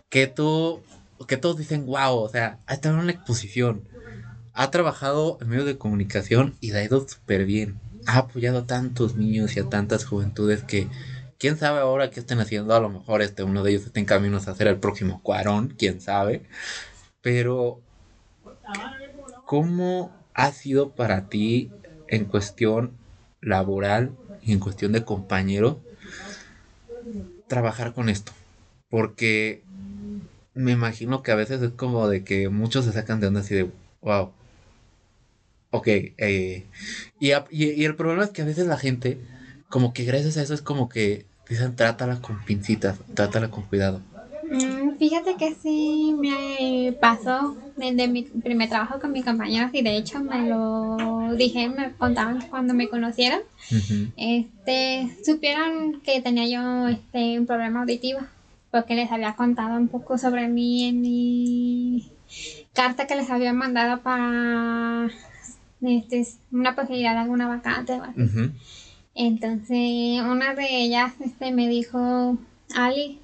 que 0.09 0.27
tú 0.27 0.83
que 1.25 1.37
todos 1.37 1.57
dicen, 1.57 1.85
wow, 1.85 2.15
o 2.15 2.29
sea, 2.29 2.59
ha 2.67 2.73
estado 2.73 2.95
en 2.95 3.01
una 3.01 3.11
exposición, 3.11 3.87
ha 4.53 4.71
trabajado 4.71 5.37
en 5.41 5.49
medios 5.49 5.65
de 5.65 5.77
comunicación 5.77 6.55
y 6.61 6.71
ha 6.71 6.83
ido 6.83 7.07
súper 7.07 7.45
bien. 7.45 7.79
Ha 8.05 8.19
apoyado 8.19 8.59
a 8.59 8.65
tantos 8.65 9.15
niños 9.15 9.55
y 9.55 9.59
a 9.59 9.69
tantas 9.69 10.05
juventudes 10.05 10.63
que, 10.63 10.87
quién 11.37 11.57
sabe 11.57 11.79
ahora 11.79 12.09
qué 12.09 12.19
estén 12.19 12.39
haciendo, 12.39 12.73
a 12.73 12.79
lo 12.79 12.89
mejor 12.89 13.21
este, 13.21 13.43
uno 13.43 13.63
de 13.63 13.71
ellos 13.71 13.85
está 13.85 13.99
en 13.99 14.05
caminos 14.05 14.47
a 14.47 14.51
hacer 14.51 14.67
el 14.67 14.77
próximo 14.77 15.21
Cuarón, 15.21 15.73
quién 15.77 16.01
sabe. 16.01 16.43
Pero, 17.21 17.81
¿cómo 19.45 20.11
ha 20.33 20.51
sido 20.51 20.91
para 20.91 21.29
ti 21.29 21.71
en 22.07 22.25
cuestión 22.25 22.91
laboral 23.41 24.11
y 24.41 24.53
en 24.53 24.59
cuestión 24.59 24.91
de 24.91 25.03
compañero 25.03 25.79
trabajar 27.47 27.93
con 27.93 28.09
esto? 28.09 28.31
Porque 28.89 29.63
me 30.57 30.71
imagino 30.71 31.23
que 31.23 31.31
a 31.31 31.35
veces 31.35 31.61
es 31.61 31.71
como 31.71 32.07
de 32.07 32.23
que 32.23 32.49
muchos 32.49 32.85
se 32.85 32.91
sacan 32.91 33.19
de 33.19 33.27
onda 33.27 33.41
así 33.41 33.55
de, 33.55 33.69
wow. 34.01 34.31
Ok, 35.71 35.87
eh, 35.87 36.65
y, 37.19 37.31
y, 37.51 37.85
el 37.85 37.95
problema 37.95 38.23
es 38.23 38.29
que 38.31 38.41
a 38.41 38.45
veces 38.45 38.67
la 38.67 38.77
gente, 38.77 39.19
como 39.69 39.93
que 39.93 40.05
gracias 40.05 40.37
a 40.37 40.41
eso 40.41 40.53
es 40.53 40.61
como 40.61 40.89
que 40.89 41.25
dicen, 41.47 41.75
trátala 41.75 42.21
con 42.21 42.43
pincitas, 42.43 42.99
trátala 43.13 43.49
con 43.51 43.63
cuidado. 43.63 44.01
Mm, 44.49 44.97
fíjate 44.97 45.35
que 45.35 45.53
sí 45.55 46.15
me 46.17 46.93
pasó 46.93 47.57
desde 47.75 48.07
mi 48.07 48.23
primer 48.23 48.69
trabajo 48.69 48.99
con 48.99 49.11
mis 49.11 49.25
compañeros 49.25 49.71
y 49.73 49.81
de 49.81 49.97
hecho 49.97 50.21
me 50.23 50.47
lo 50.47 51.35
dije, 51.35 51.67
me 51.69 51.91
contaban 51.91 52.41
cuando 52.49 52.73
me 52.73 52.87
conocieron, 52.87 53.41
este, 54.15 55.09
supieron 55.23 55.99
que 56.01 56.21
tenía 56.21 56.47
yo 56.47 56.87
este, 56.87 57.39
un 57.39 57.45
problema 57.45 57.81
auditivo 57.81 58.21
porque 58.71 58.95
les 58.95 59.11
había 59.11 59.35
contado 59.35 59.77
un 59.77 59.87
poco 59.87 60.17
sobre 60.17 60.47
mí 60.47 60.85
en 60.85 61.01
mi 61.01 62.11
carta 62.73 63.07
que 63.07 63.15
les 63.15 63.29
había 63.29 63.53
mandado 63.53 64.01
para 64.01 65.09
este, 65.81 66.27
una 66.51 66.75
posibilidad 66.75 67.13
de 67.13 67.19
alguna 67.19 67.47
vacante. 67.47 67.99
Entonces, 69.15 70.21
una 70.21 70.53
de 70.53 70.83
ellas 70.83 71.13
este, 71.19 71.51
me 71.51 71.67
dijo, 71.67 72.37
Ali, 72.75 73.19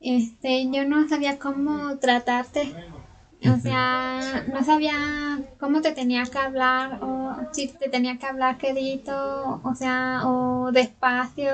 este, 0.00 0.68
yo 0.70 0.84
no 0.84 1.08
sabía 1.08 1.38
cómo 1.38 1.96
tratarte 1.98 2.72
o 3.48 3.58
sea, 3.58 4.44
no 4.52 4.64
sabía 4.64 5.40
cómo 5.58 5.80
te 5.80 5.92
tenía 5.92 6.24
que 6.24 6.38
hablar 6.38 6.98
o 7.02 7.34
si 7.52 7.68
te 7.68 7.88
tenía 7.88 8.18
que 8.18 8.26
hablar 8.26 8.58
quedito, 8.58 9.60
o 9.64 9.74
sea, 9.74 10.22
o 10.24 10.70
despacio, 10.72 11.52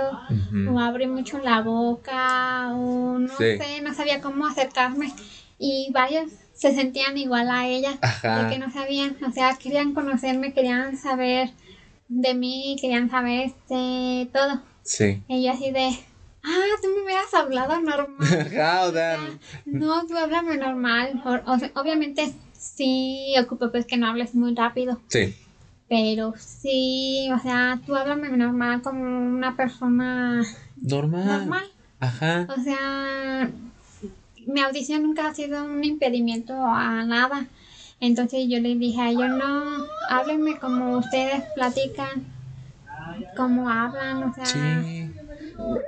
o 0.70 0.78
abrir 0.78 1.08
mucho 1.08 1.38
la 1.38 1.62
boca, 1.62 2.68
o 2.72 3.18
no 3.18 3.34
sé, 3.36 3.80
no 3.82 3.94
sabía 3.94 4.20
cómo 4.20 4.46
acercarme. 4.46 5.12
Y 5.58 5.90
varios 5.92 6.30
se 6.54 6.74
sentían 6.74 7.16
igual 7.16 7.50
a 7.50 7.66
ella, 7.66 7.92
de 7.92 8.50
que 8.50 8.58
no 8.58 8.70
sabían, 8.70 9.16
o 9.26 9.32
sea, 9.32 9.56
querían 9.56 9.94
conocerme, 9.94 10.52
querían 10.52 10.96
saber 10.96 11.50
de 12.08 12.34
mí, 12.34 12.76
querían 12.80 13.10
saber 13.10 13.46
este 13.46 14.28
todo. 14.32 14.60
Sí. 14.82 15.22
Y 15.28 15.44
yo 15.44 15.52
así 15.52 15.70
de, 15.70 15.90
ah, 16.48 16.80
tú 16.82 16.88
me 16.88 17.02
hubieras 17.02 17.32
hablado 17.34 17.80
normal. 17.80 18.08
o 18.46 18.92
sea, 18.92 19.18
no, 19.66 20.06
tú 20.06 20.16
háblame 20.16 20.56
normal. 20.56 21.22
obviamente 21.74 22.32
sí 22.52 23.34
ocupo 23.40 23.70
pues 23.70 23.86
que 23.86 23.96
no 23.96 24.08
hables 24.08 24.34
muy 24.34 24.54
rápido. 24.54 25.00
Sí. 25.08 25.34
Pero 25.88 26.34
sí, 26.38 27.30
o 27.34 27.38
sea, 27.38 27.80
tú 27.86 27.94
háblame 27.94 28.28
normal 28.30 28.82
como 28.82 29.02
una 29.02 29.56
persona 29.56 30.42
normal. 30.80 31.26
Normal. 31.26 31.70
Ajá. 32.00 32.46
O 32.56 32.62
sea, 32.62 33.50
mi 34.46 34.60
audición 34.60 35.02
nunca 35.02 35.28
ha 35.28 35.34
sido 35.34 35.64
un 35.64 35.82
impedimento 35.84 36.54
a 36.54 37.04
nada. 37.04 37.46
Entonces 38.00 38.46
yo 38.48 38.60
le 38.60 38.76
dije 38.76 39.00
a 39.00 39.10
ellos, 39.10 39.28
no, 39.30 39.84
háblenme 40.08 40.58
como 40.58 40.98
ustedes 40.98 41.42
platican, 41.54 42.24
como 43.36 43.68
hablan, 43.68 44.24
o 44.24 44.34
sea. 44.34 44.44
Sí. 44.44 45.10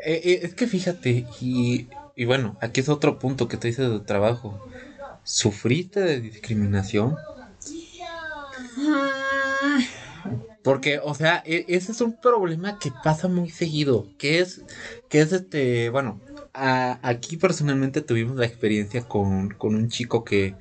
Eh, 0.05 0.21
eh, 0.25 0.41
es 0.43 0.55
que 0.55 0.66
fíjate, 0.66 1.27
y, 1.41 1.89
bueno, 2.25 2.57
aquí 2.61 2.81
es 2.81 2.89
otro 2.89 3.18
punto 3.18 3.49
que 3.49 3.57
te 3.57 3.68
dice 3.68 3.89
de 3.89 4.01
trabajo. 4.01 4.61
¿Sufriste 5.23 6.01
de 6.01 6.21
discriminación? 6.21 7.16
Porque, 10.62 11.01
o 11.03 11.14
sea, 11.14 11.43
e, 11.47 11.64
ese 11.68 11.93
es 11.93 12.01
un 12.01 12.21
problema 12.21 12.79
que 12.79 12.93
pasa 13.05 13.29
muy 13.29 13.51
seguido, 13.51 14.09
que 14.18 14.41
es, 14.41 14.62
que 15.09 15.21
es 15.21 15.33
este, 15.33 15.89
bueno, 15.91 16.21
aquí 16.53 17.37
personalmente 17.37 18.03
tuvimos 18.03 18.37
la 18.37 18.47
experiencia 18.47 19.03
con, 19.03 19.57
un 19.59 19.89
chico 19.89 20.25
que 20.25 20.55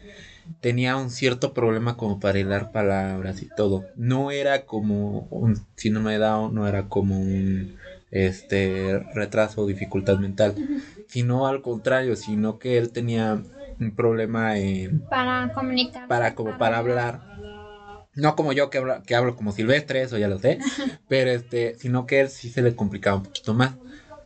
tenía 0.61 0.97
un 0.97 1.09
cierto 1.09 1.53
problema 1.53 1.97
como 1.97 2.19
para 2.19 2.39
hilar 2.39 2.71
palabras 2.71 3.41
y 3.41 3.49
todo. 3.55 3.85
No 3.95 4.31
era 4.31 4.65
como 4.65 5.27
un 5.31 5.65
síndrome 5.75 6.13
de 6.13 6.19
Down, 6.19 6.53
no 6.53 6.67
era 6.67 6.87
como 6.87 7.19
un 7.19 7.77
este 8.11 8.99
retraso 9.13 9.61
o 9.61 9.67
dificultad 9.67 10.17
mental, 10.17 10.55
sino 11.07 11.47
al 11.47 11.61
contrario, 11.61 12.15
sino 12.15 12.59
que 12.59 12.77
él 12.77 12.91
tenía 12.91 13.43
un 13.79 13.95
problema 13.95 14.57
en 14.57 15.07
para 15.07 15.51
comunicar, 15.53 16.07
para 16.07 16.35
como 16.35 16.57
para 16.57 16.77
hablar. 16.77 17.21
No 18.15 18.35
como 18.35 18.53
yo 18.53 18.69
que 18.69 18.79
hablo, 18.79 19.01
que 19.03 19.15
hablo 19.15 19.35
como 19.35 19.51
silvestre, 19.51 20.01
eso 20.01 20.17
ya 20.17 20.27
lo 20.27 20.39
sé, 20.39 20.59
pero 21.07 21.31
este, 21.31 21.75
sino 21.75 22.05
que 22.05 22.19
él 22.21 22.29
sí 22.29 22.49
se 22.49 22.61
le 22.61 22.75
complicaba 22.75 23.17
un 23.17 23.23
poquito 23.23 23.53
más. 23.53 23.77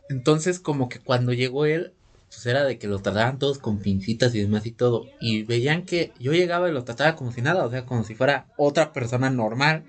Entonces, 0.08 0.58
como 0.60 0.88
que 0.88 0.98
cuando 1.00 1.32
llegó 1.32 1.66
él, 1.66 1.94
pues 2.34 2.46
era 2.46 2.64
de 2.64 2.78
que 2.78 2.88
lo 2.88 2.98
trataban 2.98 3.38
todos 3.38 3.58
con 3.58 3.78
pincitas 3.78 4.34
y 4.34 4.40
demás 4.40 4.66
y 4.66 4.72
todo. 4.72 5.06
Y 5.20 5.44
veían 5.44 5.84
que 5.84 6.12
yo 6.18 6.32
llegaba 6.32 6.68
y 6.68 6.72
lo 6.72 6.84
trataba 6.84 7.16
como 7.16 7.32
si 7.32 7.42
nada, 7.42 7.64
o 7.64 7.70
sea, 7.70 7.86
como 7.86 8.04
si 8.04 8.14
fuera 8.14 8.46
otra 8.56 8.92
persona 8.92 9.30
normal. 9.30 9.84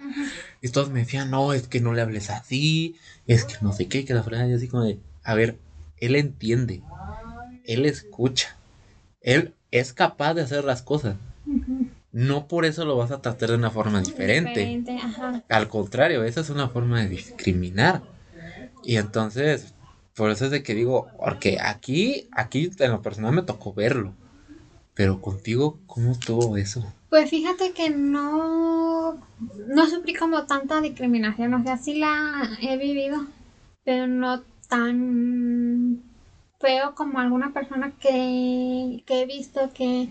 Y 0.62 0.70
todos 0.70 0.90
me 0.90 1.00
decían, 1.00 1.32
no, 1.32 1.54
es 1.54 1.68
que 1.68 1.82
no 1.82 1.94
le 1.94 2.02
hables 2.02 2.30
así, 2.30 2.96
es 3.28 3.46
que 3.46 3.56
no 3.62 3.74
sé 3.74 3.88
qué, 3.88 4.06
que 4.06 4.14
la 4.14 4.24
frase 4.24 4.54
así 4.54 4.68
como 4.68 4.84
de, 4.84 5.00
a 5.24 5.34
ver, 5.34 5.58
él 5.98 6.16
entiende, 6.16 6.82
él 7.66 7.86
escucha, 7.86 8.56
él 9.22 9.54
es 9.72 9.94
capaz 9.94 10.34
de 10.34 10.42
hacer 10.42 10.64
las 10.64 10.82
cosas. 10.82 11.16
No 12.12 12.48
por 12.48 12.66
eso 12.66 12.86
lo 12.86 12.96
vas 12.96 13.12
a 13.12 13.22
tratar 13.22 13.50
de 13.50 13.56
una 13.56 13.72
forma 13.72 14.02
diferente. 14.02 14.84
Al 15.50 15.68
contrario, 15.68 16.24
esa 16.24 16.42
es 16.42 16.50
una 16.50 16.70
forma 16.70 17.02
de 17.02 17.10
discriminar. 17.10 18.02
Y 18.84 18.98
entonces, 18.98 19.75
por 20.16 20.32
eso 20.32 20.46
es 20.46 20.52
de 20.52 20.64
que 20.64 20.74
digo, 20.74 21.08
porque 21.20 21.58
aquí, 21.62 22.30
aquí 22.32 22.72
en 22.80 22.92
lo 22.92 23.02
personal 23.02 23.34
me 23.34 23.44
tocó 23.44 23.74
verlo. 23.74 24.14
Pero 24.94 25.22
contigo, 25.22 25.78
¿cómo 25.88 26.14
estuvo 26.14 26.56
eso? 26.56 26.86
Pues 27.10 27.30
fíjate 27.30 27.74
que 27.74 27.90
no, 27.90 29.20
no 29.68 29.90
sufrí 29.90 30.14
como 30.14 30.46
tanta 30.46 30.80
discriminación, 30.80 31.54
o 31.54 31.64
sea, 31.64 31.78
sí 31.78 31.96
la 31.96 32.58
he 32.62 32.78
vivido, 32.78 33.26
pero 33.84 34.08
no 34.08 34.42
tan 34.70 36.02
feo 36.62 36.96
como 36.96 37.20
alguna 37.20 37.52
persona 37.52 37.92
que, 38.00 39.04
que 39.06 39.22
he 39.22 39.26
visto 39.26 39.70
que, 39.74 40.10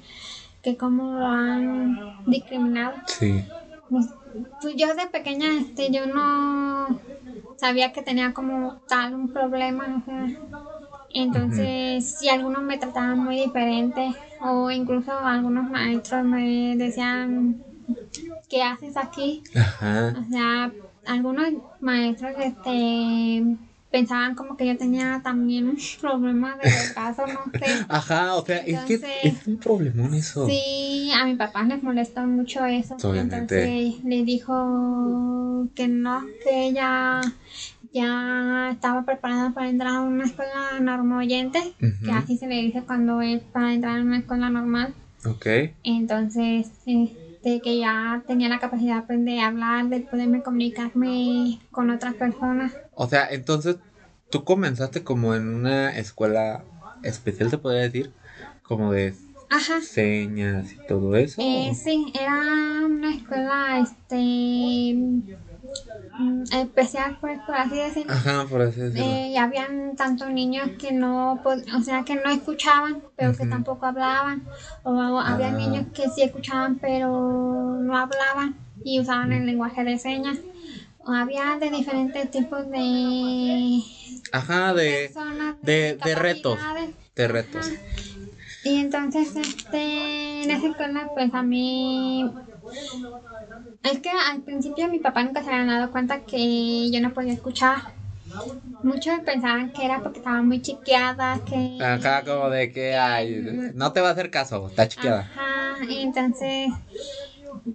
que 0.63 0.77
como 0.77 1.19
lo 1.19 1.27
han 1.27 2.25
discriminado. 2.27 2.97
Sí. 3.07 3.43
Pues, 3.89 4.07
pues 4.61 4.75
yo 4.77 4.95
de 4.95 5.07
pequeña, 5.07 5.49
este, 5.59 5.91
yo 5.91 6.07
no 6.07 7.01
sabía 7.57 7.93
que 7.93 8.03
tenía 8.03 8.33
como 8.33 8.81
tal 8.89 9.15
un 9.15 9.33
problema, 9.33 10.03
entonces 11.11 12.05
si 12.19 12.29
algunos 12.29 12.63
me 12.63 12.79
trataban 12.79 13.19
muy 13.19 13.37
diferente 13.37 14.15
o 14.41 14.71
incluso 14.71 15.13
algunos 15.13 15.71
maestros 15.71 16.25
me 16.25 16.77
decían, 16.77 17.63
¿qué 18.49 18.63
haces 18.63 18.97
aquí? 18.97 19.43
O 20.19 20.31
sea, 20.31 20.73
algunos 21.07 21.47
maestros 21.81 22.33
este 22.39 23.43
pensaban 23.95 24.35
como 24.35 24.57
que 24.57 24.67
yo 24.67 24.77
tenía 24.77 25.21
también 25.23 25.69
un 25.69 25.79
problema 26.01 26.57
de 26.57 26.69
caso, 26.95 27.23
no 27.29 27.45
sé. 27.53 27.87
Ajá, 27.89 28.35
o 28.35 28.45
sea, 28.45 28.57
es 28.57 28.81
que 28.81 29.01
es 29.23 29.47
un 29.47 29.57
problemón 29.59 30.15
eso. 30.15 30.49
Sí, 30.49 31.13
a 31.15 31.25
mi 31.25 31.37
papá 31.37 31.63
les 31.63 31.81
molestó 31.81 32.23
mucho 32.27 32.65
eso. 32.65 32.97
Entonces 33.15 34.03
le 34.03 34.25
dijo 34.25 35.69
que 35.77 35.87
no, 35.87 36.27
que 36.43 36.67
ella 36.67 37.21
ya 37.93 38.71
estaba 38.73 39.05
preparada 39.05 39.53
para 39.53 39.69
entrar 39.69 39.95
a 39.95 40.01
una 40.01 40.25
escuela 40.25 40.81
normoyente, 40.81 41.61
que 41.79 42.11
así 42.11 42.37
se 42.37 42.49
le 42.49 42.57
dice 42.57 42.83
cuando 42.83 43.21
es 43.21 43.43
para 43.43 43.75
entrar 43.75 44.01
en 44.01 44.09
una 44.09 44.19
escuela 44.19 44.51
normal. 44.51 44.93
Ok. 45.25 45.47
Entonces, 45.85 46.67
este, 46.67 47.13
que 47.45 47.79
ya 47.79 48.23
tenía 48.27 48.49
la 48.49 48.59
capacidad 48.59 49.05
pues, 49.07 49.25
de 49.25 49.41
hablar, 49.41 49.89
de 49.89 50.01
poderme 50.01 50.43
comunicarme 50.43 51.61
con 51.71 51.91
otras 51.91 52.15
personas. 52.15 52.73
O 52.95 53.07
sea, 53.07 53.29
entonces 53.31 53.77
tú 54.31 54.45
comenzaste 54.45 55.05
como 55.05 55.35
en 55.35 55.49
una 55.55 55.97
escuela 55.97 56.65
especial, 57.03 57.51
se 57.51 57.59
podría 57.59 57.83
decir, 57.83 58.13
como 58.63 58.93
de 58.93 59.15
señas 59.83 60.73
y 60.73 60.87
todo 60.89 61.15
eso. 61.17 61.41
Eh, 61.41 61.73
sí, 61.75 62.13
era 62.19 62.87
una 62.87 63.15
escuela 63.15 63.79
este 63.81 64.97
mm, 66.19 66.43
especial 66.53 67.19
por, 67.21 67.31
así 67.31 67.77
decirlo. 67.77 68.13
Ajá, 68.13 68.47
por 68.49 68.63
así 68.63 68.81
decirlo. 68.81 69.05
Eh, 69.05 69.29
y 69.29 69.37
habían 69.37 69.97
tantos 69.97 70.31
niños 70.31 70.71
que 70.79 70.93
no, 70.93 71.43
o 71.45 71.83
sea, 71.83 72.05
que 72.05 72.17
no 72.17 72.31
escuchaban, 72.31 73.03
pero 73.17 73.37
que 73.37 73.47
tampoco 73.47 73.87
hablaban. 73.87 74.45
O 74.83 75.21
había 75.21 75.49
ah. 75.49 75.53
niños 75.53 75.87
que 75.93 76.09
sí 76.11 76.23
escuchaban, 76.23 76.79
pero 76.79 77.79
no 77.81 77.97
hablaban 77.97 78.57
y 78.85 79.01
usaban 79.01 79.33
el 79.33 79.47
lenguaje 79.47 79.85
de 79.85 79.99
señas 79.99 80.39
había 81.07 81.59
de 81.59 81.71
diferentes 81.71 82.31
tipos 82.31 82.71
de 82.71 83.83
ajá 84.33 84.75
de 84.75 85.13
de, 85.63 85.99
de, 86.03 86.15
retos 86.15 86.59
de 87.15 87.29
retos 87.29 87.71
y 88.65 88.77
entonces 88.77 89.37
este 89.37 90.43
en 90.43 90.51
esa 90.51 90.69
escuela 90.69 91.11
pues 91.15 91.33
a 91.35 91.43
mí 91.43 92.31
es 93.83 93.99
que 93.99 94.11
al 94.11 94.43
principio 94.43 94.89
mi 94.89 94.99
papá 94.99 95.23
nunca 95.23 95.43
se 95.43 95.51
había 95.51 95.73
dado 95.73 95.91
cuenta 95.91 96.21
que 96.21 96.91
yo 96.91 97.01
no 97.01 97.13
podía 97.13 97.33
escuchar 97.33 97.95
Muchos 98.83 99.21
pensaban 99.21 99.73
que 99.73 99.85
era 99.85 100.03
porque 100.03 100.19
estaba 100.19 100.43
muy 100.43 100.61
chiqueada, 100.61 101.41
que... 101.45 101.79
Ajá, 101.83 102.23
como 102.25 102.51
de 102.51 102.71
que, 102.73 102.97
ay, 102.97 103.73
no 103.75 103.93
te 103.93 104.01
va 104.01 104.09
a 104.09 104.13
hacer 104.13 104.31
caso, 104.31 104.67
está 104.69 104.89
chiqueada. 104.89 105.21
Ajá, 105.21 105.85
y 105.89 106.03
entonces 106.03 106.71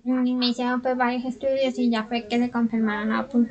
me 0.04 0.48
hicieron 0.48 0.82
pues 0.82 0.96
varios 0.98 1.26
estudios 1.26 1.78
y 1.80 1.90
ya 1.90 2.04
fue 2.04 2.28
que 2.28 2.38
le 2.38 2.52
confirmaron, 2.52 3.12
ah, 3.12 3.28
pues, 3.32 3.48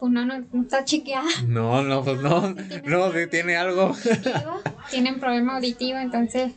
pues 0.00 0.12
no, 0.12 0.24
no, 0.24 0.44
está 0.62 0.84
chiqueada. 0.84 1.28
No, 1.46 1.82
no, 1.82 2.02
pues 2.02 2.20
no, 2.20 2.54
no, 2.84 3.12
si 3.12 3.26
tiene 3.28 3.56
algo. 3.56 3.94
Tienen 4.90 5.20
problema 5.20 5.56
auditivo, 5.56 5.98
entonces 5.98 6.52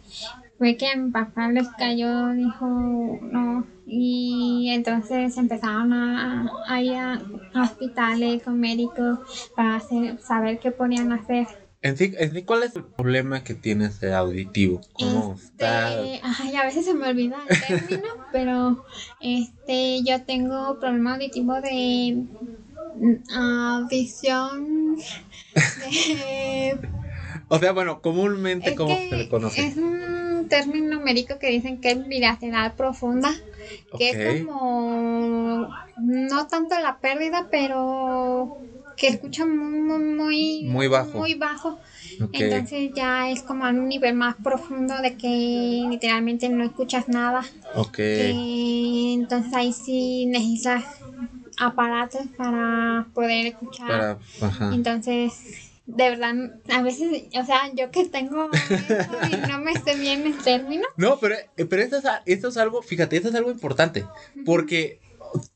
fue 0.58 0.78
que 0.78 0.88
a 0.88 0.96
mi 0.96 1.12
papá 1.12 1.50
les 1.50 1.68
cayó, 1.78 2.30
dijo, 2.30 3.20
no, 3.22 3.66
y 3.86 4.70
entonces 4.72 5.38
empezaron 5.38 5.94
a, 5.94 6.50
a 6.68 6.82
ir 6.82 6.96
a 6.96 7.22
hospitales 7.56 8.44
con 8.44 8.60
médicos 8.60 9.20
para 9.56 9.76
hacer, 9.76 10.20
saber 10.20 10.60
qué 10.60 10.72
ponían 10.72 11.12
a 11.12 11.16
hacer. 11.16 11.48
En 11.82 11.98
sí, 11.98 12.14
¿cuál 12.46 12.64
es 12.64 12.76
el 12.78 12.86
problema 12.86 13.44
que 13.44 13.56
tienes 13.56 14.00
de 14.00 14.14
auditivo? 14.14 14.80
¿Cómo 14.94 15.36
este, 15.36 15.66
Ay, 15.66 16.56
a 16.56 16.64
veces 16.64 16.86
se 16.86 16.94
me 16.94 17.10
olvida 17.10 17.36
el 17.50 17.62
término, 17.62 18.08
pero 18.32 18.86
este, 19.20 20.02
yo 20.04 20.22
tengo 20.24 20.80
problema 20.80 21.16
auditivo 21.16 21.60
de 21.60 22.24
mm, 22.96 23.16
audición 23.36 24.96
O 27.50 27.60
sea, 27.60 27.72
bueno, 27.72 28.02
comúnmente, 28.02 28.76
¿cómo 28.76 28.96
se 28.96 29.16
le 29.16 29.30
conoce? 29.30 29.68
Es 29.68 29.78
un 29.78 30.23
término 30.48 31.00
médico 31.00 31.38
que 31.40 31.50
dicen 31.50 31.78
que 31.78 31.92
es 31.92 32.08
bilateral 32.08 32.74
profunda, 32.74 33.32
que 33.98 34.10
es 34.10 34.18
como, 34.44 35.68
no 35.98 36.48
tanto 36.48 36.80
la 36.80 36.98
pérdida, 36.98 37.48
pero 37.50 38.52
que 38.96 39.08
escucha 39.08 39.46
muy, 39.46 40.64
muy, 40.64 40.88
bajo. 40.88 41.18
Muy 41.20 41.34
bajo. 41.36 41.78
Entonces 42.32 42.92
ya 42.94 43.30
es 43.30 43.44
como 43.44 43.66
a 43.66 43.70
un 43.70 43.88
nivel 43.88 44.14
más 44.14 44.36
profundo 44.36 45.02
de 45.02 45.16
que 45.16 45.28
literalmente 45.90 46.50
no 46.50 46.64
escuchas 46.64 47.08
nada. 47.08 47.44
Entonces 49.16 49.54
ahí 49.54 49.72
sí 49.72 50.26
necesitas 50.28 50.84
aparatos 51.58 52.26
para 52.38 53.08
poder 53.14 53.48
escuchar. 53.48 54.18
Entonces 54.72 55.63
de 55.86 56.10
verdad, 56.12 56.34
a 56.72 56.82
veces, 56.82 57.24
o 57.40 57.46
sea, 57.46 57.72
yo 57.74 57.92
que 57.92 58.06
tengo 58.06 58.50
y 59.32 59.48
no 59.50 59.60
me 59.60 59.74
sé 59.74 59.96
bien 59.96 60.26
el 60.26 60.38
término. 60.38 60.86
No, 60.96 61.20
pero, 61.20 61.36
eh, 61.58 61.66
pero 61.66 61.82
esto, 61.82 61.98
es, 61.98 62.06
esto 62.26 62.48
es 62.48 62.58
algo, 62.58 62.82
fíjate, 62.82 63.18
esto 63.18 63.30
es 63.30 63.36
algo 63.36 63.52
importante, 63.52 64.06
porque 64.46 65.02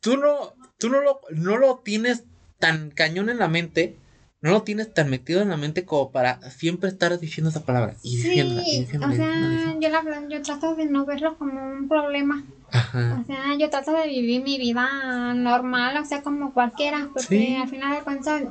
tú 0.01 0.17
no, 0.17 0.53
tú 0.77 0.89
no 0.89 1.01
lo, 1.01 1.21
no 1.31 1.57
lo 1.57 1.77
tienes 1.77 2.25
tan 2.59 2.91
cañón 2.91 3.29
en 3.29 3.39
la 3.39 3.47
mente, 3.47 3.95
no 4.41 4.51
lo 4.51 4.63
tienes 4.63 4.93
tan 4.93 5.09
metido 5.09 5.41
en 5.41 5.49
la 5.49 5.57
mente 5.57 5.85
como 5.85 6.11
para 6.11 6.41
siempre 6.51 6.89
estar 6.89 7.17
diciendo 7.19 7.49
esa 7.49 7.63
palabra. 7.63 7.95
Y 8.03 8.17
sí, 8.17 8.41
o 8.41 9.11
sea, 9.11 9.75
yo 9.79 9.89
la 9.89 10.01
verdad, 10.01 10.27
yo 10.29 10.41
trato 10.41 10.75
de 10.75 10.85
no 10.85 11.05
verlo 11.05 11.37
como 11.37 11.71
un 11.71 11.87
problema. 11.87 12.43
Ajá. 12.69 13.21
O 13.21 13.25
sea, 13.25 13.55
yo 13.57 13.69
trato 13.69 13.93
de 13.93 14.07
vivir 14.07 14.43
mi 14.43 14.57
vida 14.57 15.33
normal, 15.33 15.97
o 15.97 16.05
sea, 16.05 16.21
como 16.21 16.53
cualquiera, 16.53 17.09
porque 17.13 17.57
al 17.57 17.69
final 17.69 17.95
de 17.95 18.03
cuentas 18.03 18.43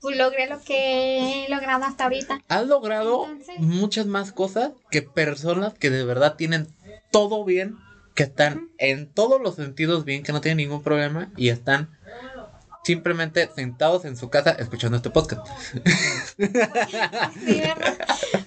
pues 0.00 0.16
logré 0.16 0.48
lo 0.48 0.60
que 0.62 1.44
he 1.44 1.48
logrado 1.48 1.84
hasta 1.84 2.04
ahorita. 2.04 2.42
Has 2.48 2.66
logrado 2.66 3.26
muchas 3.58 4.06
más 4.06 4.32
cosas 4.32 4.72
que 4.90 5.02
personas 5.02 5.74
que 5.74 5.90
de 5.90 6.04
verdad 6.04 6.36
tienen 6.36 6.68
todo 7.10 7.44
bien, 7.44 7.76
que 8.14 8.22
están 8.24 8.70
en 8.78 9.08
todos 9.12 9.40
los 9.40 9.56
sentidos 9.56 10.04
bien, 10.04 10.22
que 10.22 10.32
no 10.32 10.40
tienen 10.40 10.58
ningún 10.58 10.82
problema 10.82 11.30
y 11.36 11.48
están 11.48 11.90
simplemente 12.82 13.48
sentados 13.54 14.04
en 14.04 14.16
su 14.16 14.30
casa 14.30 14.52
escuchando 14.52 14.96
este 14.96 15.10
podcast. 15.10 15.46
sí, 16.38 17.62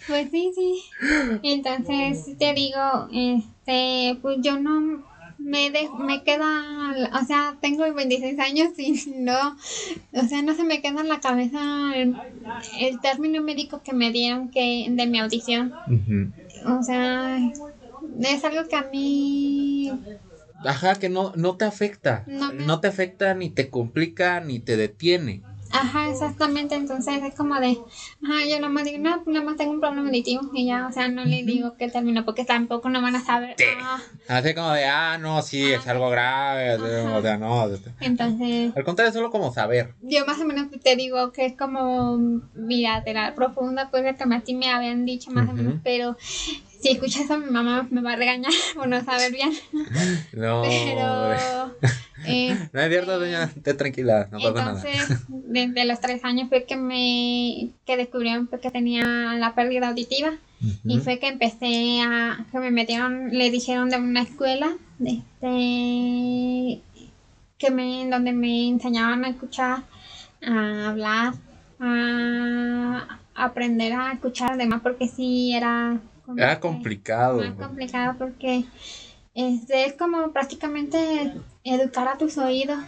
Pues 0.08 0.32
sí, 0.32 0.51
sí. 0.56 0.84
Entonces 1.43 2.38
te 2.38 2.54
digo, 2.54 3.08
este, 3.14 4.18
pues 4.22 4.38
yo 4.41 4.60
no 4.60 5.04
me, 5.43 5.69
de, 5.71 5.89
me 5.97 6.23
queda, 6.23 6.95
o 7.21 7.25
sea, 7.25 7.57
tengo 7.61 7.91
26 7.93 8.39
años 8.39 8.69
y 8.77 8.93
no, 9.17 9.57
o 10.13 10.27
sea, 10.27 10.41
no 10.41 10.55
se 10.55 10.63
me 10.63 10.81
queda 10.81 11.01
en 11.01 11.09
la 11.09 11.19
cabeza 11.19 11.59
el, 11.95 12.21
término 13.01 13.41
médico 13.41 13.81
que 13.83 13.93
me 13.93 14.11
dieron 14.11 14.49
que 14.49 14.87
de 14.89 15.07
mi 15.07 15.19
audición. 15.19 15.73
O 16.65 16.81
sea, 16.83 17.39
es 18.21 18.43
algo 18.45 18.67
que 18.69 18.75
a 18.75 18.83
mí 18.83 19.91
Ajá, 20.63 20.95
que 20.95 21.09
no, 21.09 21.33
no 21.35 21.57
te 21.57 21.65
afecta. 21.65 22.25
No, 22.27 22.79
te 22.79 22.87
afecta, 22.87 23.33
ni 23.33 23.49
te 23.49 23.69
complica, 23.69 24.39
ni 24.39 24.59
te 24.59 24.77
detiene. 24.77 25.43
Ajá, 25.84 26.09
exactamente. 26.09 26.75
Entonces 26.75 27.21
es 27.23 27.36
como 27.36 27.59
de, 27.59 27.77
ajá, 28.23 28.45
yo 28.49 28.59
nomás 28.59 28.86
digo, 28.86 28.99
no, 28.99 29.21
nada 29.25 29.45
más 29.45 29.57
tengo 29.57 29.71
un 29.71 29.81
problema 29.81 30.07
auditivo 30.07 30.49
y 30.53 30.67
ya, 30.67 30.88
o 30.88 30.91
sea, 30.93 31.09
no 31.09 31.25
le 31.25 31.43
digo 31.43 31.75
qué 31.77 31.89
término 31.89 32.23
porque 32.23 32.45
tampoco 32.45 32.89
no 32.89 33.01
van 33.01 33.17
a 33.17 33.23
saber. 33.23 33.55
Ah. 33.81 33.99
Así 34.29 34.53
como 34.53 34.71
de, 34.71 34.86
ah, 34.86 35.17
no, 35.17 35.41
sí, 35.41 35.71
es 35.73 35.86
algo 35.88 36.09
grave, 36.09 36.75
o 36.75 37.21
sea, 37.21 37.38
no. 37.38 37.67
Entonces. 37.99 38.75
Al 38.75 38.84
contrario, 38.84 39.09
es 39.09 39.13
solo 39.13 39.29
como 39.29 39.53
saber. 39.53 39.93
Yo 40.01 40.25
más 40.25 40.39
o 40.39 40.45
menos 40.45 40.67
te 40.81 40.95
digo 40.95 41.31
que 41.31 41.45
es 41.45 41.57
como 41.57 42.17
bilateral, 42.53 43.34
profunda, 43.34 43.89
pues 43.91 44.03
que 44.03 44.23
a 44.23 44.39
ti 44.39 44.55
me 44.55 44.71
habían 44.71 45.05
dicho 45.05 45.31
más 45.31 45.49
o 45.49 45.53
menos, 45.53 45.75
pero 45.84 46.15
si 46.84 46.89
escuchas 46.91 47.31
a 47.31 47.38
mi 47.38 47.49
mamá 47.49 47.88
me 47.89 48.01
va 48.01 48.13
a 48.13 48.15
regañar 48.17 48.51
por 48.75 48.88
no 48.88 49.03
saber 49.03 49.31
bien. 49.31 49.51
No. 50.34 50.63
Pero. 50.63 51.75
Eh, 52.25 52.57
no 52.71 52.81
es 52.81 52.89
cierto, 52.89 53.19
doña. 53.19 53.43
Esté 53.43 53.73
tranquila, 53.73 54.27
no 54.31 54.39
pasa 54.39 54.53
nada. 54.53 54.84
Entonces, 54.86 55.19
desde 55.29 55.86
los 55.86 55.99
tres 55.99 56.23
años 56.25 56.49
fue 56.49 56.65
que 56.65 56.75
me. 56.75 57.69
que 57.86 57.97
descubrieron 57.97 58.47
que 58.47 58.71
tenía 58.71 59.03
la 59.38 59.53
pérdida 59.55 59.89
auditiva. 59.89 60.34
Y 60.86 60.99
fue 60.99 61.19
que 61.19 61.27
empecé 61.27 62.01
a. 62.01 62.45
que 62.51 62.59
me 62.59 62.71
metieron. 62.71 63.29
le 63.29 63.49
dijeron 63.51 63.89
de 63.89 63.97
una 63.97 64.23
escuela. 64.23 64.75
Este. 64.99 66.81
que 67.57 67.71
me. 67.71 68.09
donde 68.09 68.34
me 68.34 68.67
enseñaban 68.67 69.23
a 69.23 69.29
escuchar, 69.29 69.84
a 70.45 70.89
hablar, 70.89 71.34
a 71.79 73.19
aprender 73.36 73.93
a 73.93 74.13
escuchar 74.13 74.53
además 74.53 74.81
porque 74.84 75.07
sí 75.07 75.53
era 75.53 75.99
era 76.38 76.59
complicado. 76.59 77.39
Más 77.39 77.53
complicado 77.53 78.15
porque 78.17 78.65
este, 79.34 79.86
es 79.86 79.93
como 79.93 80.32
prácticamente 80.32 81.34
educar 81.63 82.07
a 82.07 82.17
tus 82.17 82.38
oídos 82.38 82.80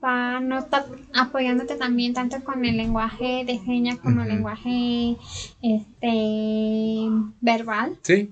para 0.00 0.40
no 0.40 0.58
estar 0.58 0.86
apoyándote 1.14 1.76
también 1.76 2.14
tanto 2.14 2.42
con 2.44 2.64
el 2.64 2.76
lenguaje 2.76 3.44
de 3.44 3.58
señas 3.58 3.98
como 3.98 4.22
el 4.22 4.28
lenguaje 4.28 5.16
este 5.62 7.08
verbal. 7.40 7.98
Sí. 8.02 8.30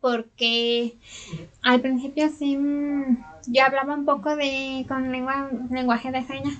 Porque 0.00 0.96
al 1.62 1.80
principio 1.80 2.28
sí 2.28 2.58
yo 3.46 3.64
hablaba 3.64 3.94
un 3.94 4.04
poco 4.04 4.36
de 4.36 4.84
con 4.88 5.10
lengua, 5.10 5.50
lenguaje 5.70 6.10
de 6.10 6.24
señas, 6.24 6.54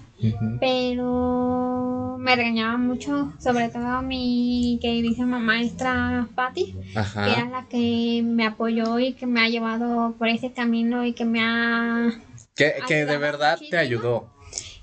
pero 0.61 2.17
me 2.19 2.37
regañaba 2.37 2.77
mucho, 2.77 3.33
sobre 3.39 3.69
todo 3.69 4.03
mi 4.03 4.79
queridísima 4.81 5.39
maestra 5.39 6.29
Patti, 6.35 6.75
que 6.93 7.33
era 7.33 7.49
la 7.51 7.67
que 7.69 8.23
me 8.25 8.47
apoyó 8.47 8.99
y 8.99 9.15
que 9.15 9.27
me 9.27 9.41
ha 9.41 9.49
llevado 9.49 10.15
por 10.19 10.29
ese 10.29 10.53
camino 10.53 11.05
y 11.05 11.13
que 11.13 11.25
me 11.25 11.41
ha... 11.43 12.13
Que, 12.55 12.75
que 12.87 13.05
de 13.05 13.19
verdad 13.19 13.59
te 13.71 13.79
ayudó. 13.79 14.29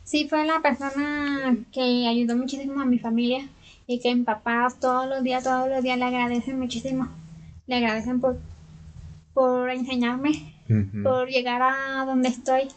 Sí, 0.03 0.27
fue 0.27 0.45
la 0.45 0.61
persona 0.61 1.55
que 1.71 2.07
ayudó 2.07 2.35
muchísimo 2.35 2.81
a 2.81 2.85
mi 2.85 2.99
familia 2.99 3.47
y 3.87 3.99
que 3.99 4.13
mi 4.15 4.23
papá 4.23 4.67
todos 4.79 5.07
los 5.07 5.23
días, 5.23 5.43
todos 5.43 5.69
los 5.69 5.83
días 5.83 5.97
le 5.97 6.05
agradecen 6.05 6.59
muchísimo. 6.59 7.07
Le 7.67 7.75
agradecen 7.75 8.19
por, 8.19 8.37
por 9.33 9.69
enseñarme 9.69 10.59
por 11.03 11.27
llegar 11.27 11.61
a 11.61 12.05
donde 12.05 12.29
estoy, 12.29 12.67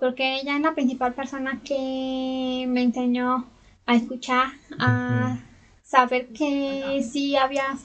porque 0.00 0.40
ella 0.40 0.56
es 0.56 0.62
la 0.62 0.74
principal 0.74 1.14
persona 1.14 1.60
que 1.64 2.64
me 2.68 2.82
enseñó 2.82 3.46
a 3.86 3.94
escuchar, 3.94 4.48
a 4.78 5.38
saber 5.82 6.28
que 6.28 7.04
sí 7.08 7.36
había 7.36 7.76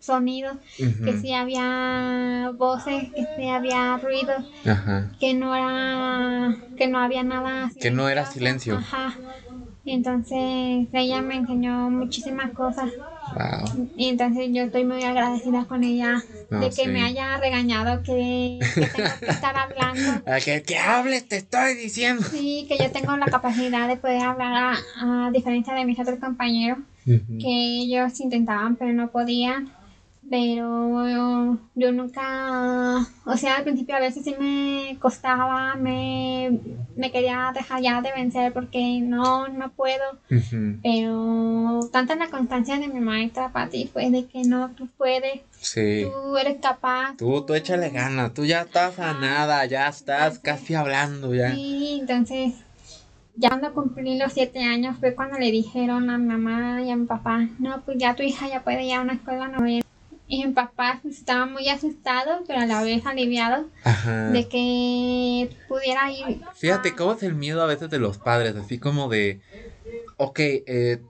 sonidos, 0.00 0.56
que 0.76 1.18
sí 1.20 1.32
había 1.32 2.52
voces, 2.56 3.10
que 3.14 3.26
sí 3.36 3.48
había 3.48 3.96
ruido, 3.98 4.32
que 5.18 5.34
no 5.34 5.54
era, 5.54 6.56
que 6.76 6.86
no 6.86 6.98
había 6.98 7.24
nada. 7.24 7.70
Que 7.80 7.90
no 7.90 8.08
era 8.08 8.24
silencio. 8.26 8.76
Ajá. 8.76 9.14
Entonces 9.84 10.88
ella 10.92 11.20
me 11.20 11.36
enseñó 11.36 11.90
muchísimas 11.90 12.52
cosas. 12.52 12.90
Y 13.96 14.08
entonces 14.08 14.48
yo 14.52 14.64
estoy 14.64 14.84
muy 14.84 15.02
agradecida 15.02 15.64
con 15.64 15.82
ella 15.82 16.22
de 16.50 16.70
que 16.70 16.88
me 16.88 17.02
haya 17.02 17.38
regañado 17.38 18.02
que, 18.02 18.58
que 18.74 18.86
tengo 18.86 19.10
que 19.20 19.26
estar 19.30 19.56
hablando. 19.56 20.22
que, 20.44 20.62
que 20.62 20.78
hables, 20.78 21.26
te 21.26 21.36
estoy 21.36 21.74
diciendo. 21.74 22.22
Sí, 22.22 22.66
que 22.68 22.78
yo 22.78 22.90
tengo 22.92 23.16
la 23.16 23.26
capacidad 23.26 23.88
de 23.88 23.96
poder 23.96 24.22
hablar 24.22 24.76
a, 25.00 25.30
diferencia 25.32 25.74
de 25.74 25.84
mis 25.84 25.98
otros 25.98 26.18
compañeros, 26.18 26.78
que 27.04 27.80
ellos 27.82 28.18
intentaban 28.20 28.76
pero 28.76 28.92
no 28.92 29.10
podían 29.10 29.70
pero 30.34 31.56
yo, 31.76 31.92
nunca, 31.92 33.06
o 33.24 33.36
sea, 33.36 33.58
al 33.58 33.62
principio 33.62 33.94
a 33.94 34.00
veces 34.00 34.24
sí 34.24 34.34
me 34.36 34.98
costaba, 34.98 35.76
me, 35.76 36.58
quería 37.12 37.52
dejar 37.54 37.80
ya 37.80 38.02
de 38.02 38.10
vencer 38.10 38.52
porque 38.52 38.98
no, 39.00 39.46
no 39.46 39.70
puedo, 39.70 40.02
pero 40.82 41.88
tanta 41.92 42.16
la 42.16 42.30
constancia 42.30 42.80
de 42.80 42.88
mi 42.88 42.98
maestra 42.98 43.52
Pati 43.52 43.86
fue 43.86 44.10
de 44.10 44.26
que 44.26 44.42
no, 44.42 44.70
tú 44.70 44.88
puedes, 44.98 45.42
tú 45.72 46.36
eres 46.36 46.56
capaz. 46.60 47.16
Tú, 47.16 47.46
tú 47.46 47.54
échale 47.54 47.90
ganas, 47.90 48.34
tú 48.34 48.44
ya 48.44 48.62
estás 48.62 48.98
a 48.98 49.14
nada, 49.14 49.64
ya 49.66 49.86
estás 49.86 50.40
casi 50.40 50.74
hablando 50.74 51.32
ya. 51.32 51.54
Sí, 51.54 51.98
entonces 52.00 52.54
ya 53.36 53.50
cuando 53.50 53.72
cumplí 53.72 54.18
los 54.18 54.32
siete 54.32 54.64
años 54.64 54.96
fue 54.98 55.14
cuando 55.14 55.38
le 55.38 55.52
dijeron 55.52 56.10
a 56.10 56.18
mi 56.18 56.26
mamá 56.26 56.82
y 56.82 56.90
a 56.90 56.96
mi 56.96 57.06
papá, 57.06 57.46
no, 57.60 57.82
pues 57.84 57.98
ya 57.98 58.16
tu 58.16 58.24
hija 58.24 58.48
ya 58.48 58.64
puede 58.64 58.82
ir 58.82 58.94
a 58.94 59.02
una 59.02 59.12
escuela 59.12 59.46
novena. 59.46 59.84
Y 60.26 60.46
mi 60.46 60.52
papá 60.52 61.00
estaba 61.08 61.46
muy 61.46 61.68
asustado, 61.68 62.44
pero 62.46 62.60
a 62.60 62.66
la 62.66 62.82
vez 62.82 63.04
aliviado 63.04 63.66
de 64.32 64.48
que 64.48 65.50
pudiera 65.68 66.10
ir. 66.10 66.40
Fíjate, 66.54 66.94
¿cómo 66.94 67.12
es 67.12 67.22
el 67.22 67.34
miedo 67.34 67.62
a 67.62 67.66
veces 67.66 67.90
de 67.90 67.98
los 67.98 68.16
padres? 68.18 68.56
Así 68.56 68.78
como 68.78 69.08
de, 69.08 69.40
ok, 70.16 70.38
eh, 70.38 71.02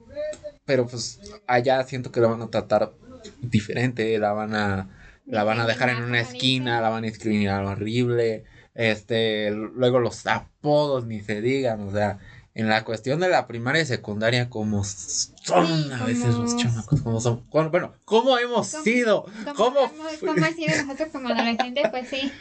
pero 0.65 0.87
pues 0.87 1.21
allá 1.47 1.83
siento 1.85 2.11
que 2.11 2.21
lo 2.21 2.31
van 2.31 2.43
a 2.43 2.51
tratar 2.51 2.93
diferente, 3.41 4.19
la 4.19 4.33
van 4.33 4.55
a, 4.55 4.89
la 5.27 5.45
van 5.45 5.61
a 5.61 5.67
dejar 5.67 5.91
en 5.91 6.03
una 6.03 6.21
esquina, 6.21 6.81
la 6.81 6.89
van 6.89 7.05
a 7.05 7.07
discriminar 7.07 7.65
horrible, 7.65 8.45
este, 8.75 9.51
luego 9.51 10.01
los 10.01 10.27
apodos 10.27 11.07
ni 11.07 11.21
se 11.21 11.41
digan, 11.41 11.81
o 11.89 11.93
sea, 11.93 12.19
en 12.55 12.69
la 12.69 12.85
cuestión 12.85 13.19
de 13.21 13.29
la 13.29 13.47
primaria 13.47 13.83
y 13.83 13.87
secundaria, 13.87 14.49
como 14.49 14.85
son 14.85 15.93
a 15.93 16.05
veces 16.05 16.35
los 16.35 16.57
chamacos, 16.57 17.01
como 17.03 17.21
son. 17.21 17.43
Bueno, 17.51 17.93
¿cómo 18.05 18.39
hemos 18.39 18.69
sido? 18.69 19.27
¿Cómo, 19.57 19.81
¿Cómo, 19.91 20.37
hemos 20.37 20.55
sido 20.55 20.83
nosotros 20.85 21.09
como 21.11 21.29
adolescentes? 21.29 21.89
Pues 21.91 22.09
sí. 22.09 22.33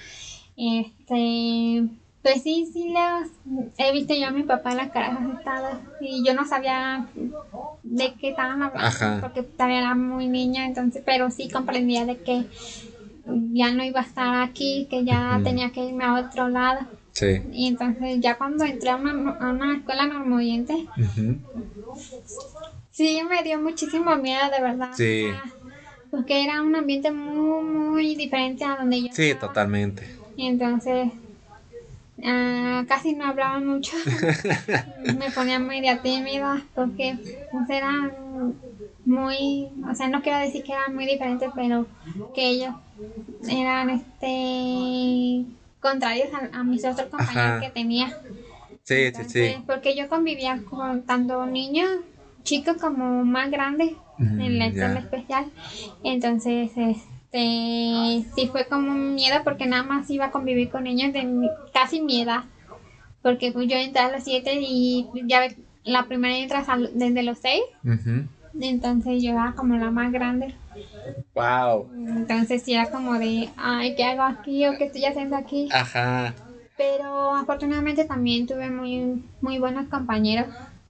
Este. 0.56 1.88
Pues 2.22 2.42
sí, 2.42 2.70
sí, 2.72 2.94
los 2.94 3.30
he 3.78 3.92
visto 3.92 4.14
yo 4.14 4.28
a 4.28 4.32
mi 4.32 4.44
papá 4.44 4.72
en 4.72 4.78
las 4.78 4.92
caras 4.92 5.20
asustadas 5.20 5.80
y 6.00 6.26
yo 6.26 6.34
no 6.34 6.48
sabía 6.48 7.06
de 7.84 8.14
qué 8.14 8.30
estaban 8.30 8.64
hablando 8.64 9.20
porque 9.20 9.44
todavía 9.44 9.80
era 9.80 9.94
muy 9.94 10.28
niña, 10.28 10.66
entonces, 10.66 11.04
pero 11.06 11.30
sí 11.32 11.50
comprendía 11.50 12.06
de 12.06 12.20
que 12.20 12.46
ya 13.52 13.74
no 13.74 13.84
iba 13.84 14.00
a 14.00 14.04
estar 14.04 14.42
aquí, 14.42 14.88
que 14.90 15.04
ya 15.04 15.42
tenía 15.44 15.72
que 15.72 15.84
irme 15.84 16.06
a 16.06 16.14
otro 16.14 16.48
lado. 16.48 16.88
Sí. 17.14 17.42
Y 17.52 17.68
entonces 17.68 18.20
ya 18.20 18.38
cuando 18.38 18.66
entré 18.66 18.90
a 18.90 18.96
una, 18.98 19.32
a 19.40 19.52
una 19.52 19.78
escuela 19.78 20.06
normoyente, 20.08 20.88
Sí, 22.92 23.20
me 23.28 23.42
dio 23.42 23.60
muchísimo 23.60 24.16
miedo, 24.18 24.50
de 24.56 24.62
verdad. 24.62 24.92
Sí. 24.96 25.26
porque 26.12 26.44
era 26.44 26.62
un 26.62 26.76
ambiente 26.76 27.12
muy, 27.12 27.64
muy 27.64 28.16
diferente 28.16 28.64
a 28.64 28.76
donde 28.76 29.02
yo 29.02 29.08
Sí, 29.12 29.34
totalmente. 29.34 30.08
Y 30.36 30.48
entonces, 30.48 31.12
ah, 32.24 32.84
casi 32.88 33.14
no 33.14 33.26
hablaba 33.26 33.60
mucho. 33.60 33.96
me 35.18 35.32
ponía 35.32 35.58
media 35.58 36.04
tímida 36.04 36.64
porque 36.76 37.18
pues, 37.52 37.70
eran 37.70 38.12
muy, 39.06 39.70
o 39.90 39.96
sea, 39.96 40.08
no 40.08 40.22
quiero 40.22 40.38
decir 40.40 40.64
que 40.64 40.74
eran 40.74 40.94
muy 40.94 41.06
diferentes, 41.08 41.50
pero 41.56 41.88
que 42.36 42.48
ellos 42.48 42.76
eran 43.50 43.90
este 43.90 45.46
contrarios 45.84 46.30
a, 46.54 46.64
mis 46.64 46.84
otros 46.86 47.10
compañeros 47.10 47.62
que 47.62 47.70
tenía. 47.70 48.18
Sí, 48.84 49.12
sí, 49.14 49.24
sí. 49.28 49.56
Porque 49.68 49.96
yo 49.96 50.10
convivía 50.10 50.62
con 50.64 51.04
tanto 51.04 51.46
niños 51.46 51.90
chicos 52.44 52.78
como 52.78 53.24
más 53.24 53.52
grandes 53.52 53.92
en 54.18 54.58
la 54.58 54.68
escuela 54.68 55.00
especial. 55.00 55.46
Entonces, 56.04 56.72
este, 56.76 58.26
sí 58.36 58.50
fue 58.52 58.66
como 58.68 58.92
un 58.92 59.16
miedo 59.16 59.42
porque 59.44 59.66
nada 59.66 59.84
más 59.84 60.10
iba 60.10 60.26
a 60.26 60.32
convivir 60.32 60.70
con 60.70 60.86
niños 60.86 61.14
de 61.14 61.50
casi 61.74 62.02
mi 62.02 62.22
edad. 62.22 62.46
Porque 63.22 63.52
pues 63.52 63.68
yo 63.68 63.76
entré 63.76 64.02
a 64.02 64.12
los 64.12 64.24
siete 64.24 64.60
y 64.60 65.08
ya 65.26 65.48
la 65.84 66.06
primera 66.06 66.38
entra 66.38 66.66
desde 66.94 67.24
los 67.24 67.38
seis. 67.40 67.62
Entonces 68.60 69.22
yo 69.22 69.32
era 69.32 69.54
como 69.56 69.76
la 69.78 69.92
más 69.92 70.12
grande. 70.12 70.56
Wow. 71.34 71.90
Entonces 71.94 72.64
era 72.68 72.90
como 72.90 73.18
de, 73.20 73.50
ay, 73.58 73.96
¿qué 73.96 74.04
hago 74.04 74.24
aquí 74.24 74.68
o 74.68 74.78
qué 74.78 74.86
estoy 74.86 75.06
haciendo 75.06 75.36
aquí? 75.36 75.70
Ajá. 75.72 76.34
Pero 76.78 77.36
afortunadamente 77.36 78.06
también 78.06 78.48
tuve 78.48 78.70
muy, 78.70 79.24
muy 79.42 79.60
buenos 79.60 79.88
compañeros. 79.90 80.48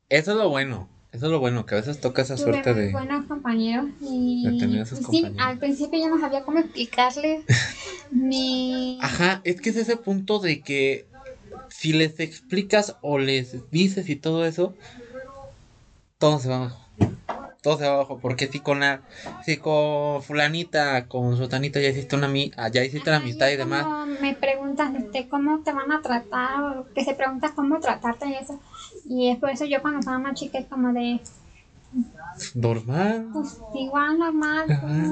Eso 0.10 0.32
es 0.32 0.38
lo 0.38 0.50
bueno. 0.50 0.88
Eso 1.12 1.28
es 1.28 1.32
lo 1.32 1.40
bueno, 1.40 1.68
que 1.68 1.76
a 1.76 1.78
veces 1.78 2.02
toca 2.02 2.24
esa 2.24 2.38
suerte 2.38 2.74
de... 2.74 2.92
buenos 2.92 3.26
compañeros 3.28 3.86
y... 4.02 4.46
De 4.46 4.58
tener 4.58 4.82
esos 4.82 5.00
compañeros. 5.00 5.34
Sí, 5.34 5.38
al 5.40 5.60
principio 5.60 6.00
yo 6.00 6.10
no 6.10 6.20
sabía 6.20 6.44
cómo 6.44 6.58
explicarles 6.58 7.46
mi... 8.12 8.98
Ajá, 9.00 9.40
es 9.44 9.62
que 9.62 9.70
es 9.70 9.76
ese 9.76 9.96
punto 9.96 10.40
de 10.40 10.62
que 10.62 11.06
si 11.70 11.94
les 11.94 12.20
explicas 12.20 12.96
o 13.02 13.20
les 13.20 13.70
dices 13.70 14.10
y 14.10 14.16
todo 14.16 14.44
eso, 14.44 14.74
todo 16.18 16.40
se 16.40 16.50
va 16.50 16.76
abajo. 17.64 17.74
Todo 17.74 17.78
se 17.78 17.88
va 17.88 17.94
abajo, 17.94 18.20
porque 18.22 18.48
si 18.48 18.60
con 18.60 18.82
la, 18.82 19.02
si 19.46 19.58
con 19.58 20.22
fulanita, 20.22 21.08
con 21.08 21.38
sotanita 21.38 21.80
ya 21.80 21.90
hiciste 21.90 22.16
una 22.16 22.32
ya 22.72 22.84
hiciste 22.84 23.10
la 23.10 23.18
amistad 23.18 23.50
y 23.50 23.56
demás. 23.56 23.86
Me 24.22 24.34
preguntas 24.36 24.94
este, 24.96 25.28
cómo 25.28 25.60
te 25.60 25.72
van 25.72 25.92
a 25.92 26.02
tratar, 26.02 26.78
o 26.78 26.86
que 26.94 27.04
se 27.04 27.14
pregunta 27.14 27.54
cómo 27.56 27.80
tratarte 27.80 28.28
y 28.28 28.36
eso. 28.36 28.60
Y 29.06 29.30
es 29.30 29.40
por 29.40 29.50
eso 29.50 29.66
yo 29.66 29.82
cuando 29.82 30.00
estaba 30.00 30.20
más 30.20 30.36
chica 30.36 30.60
es 30.60 30.68
como 30.68 30.94
de... 30.94 31.20
Normal. 32.56 33.30
Pues 33.32 33.60
igual 33.76 34.18
normal, 34.18 34.66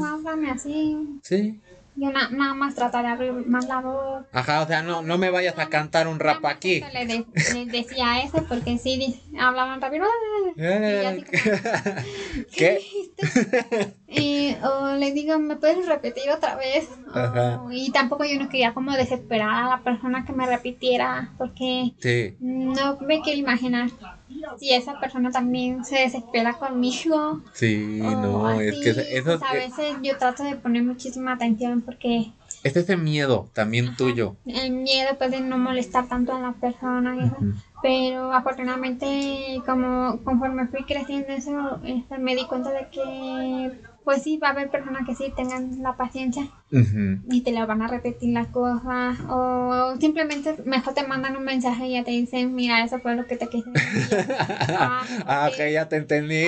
háblame 0.06 0.52
así. 0.52 1.20
Sí. 1.22 1.60
Yo 1.96 2.12
nada 2.12 2.54
más 2.54 2.76
tratar 2.76 3.04
de 3.04 3.12
abrir 3.12 3.34
más 3.34 3.66
la 3.66 3.82
voz. 3.82 4.26
Ajá, 4.32 4.62
o 4.62 4.68
sea, 4.68 4.82
no, 4.82 5.02
no 5.02 5.18
me 5.18 5.30
vayas 5.30 5.60
a 5.60 5.68
cantar 5.68 6.08
un 6.08 6.20
rap 6.20 6.46
aquí. 6.46 6.82
Le, 6.94 7.26
decía 7.66 8.22
eso 8.24 8.46
porque 8.48 8.78
sí 8.78 9.20
hablaban 9.38 9.82
rápido. 9.82 10.06
Y 10.56 10.62
¿Qué? 12.56 12.80
y, 14.08 14.56
o 14.64 14.96
le 14.96 15.12
digo, 15.12 15.38
¿me 15.40 15.58
puedes 15.58 15.86
repetir 15.86 16.30
otra 16.32 16.56
vez? 16.56 16.88
y 17.72 17.92
tampoco 17.92 18.24
yo 18.24 18.40
no 18.40 18.48
quería 18.50 18.74
como 18.74 18.94
desesperar 18.94 19.50
a 19.50 19.70
la 19.70 19.80
persona 19.84 20.26
que 20.26 20.34
me 20.34 20.46
repitiera 20.46 21.34
porque 21.38 21.92
no 22.40 22.98
me 23.02 23.22
quiero 23.22 23.40
imaginar 23.40 23.90
si 24.58 24.74
esa 24.74 25.00
persona 25.00 25.32
también 25.32 25.84
se 25.86 26.00
desespera 26.00 26.54
conmigo. 26.54 27.42
Sí, 27.54 28.00
no, 28.02 28.52
es 28.60 28.76
que 28.80 29.18
eso... 29.18 29.40
A 29.44 29.54
veces 29.54 29.96
yo 30.02 30.18
trato 30.18 30.44
de 30.44 30.56
poner 30.56 30.84
muchísima 30.84 31.34
atención 31.34 31.82
porque... 31.82 32.32
Es 32.64 32.76
ese 32.76 32.96
miedo 32.96 33.50
también 33.54 33.96
tuyo. 33.96 34.36
El 34.46 34.72
miedo 34.72 35.18
pues 35.18 35.32
de 35.32 35.42
no 35.42 35.58
molestar 35.58 36.08
tanto 36.08 36.36
a 36.36 36.40
la 36.40 36.54
persona. 36.54 37.36
Pero 37.82 38.32
afortunadamente 38.32 39.60
como 39.66 40.20
conforme 40.24 40.68
fui 40.68 40.84
creciendo 40.84 41.30
eso, 41.30 41.80
este, 41.84 42.20
me 42.20 42.36
di 42.36 42.46
cuenta 42.46 42.72
de 42.72 42.88
que 42.90 43.72
pues 44.04 44.24
sí, 44.24 44.38
va 44.38 44.50
a 44.50 44.52
haber 44.52 44.70
personas 44.70 45.06
que 45.06 45.16
sí 45.16 45.32
tengan 45.36 45.82
la 45.82 45.96
paciencia 45.96 46.48
y 47.30 47.42
te 47.42 47.52
la 47.52 47.66
van 47.66 47.82
a 47.82 47.88
repetir 47.88 48.34
las 48.34 48.48
cosas 48.48 49.18
o 49.30 49.96
simplemente 50.00 50.56
mejor 50.66 50.94
te 50.94 51.06
mandan 51.06 51.36
un 51.36 51.44
mensaje 51.44 51.88
y 51.88 51.94
ya 51.94 52.04
te 52.04 52.12
dicen, 52.12 52.56
mira, 52.56 52.84
eso 52.84 53.00
fue 53.00 53.16
lo 53.16 53.28
que 53.28 53.36
te 53.36 53.50
quise 53.50 53.70
decir. 53.74 54.36
ah, 54.78 55.04
ah 55.26 55.50
ok, 55.52 55.72
ya 55.72 55.90
te 55.90 55.98
entendí. 55.98 56.46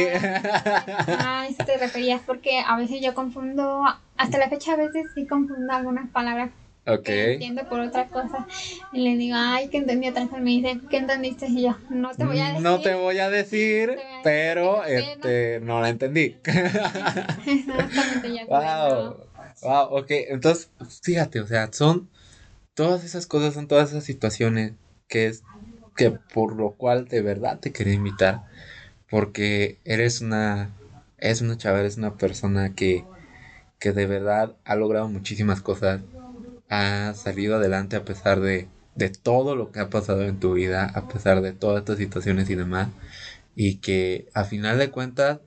ah, 1.08 1.46
eso 1.50 1.64
te 1.66 1.78
referías 1.78 2.22
porque 2.26 2.60
a 2.66 2.78
veces 2.78 3.02
yo 3.02 3.14
confundo, 3.14 3.84
hasta 4.18 4.38
la 4.38 4.50
fecha 4.50 4.74
a 4.74 4.78
veces 4.78 5.08
sí 5.14 5.28
confundo 5.28 5.74
algunas 5.74 6.10
palabras 6.10 6.52
Ok. 6.86 7.08
entiendo 7.08 7.68
por 7.70 7.80
otra 7.80 8.10
cosa. 8.10 8.46
Y 8.92 9.00
le 9.04 9.16
digo, 9.16 9.36
ay, 9.38 9.70
que 9.70 9.78
entendí 9.78 10.08
otra 10.08 10.28
cosa. 10.28 10.42
Me 10.42 10.50
dice, 10.52 10.80
¿qué 10.90 10.98
entendiste? 10.98 11.48
Y 11.48 11.64
yo, 11.64 11.78
no 11.90 12.14
te 12.14 12.26
voy 12.26 12.40
a 12.40 12.48
decir. 12.48 12.62
No 12.62 12.82
te 12.82 12.94
voy 12.94 13.20
a 13.20 13.30
decir, 13.30 14.00
pero 14.24 14.84
este, 14.84 15.60
no 15.62 15.82
la 15.82 15.90
entendí. 15.90 16.36
Exactamente, 16.46 18.34
ya. 18.34 18.46
Wow. 18.46 19.28
Wow, 19.62 19.98
ok. 19.98 20.08
Entonces, 20.10 20.70
fíjate, 21.02 21.40
o 21.40 21.48
sea, 21.48 21.72
son 21.72 22.10
todas 22.74 23.06
esas 23.06 23.28
cosas, 23.28 23.54
son 23.54 23.68
todas 23.68 23.92
esas 23.92 24.04
situaciones 24.04 24.74
que 25.08 25.28
es 25.28 25.44
que 25.96 26.12
por 26.12 26.56
lo 26.56 26.72
cual 26.72 27.08
de 27.08 27.22
verdad 27.22 27.60
te 27.60 27.72
quería 27.72 27.94
invitar. 27.94 28.42
Porque 29.10 29.78
eres 29.86 30.22
una, 30.22 30.72
es 31.20 31.42
una 31.42 31.58
chava, 31.58 31.80
eres 31.80 31.98
una 31.98 32.18
persona 32.18 32.74
que, 32.74 33.06
que 33.80 33.92
de 33.92 34.08
verdad 34.08 34.56
ha 34.66 34.76
logrado 34.76 35.08
muchísimas 35.08 35.62
cosas 35.62 36.02
has 36.70 37.20
salido 37.20 37.56
adelante 37.56 37.96
a 37.96 38.06
pesar 38.06 38.40
de, 38.40 38.68
de 38.96 39.10
todo 39.10 39.56
lo 39.56 39.72
que 39.72 39.80
ha 39.80 39.90
pasado 39.90 40.24
en 40.24 40.40
tu 40.40 40.54
vida, 40.54 40.86
a 40.86 41.08
pesar 41.08 41.42
de 41.42 41.54
todas 41.54 41.80
estas 41.80 41.98
situaciones 41.98 42.50
y 42.50 42.56
demás, 42.56 42.90
y 43.56 43.76
que 43.76 44.28
a 44.34 44.44
final 44.44 44.78
de 44.78 44.90
cuentas 44.90 45.40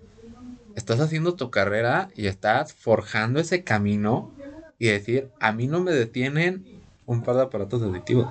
estás 0.77 1.01
haciendo 1.01 1.35
tu 1.35 1.51
carrera 1.51 2.11
y 2.15 2.27
estás 2.27 2.73
forjando 2.73 3.41
ese 3.41 3.65
camino 3.65 4.31
y 4.79 4.87
decir, 4.87 5.31
a 5.41 5.53
mí 5.53 5.67
no 5.67 5.81
me 5.81 5.93
detienen 5.93 6.65
un 7.07 7.23
par 7.23 7.37
de 7.37 7.43
aparatos 7.43 7.83
auditivos. 7.83 8.29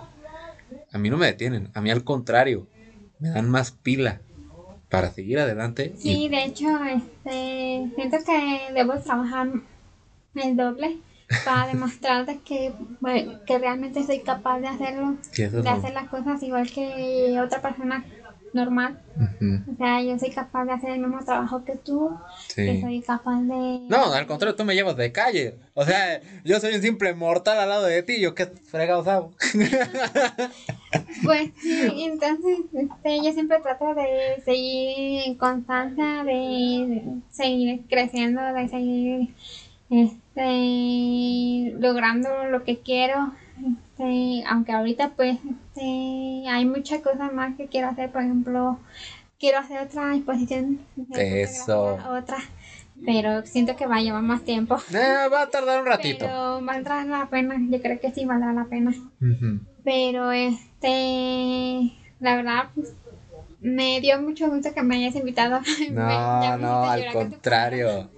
A 0.92 0.98
mí 0.98 1.10
no 1.10 1.18
me 1.18 1.26
detienen, 1.26 1.70
a 1.74 1.82
mí 1.82 1.92
al 1.92 2.04
contrario, 2.04 2.68
me 3.20 3.30
dan 3.30 3.50
más 3.50 3.72
pila 3.72 4.22
para 4.90 5.12
seguir 5.12 5.40
adelante. 5.40 5.94
Sí, 5.98 6.30
de 6.30 6.46
hecho, 6.46 6.68
este, 6.86 7.92
siento 7.96 8.18
que 8.26 8.74
debo 8.74 8.94
trabajar 9.00 9.50
el 10.36 10.56
doble 10.56 10.98
para 11.44 11.68
demostrarte 11.68 12.40
que, 12.46 12.74
que 13.46 13.60
realmente 13.60 14.04
soy 14.04 14.20
capaz 14.20 14.60
de 14.60 14.68
hacerlo, 14.68 15.18
de 15.36 15.70
hacer 15.70 15.94
las 15.94 16.10
cosas 16.10 16.42
igual 16.44 16.70
que 16.72 17.40
otra 17.40 17.62
persona 17.62 18.06
normal. 18.56 18.98
O 19.72 19.76
sea, 19.78 20.02
yo 20.02 20.18
soy 20.18 20.32
capaz 20.32 20.66
de 20.66 20.72
hacer 20.72 20.92
el 20.92 21.00
mismo 21.00 21.24
trabajo 21.24 21.64
que 21.64 21.76
tú, 21.76 22.18
que 22.56 22.82
soy 22.82 23.02
capaz 23.02 23.42
de... 23.42 23.82
No, 23.90 24.14
al 24.14 24.26
contrario, 24.26 24.56
tú 24.56 24.64
me 24.64 24.74
llevas 24.74 24.96
de 24.96 25.12
calle. 25.12 25.60
O 25.74 25.86
sea, 25.86 26.22
yo 26.44 26.60
soy 26.60 26.74
un 26.74 26.82
simple 26.82 27.14
mortal 27.14 27.60
al 27.60 27.70
lado 27.70 27.86
de 27.86 28.02
ti, 28.02 28.20
yo 28.20 28.34
qué 28.34 28.48
fregados 28.48 29.08
hago. 29.08 29.34
pues 31.24 31.52
sí, 31.62 32.06
entonces 32.06 32.60
este, 32.74 33.24
yo 33.24 33.34
siempre 33.34 33.60
trato 33.60 33.94
de 33.94 34.42
seguir 34.44 35.24
en 35.28 35.36
constancia, 35.36 36.24
de 36.24 37.04
seguir 37.30 37.82
creciendo, 37.90 38.42
de 38.42 38.70
seguir 38.70 39.36
este, 39.90 41.76
logrando 41.80 42.46
lo 42.46 42.64
que 42.64 42.80
quiero. 42.80 43.34
Este, 43.58 44.44
aunque 44.48 44.74
ahorita 44.74 45.12
pues 45.16 45.38
este, 45.38 46.46
hay 46.50 46.66
muchas 46.66 47.02
cosas 47.02 47.32
más 47.34 47.56
que 47.56 47.68
quiero 47.68 47.88
hacer, 47.88 48.12
por 48.12 48.22
ejemplo, 48.22 48.80
quiero 49.40 49.60
hacer 49.60 49.82
otra 49.82 50.16
exposición. 50.16 50.80
Eso. 51.12 51.98
Otra. 52.10 52.38
Pero 53.06 53.46
siento 53.46 53.76
que 53.76 53.88
va 53.88 53.98
a 53.98 54.02
llevar 54.02 54.24
más 54.24 54.44
tiempo. 54.44 54.78
Eh, 54.94 55.30
va 55.32 55.44
a 55.44 55.50
tardar 55.50 55.82
un 55.82 55.86
ratito. 55.86 56.26
Pero 56.26 56.62
valdrá 56.62 57.04
la 57.04 57.28
pena, 57.30 57.56
yo 57.70 57.82
creo 57.82 58.00
que 58.00 58.12
sí 58.12 58.26
valdrá 58.26 58.54
la 58.54 58.66
pena. 58.66 58.94
Pero 59.84 60.32
este, 60.32 61.92
la 62.20 62.36
verdad, 62.36 62.70
pues 62.74 62.94
me 63.62 64.00
dio 64.02 64.22
mucho 64.22 64.50
gusto 64.50 64.74
que 64.74 64.84
me 64.84 64.98
hayas 64.98 65.16
invitado. 65.16 65.62
No, 65.92 66.58
no, 66.58 66.84
al 66.84 67.12
contrario. 67.12 68.10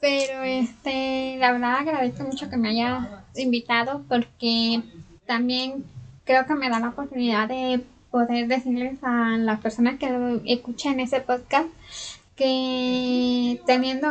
Pero 0.00 0.42
este, 0.42 1.36
la 1.38 1.52
verdad 1.52 1.76
agradezco 1.76 2.24
mucho 2.24 2.50
que 2.50 2.56
me 2.56 2.70
hayas 2.70 3.06
invitado 3.36 4.02
porque 4.08 4.82
también 5.26 5.84
creo 6.24 6.46
que 6.46 6.54
me 6.54 6.68
da 6.68 6.80
la 6.80 6.88
oportunidad 6.88 7.48
de 7.48 7.82
poder 8.10 8.46
decirles 8.46 8.98
a 9.02 9.36
las 9.38 9.60
personas 9.60 9.98
que 9.98 10.40
escuchen 10.46 11.00
ese 11.00 11.20
podcast 11.20 11.68
que 12.36 13.60
teniendo 13.66 14.08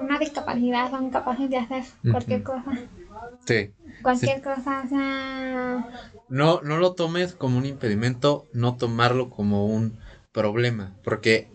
una 0.00 0.18
discapacidad 0.18 0.90
son 0.90 1.10
capaces 1.10 1.48
de 1.48 1.56
hacer 1.56 1.84
cualquier 2.10 2.42
cosa. 2.42 2.64
Sí. 3.46 3.70
Cualquier 4.02 4.42
cosa, 4.42 4.82
o 4.84 4.88
sea... 4.88 5.86
No, 6.28 6.60
no 6.62 6.76
lo 6.78 6.92
tomes 6.94 7.34
como 7.34 7.58
un 7.58 7.66
impedimento, 7.66 8.46
no 8.52 8.76
tomarlo 8.76 9.30
como 9.30 9.66
un 9.66 9.98
problema, 10.32 10.92
porque 11.04 11.48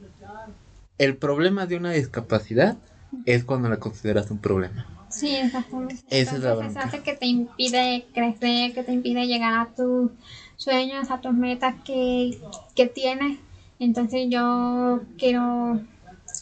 el 0.97 1.15
problema 1.17 1.65
de 1.65 1.78
una 1.78 1.91
discapacidad 1.91 2.78
es 3.25 3.43
cuando 3.43 3.69
la 3.69 3.78
consideras 3.78 4.32
un 4.32 4.39
problema. 4.39 4.86
Sí, 5.09 5.36
exactamente. 5.36 5.95
Esa 6.09 6.36
es 6.36 6.41
la 6.43 6.82
hace 6.82 7.01
que 7.01 7.13
te 7.13 7.25
impide 7.25 8.05
crecer, 8.13 8.73
que 8.73 8.84
te 8.84 8.91
impide 8.91 9.25
llegar 9.25 9.53
a 9.53 9.67
tus 9.73 10.11
sueños, 10.57 11.09
a 11.11 11.21
tus 11.21 11.34
metas 11.34 11.75
que, 11.86 12.38
que 12.75 12.88
tienes. 12.88 13.39
Entonces 13.80 14.28
yo 14.30 15.01
quiero 15.17 15.80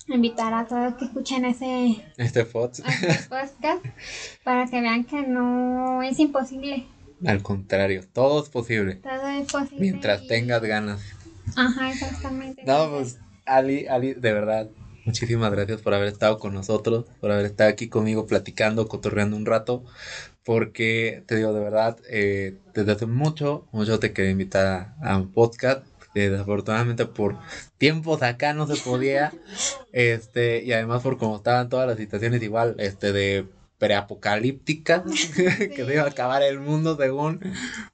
invitar 0.07 0.53
a 0.53 0.65
todos 0.65 0.95
que 0.95 1.05
escuchen 1.05 1.45
ese, 1.45 2.03
Este 2.17 2.41
ese 2.41 3.29
podcast 3.29 3.85
para 4.43 4.65
que 4.67 4.81
vean 4.81 5.03
que 5.03 5.21
no 5.23 6.01
es 6.01 6.19
imposible. 6.19 6.87
Al 7.25 7.41
contrario, 7.41 8.03
todo 8.13 8.43
es 8.43 8.49
posible. 8.49 8.95
Todo 8.95 9.27
es 9.27 9.51
posible. 9.51 9.79
Mientras 9.79 10.23
y- 10.23 10.27
tengas 10.27 10.61
ganas. 10.61 11.01
Ajá, 11.55 11.91
exactamente. 11.91 12.63
No, 12.65 12.89
pues, 12.91 13.17
Ali, 13.45 13.87
Ali, 13.87 14.13
de 14.13 14.33
verdad, 14.33 14.69
muchísimas 15.05 15.51
gracias 15.51 15.81
por 15.81 15.93
haber 15.93 16.07
estado 16.07 16.39
con 16.39 16.53
nosotros, 16.53 17.05
por 17.19 17.31
haber 17.31 17.45
estado 17.45 17.69
aquí 17.69 17.89
conmigo 17.89 18.25
platicando, 18.25 18.87
cotorreando 18.87 19.37
un 19.37 19.45
rato, 19.45 19.83
porque 20.43 21.23
te 21.27 21.35
digo, 21.35 21.53
de 21.53 21.59
verdad, 21.59 21.97
eh, 22.09 22.57
desde 22.73 22.91
hace 22.91 23.05
mucho, 23.05 23.67
mucho 23.71 23.99
te 23.99 24.13
quería 24.13 24.31
invitar 24.31 24.95
a, 25.01 25.13
a 25.13 25.17
un 25.17 25.31
podcast. 25.31 25.85
Desafortunadamente 26.13 27.05
por 27.05 27.37
tiempos 27.77 28.21
acá 28.23 28.53
no 28.53 28.67
se 28.67 28.81
podía, 28.81 29.33
este, 29.91 30.63
y 30.63 30.71
además 30.71 31.03
por 31.03 31.17
cómo 31.17 31.35
estaban 31.35 31.67
todas 31.67 31.87
las 31.89 31.97
situaciones 31.97 32.41
igual, 32.41 32.75
este, 32.79 33.11
de 33.11 33.45
preapocalípticas, 33.77 35.03
que 35.35 35.85
se 35.85 35.93
iba 35.93 36.03
a 36.03 36.07
acabar 36.07 36.43
el 36.43 36.59
mundo 36.59 36.97
según, 36.97 37.41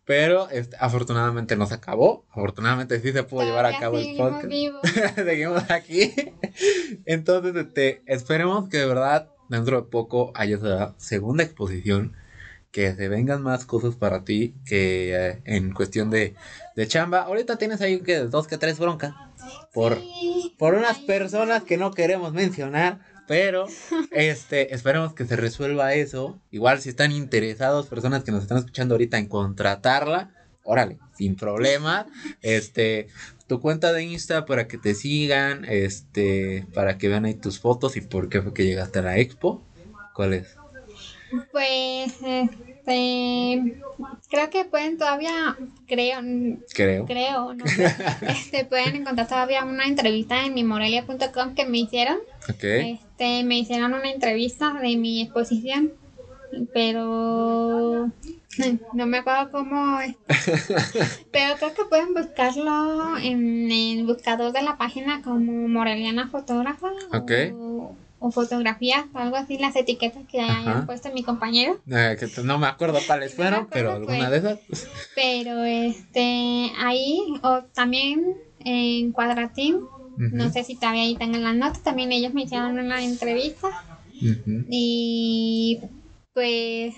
pero 0.05 0.49
este, 0.49 0.75
afortunadamente 0.79 1.55
no 1.55 1.65
se 1.65 1.75
acabó, 1.75 2.25
afortunadamente 2.29 2.99
sí 2.99 3.11
se 3.11 3.23
pudo 3.23 3.43
llevar 3.43 3.65
a 3.65 3.79
cabo 3.79 3.97
el 3.97 4.03
seguimos 4.05 4.29
podcast. 4.29 4.47
vivos. 4.49 4.81
Seguimos 5.15 5.71
aquí. 5.71 6.13
Entonces, 7.05 7.55
este, 7.55 8.01
esperemos 8.05 8.69
que 8.69 8.77
de 8.77 8.85
verdad 8.85 9.29
dentro 9.49 9.81
de 9.81 9.87
poco 9.87 10.31
haya 10.35 10.55
esa 10.55 10.95
segunda 10.97 11.43
exposición. 11.43 12.15
Que 12.71 12.95
se 12.95 13.09
vengan 13.09 13.41
más 13.43 13.65
cosas 13.65 13.95
para 13.95 14.23
ti 14.23 14.55
que 14.65 15.13
eh, 15.13 15.41
en 15.43 15.73
cuestión 15.73 16.09
de, 16.09 16.35
de 16.73 16.87
chamba. 16.87 17.23
Ahorita 17.23 17.57
tienes 17.57 17.81
ahí 17.81 17.99
que 17.99 18.19
dos 18.19 18.47
que 18.47 18.57
tres 18.57 18.79
broncas. 18.79 19.13
Por, 19.73 19.95
Sí, 19.95 20.55
por 20.57 20.75
unas 20.75 20.99
personas 20.99 21.63
que 21.63 21.75
no 21.75 21.91
queremos 21.91 22.31
mencionar. 22.31 23.01
Pero 23.27 23.67
este, 24.11 24.73
esperemos 24.73 25.13
que 25.13 25.25
se 25.25 25.35
resuelva 25.35 25.93
eso. 25.93 26.39
Igual 26.51 26.81
si 26.81 26.89
están 26.89 27.11
interesados, 27.11 27.87
personas 27.87 28.23
que 28.23 28.31
nos 28.31 28.43
están 28.43 28.57
escuchando 28.57 28.95
ahorita 28.95 29.17
en 29.17 29.27
contratarla, 29.27 30.31
órale, 30.63 30.99
sin 31.17 31.35
problema. 31.35 32.07
Este, 32.41 33.07
tu 33.47 33.59
cuenta 33.59 33.93
de 33.93 34.03
Insta 34.03 34.45
para 34.45 34.67
que 34.67 34.77
te 34.77 34.95
sigan, 34.95 35.65
este, 35.65 36.65
para 36.73 36.97
que 36.97 37.07
vean 37.07 37.25
ahí 37.25 37.33
tus 37.33 37.59
fotos 37.59 37.97
y 37.97 38.01
por 38.01 38.29
qué 38.29 38.41
fue 38.41 38.53
que 38.53 38.65
llegaste 38.65 38.99
a 38.99 39.03
la 39.03 39.17
expo. 39.17 39.63
¿Cuál 40.13 40.33
es? 40.33 40.55
Pues, 41.51 42.17
este, 42.85 43.81
creo 44.29 44.49
que 44.49 44.65
pueden 44.65 44.97
todavía, 44.97 45.55
creo, 45.87 46.19
Creo. 46.73 47.05
creo, 47.05 47.53
no 47.53 47.65
sé, 47.67 47.85
este, 48.27 48.65
pueden 48.65 48.95
encontrar 48.95 49.27
todavía 49.27 49.63
una 49.63 49.85
entrevista 49.85 50.45
en 50.45 50.53
mimorelia.com 50.53 51.53
que 51.55 51.65
me 51.65 51.79
hicieron. 51.79 52.17
Ok. 52.49 52.63
Este, 52.63 53.43
me 53.43 53.59
hicieron 53.59 53.93
una 53.93 54.09
entrevista 54.11 54.73
de 54.73 54.97
mi 54.97 55.21
exposición, 55.21 55.91
pero 56.73 58.09
no 58.93 59.05
me 59.05 59.19
acuerdo 59.19 59.51
cómo 59.51 59.99
es. 60.01 60.15
Pero 61.31 61.55
creo 61.57 61.73
que 61.73 61.85
pueden 61.85 62.13
buscarlo 62.13 63.17
en 63.17 63.71
el 63.71 64.05
buscador 64.05 64.51
de 64.51 64.61
la 64.61 64.77
página 64.77 65.21
como 65.21 65.67
Moreliana 65.69 66.27
Fotógrafa 66.27 66.89
Ok. 67.13 67.31
o, 67.53 67.95
o 68.21 68.31
fotografías, 68.31 69.05
algo 69.15 69.35
así, 69.35 69.57
las 69.57 69.75
etiquetas 69.75 70.23
que 70.31 70.39
hayan 70.39 70.85
puesto 70.85 71.11
mi 71.11 71.23
compañero. 71.23 71.81
Eh, 71.89 72.15
que 72.19 72.41
no 72.43 72.57
me 72.59 72.67
acuerdo 72.67 72.99
cuáles 73.07 73.31
No 73.37 73.37
fueron, 73.37 73.67
pero 73.69 73.91
alguna 73.93 74.29
de 74.29 74.37
esas. 74.37 74.59
Pero 75.15 75.63
este 75.63 76.71
ahí, 76.77 77.19
o 77.43 77.63
también 77.73 78.23
en 78.63 79.11
Cuadratín, 79.11 79.79
no 80.17 80.51
sé 80.51 80.63
si 80.63 80.75
todavía 80.75 81.01
ahí 81.03 81.15
tengan 81.15 81.43
las 81.43 81.55
notas, 81.55 81.83
también 81.83 82.11
ellos 82.11 82.33
me 82.33 82.43
hicieron 82.43 82.77
una 82.79 83.03
entrevista. 83.03 83.67
Y 84.69 85.79
pues, 86.33 86.93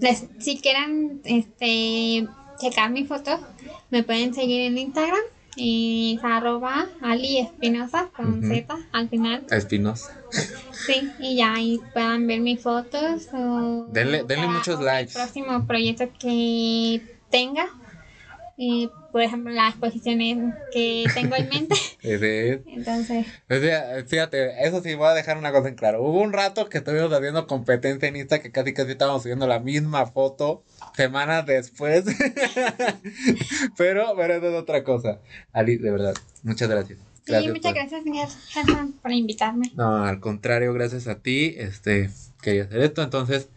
les- 0.00 0.26
si 0.38 0.58
quieren 0.58 1.20
este, 1.24 2.26
checar 2.60 2.90
mi 2.90 3.04
foto, 3.04 3.38
me 3.90 4.02
pueden 4.02 4.34
seguir 4.34 4.62
en 4.62 4.78
Instagram. 4.78 5.20
Y 5.56 6.16
es 6.18 6.24
arroba 6.24 6.86
Ali 7.00 7.38
Espinosa 7.38 8.08
con. 8.16 8.42
Z 8.42 8.76
al 8.92 9.08
final. 9.08 9.44
Espinosa. 9.50 10.20
Sí, 10.86 11.10
y 11.18 11.36
ya 11.36 11.54
ahí 11.54 11.80
puedan 11.92 12.26
ver 12.26 12.40
mis 12.40 12.60
fotos. 12.60 13.28
O, 13.32 13.86
Denle- 13.92 14.24
muchos 14.48 14.76
o 14.76 14.80
el 14.80 14.86
likes. 14.86 15.12
próximo 15.12 15.66
proyecto 15.66 16.08
que 16.18 17.00
tenga. 17.30 17.66
Y, 18.56 18.90
por 19.14 19.22
ejemplo, 19.22 19.52
las 19.52 19.70
exposiciones 19.70 20.56
que 20.72 21.04
tengo 21.14 21.36
en 21.36 21.48
mente. 21.48 21.76
Entonces, 22.02 23.24
sea, 23.48 24.04
fíjate, 24.04 24.66
eso 24.66 24.82
sí 24.82 24.96
voy 24.96 25.06
a 25.06 25.14
dejar 25.14 25.38
una 25.38 25.52
cosa 25.52 25.68
en 25.68 25.76
claro. 25.76 26.02
Hubo 26.02 26.20
un 26.20 26.32
rato 26.32 26.68
que 26.68 26.78
estuvimos 26.78 27.12
haciendo 27.12 27.46
competencia 27.46 28.08
en 28.08 28.16
Insta 28.16 28.40
que 28.40 28.50
casi 28.50 28.74
casi 28.74 28.90
estábamos 28.90 29.22
subiendo 29.22 29.46
la 29.46 29.60
misma 29.60 30.06
foto 30.06 30.64
semanas 30.96 31.46
después. 31.46 32.06
pero, 33.78 34.14
pero 34.16 34.34
eso 34.34 34.48
es 34.48 34.54
otra 34.60 34.82
cosa. 34.82 35.20
Ali, 35.52 35.76
de 35.76 35.92
verdad, 35.92 36.14
muchas 36.42 36.68
gracias. 36.68 36.98
sí, 37.24 37.48
muchas 37.50 37.72
por- 37.72 37.74
gracias, 37.74 38.02
Gerson, 38.48 38.94
por 39.00 39.12
invitarme. 39.12 39.70
No, 39.76 40.04
al 40.04 40.18
contrario, 40.18 40.72
gracias 40.74 41.06
a 41.06 41.20
ti. 41.20 41.54
Este, 41.56 42.10
quería 42.42 42.64
hacer 42.64 42.80
esto, 42.80 43.00
entonces, 43.00 43.48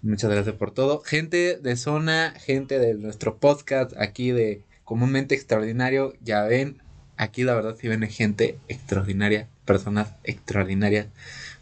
muchas 0.00 0.30
gracias 0.30 0.54
por 0.54 0.70
todo. 0.70 1.00
Gente 1.00 1.56
de 1.56 1.74
zona, 1.74 2.34
gente 2.38 2.78
de 2.78 2.94
nuestro 2.94 3.38
podcast 3.38 3.94
aquí 3.98 4.30
de 4.30 4.62
Comúnmente 4.84 5.34
Extraordinario, 5.34 6.14
ya 6.20 6.42
ven, 6.42 6.82
aquí 7.16 7.44
la 7.44 7.54
verdad 7.54 7.76
sí 7.78 7.88
ven 7.88 8.02
gente 8.08 8.58
extraordinaria, 8.68 9.48
personas 9.64 10.14
extraordinarias, 10.24 11.06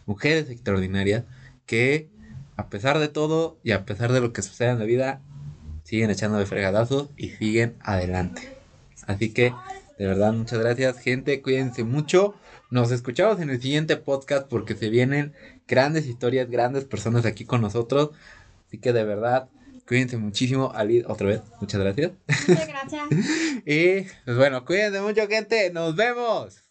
mujeres 0.06 0.48
extraordinarias, 0.50 1.24
que 1.66 2.08
a 2.56 2.68
pesar 2.68 2.98
de 2.98 3.08
todo 3.08 3.58
y 3.62 3.72
a 3.72 3.84
pesar 3.84 4.12
de 4.12 4.20
lo 4.20 4.32
que 4.32 4.42
sucede 4.42 4.70
en 4.70 4.78
la 4.78 4.84
vida, 4.84 5.20
siguen 5.84 6.10
echando 6.10 6.38
de 6.38 6.46
fregadazos 6.46 7.08
y 7.16 7.30
siguen 7.30 7.74
adelante. 7.80 8.56
Así 9.06 9.32
que, 9.32 9.52
de 9.98 10.06
verdad, 10.06 10.32
muchas 10.32 10.58
gracias, 10.58 10.98
gente. 10.98 11.42
Cuídense 11.42 11.84
mucho. 11.84 12.34
Nos 12.70 12.92
escuchamos 12.92 13.40
en 13.40 13.50
el 13.50 13.60
siguiente 13.60 13.96
podcast 13.96 14.46
porque 14.46 14.74
se 14.74 14.88
vienen 14.88 15.32
grandes 15.66 16.06
historias, 16.06 16.50
grandes 16.50 16.84
personas 16.84 17.26
aquí 17.26 17.44
con 17.44 17.60
nosotros. 17.60 18.10
Así 18.68 18.78
que, 18.78 18.92
de 18.92 19.04
verdad, 19.04 19.48
cuídense 19.90 20.16
muchísimo. 20.16 20.70
Ali, 20.72 21.02
otra 21.04 21.26
vez, 21.26 21.40
muchas 21.60 21.80
gracias. 21.80 22.12
Muchas 22.46 22.68
gracias. 22.68 23.08
Y, 23.66 24.06
pues 24.24 24.36
bueno, 24.36 24.64
cuídense 24.64 25.00
mucho, 25.00 25.26
gente. 25.26 25.70
Nos 25.72 25.96
vemos. 25.96 26.62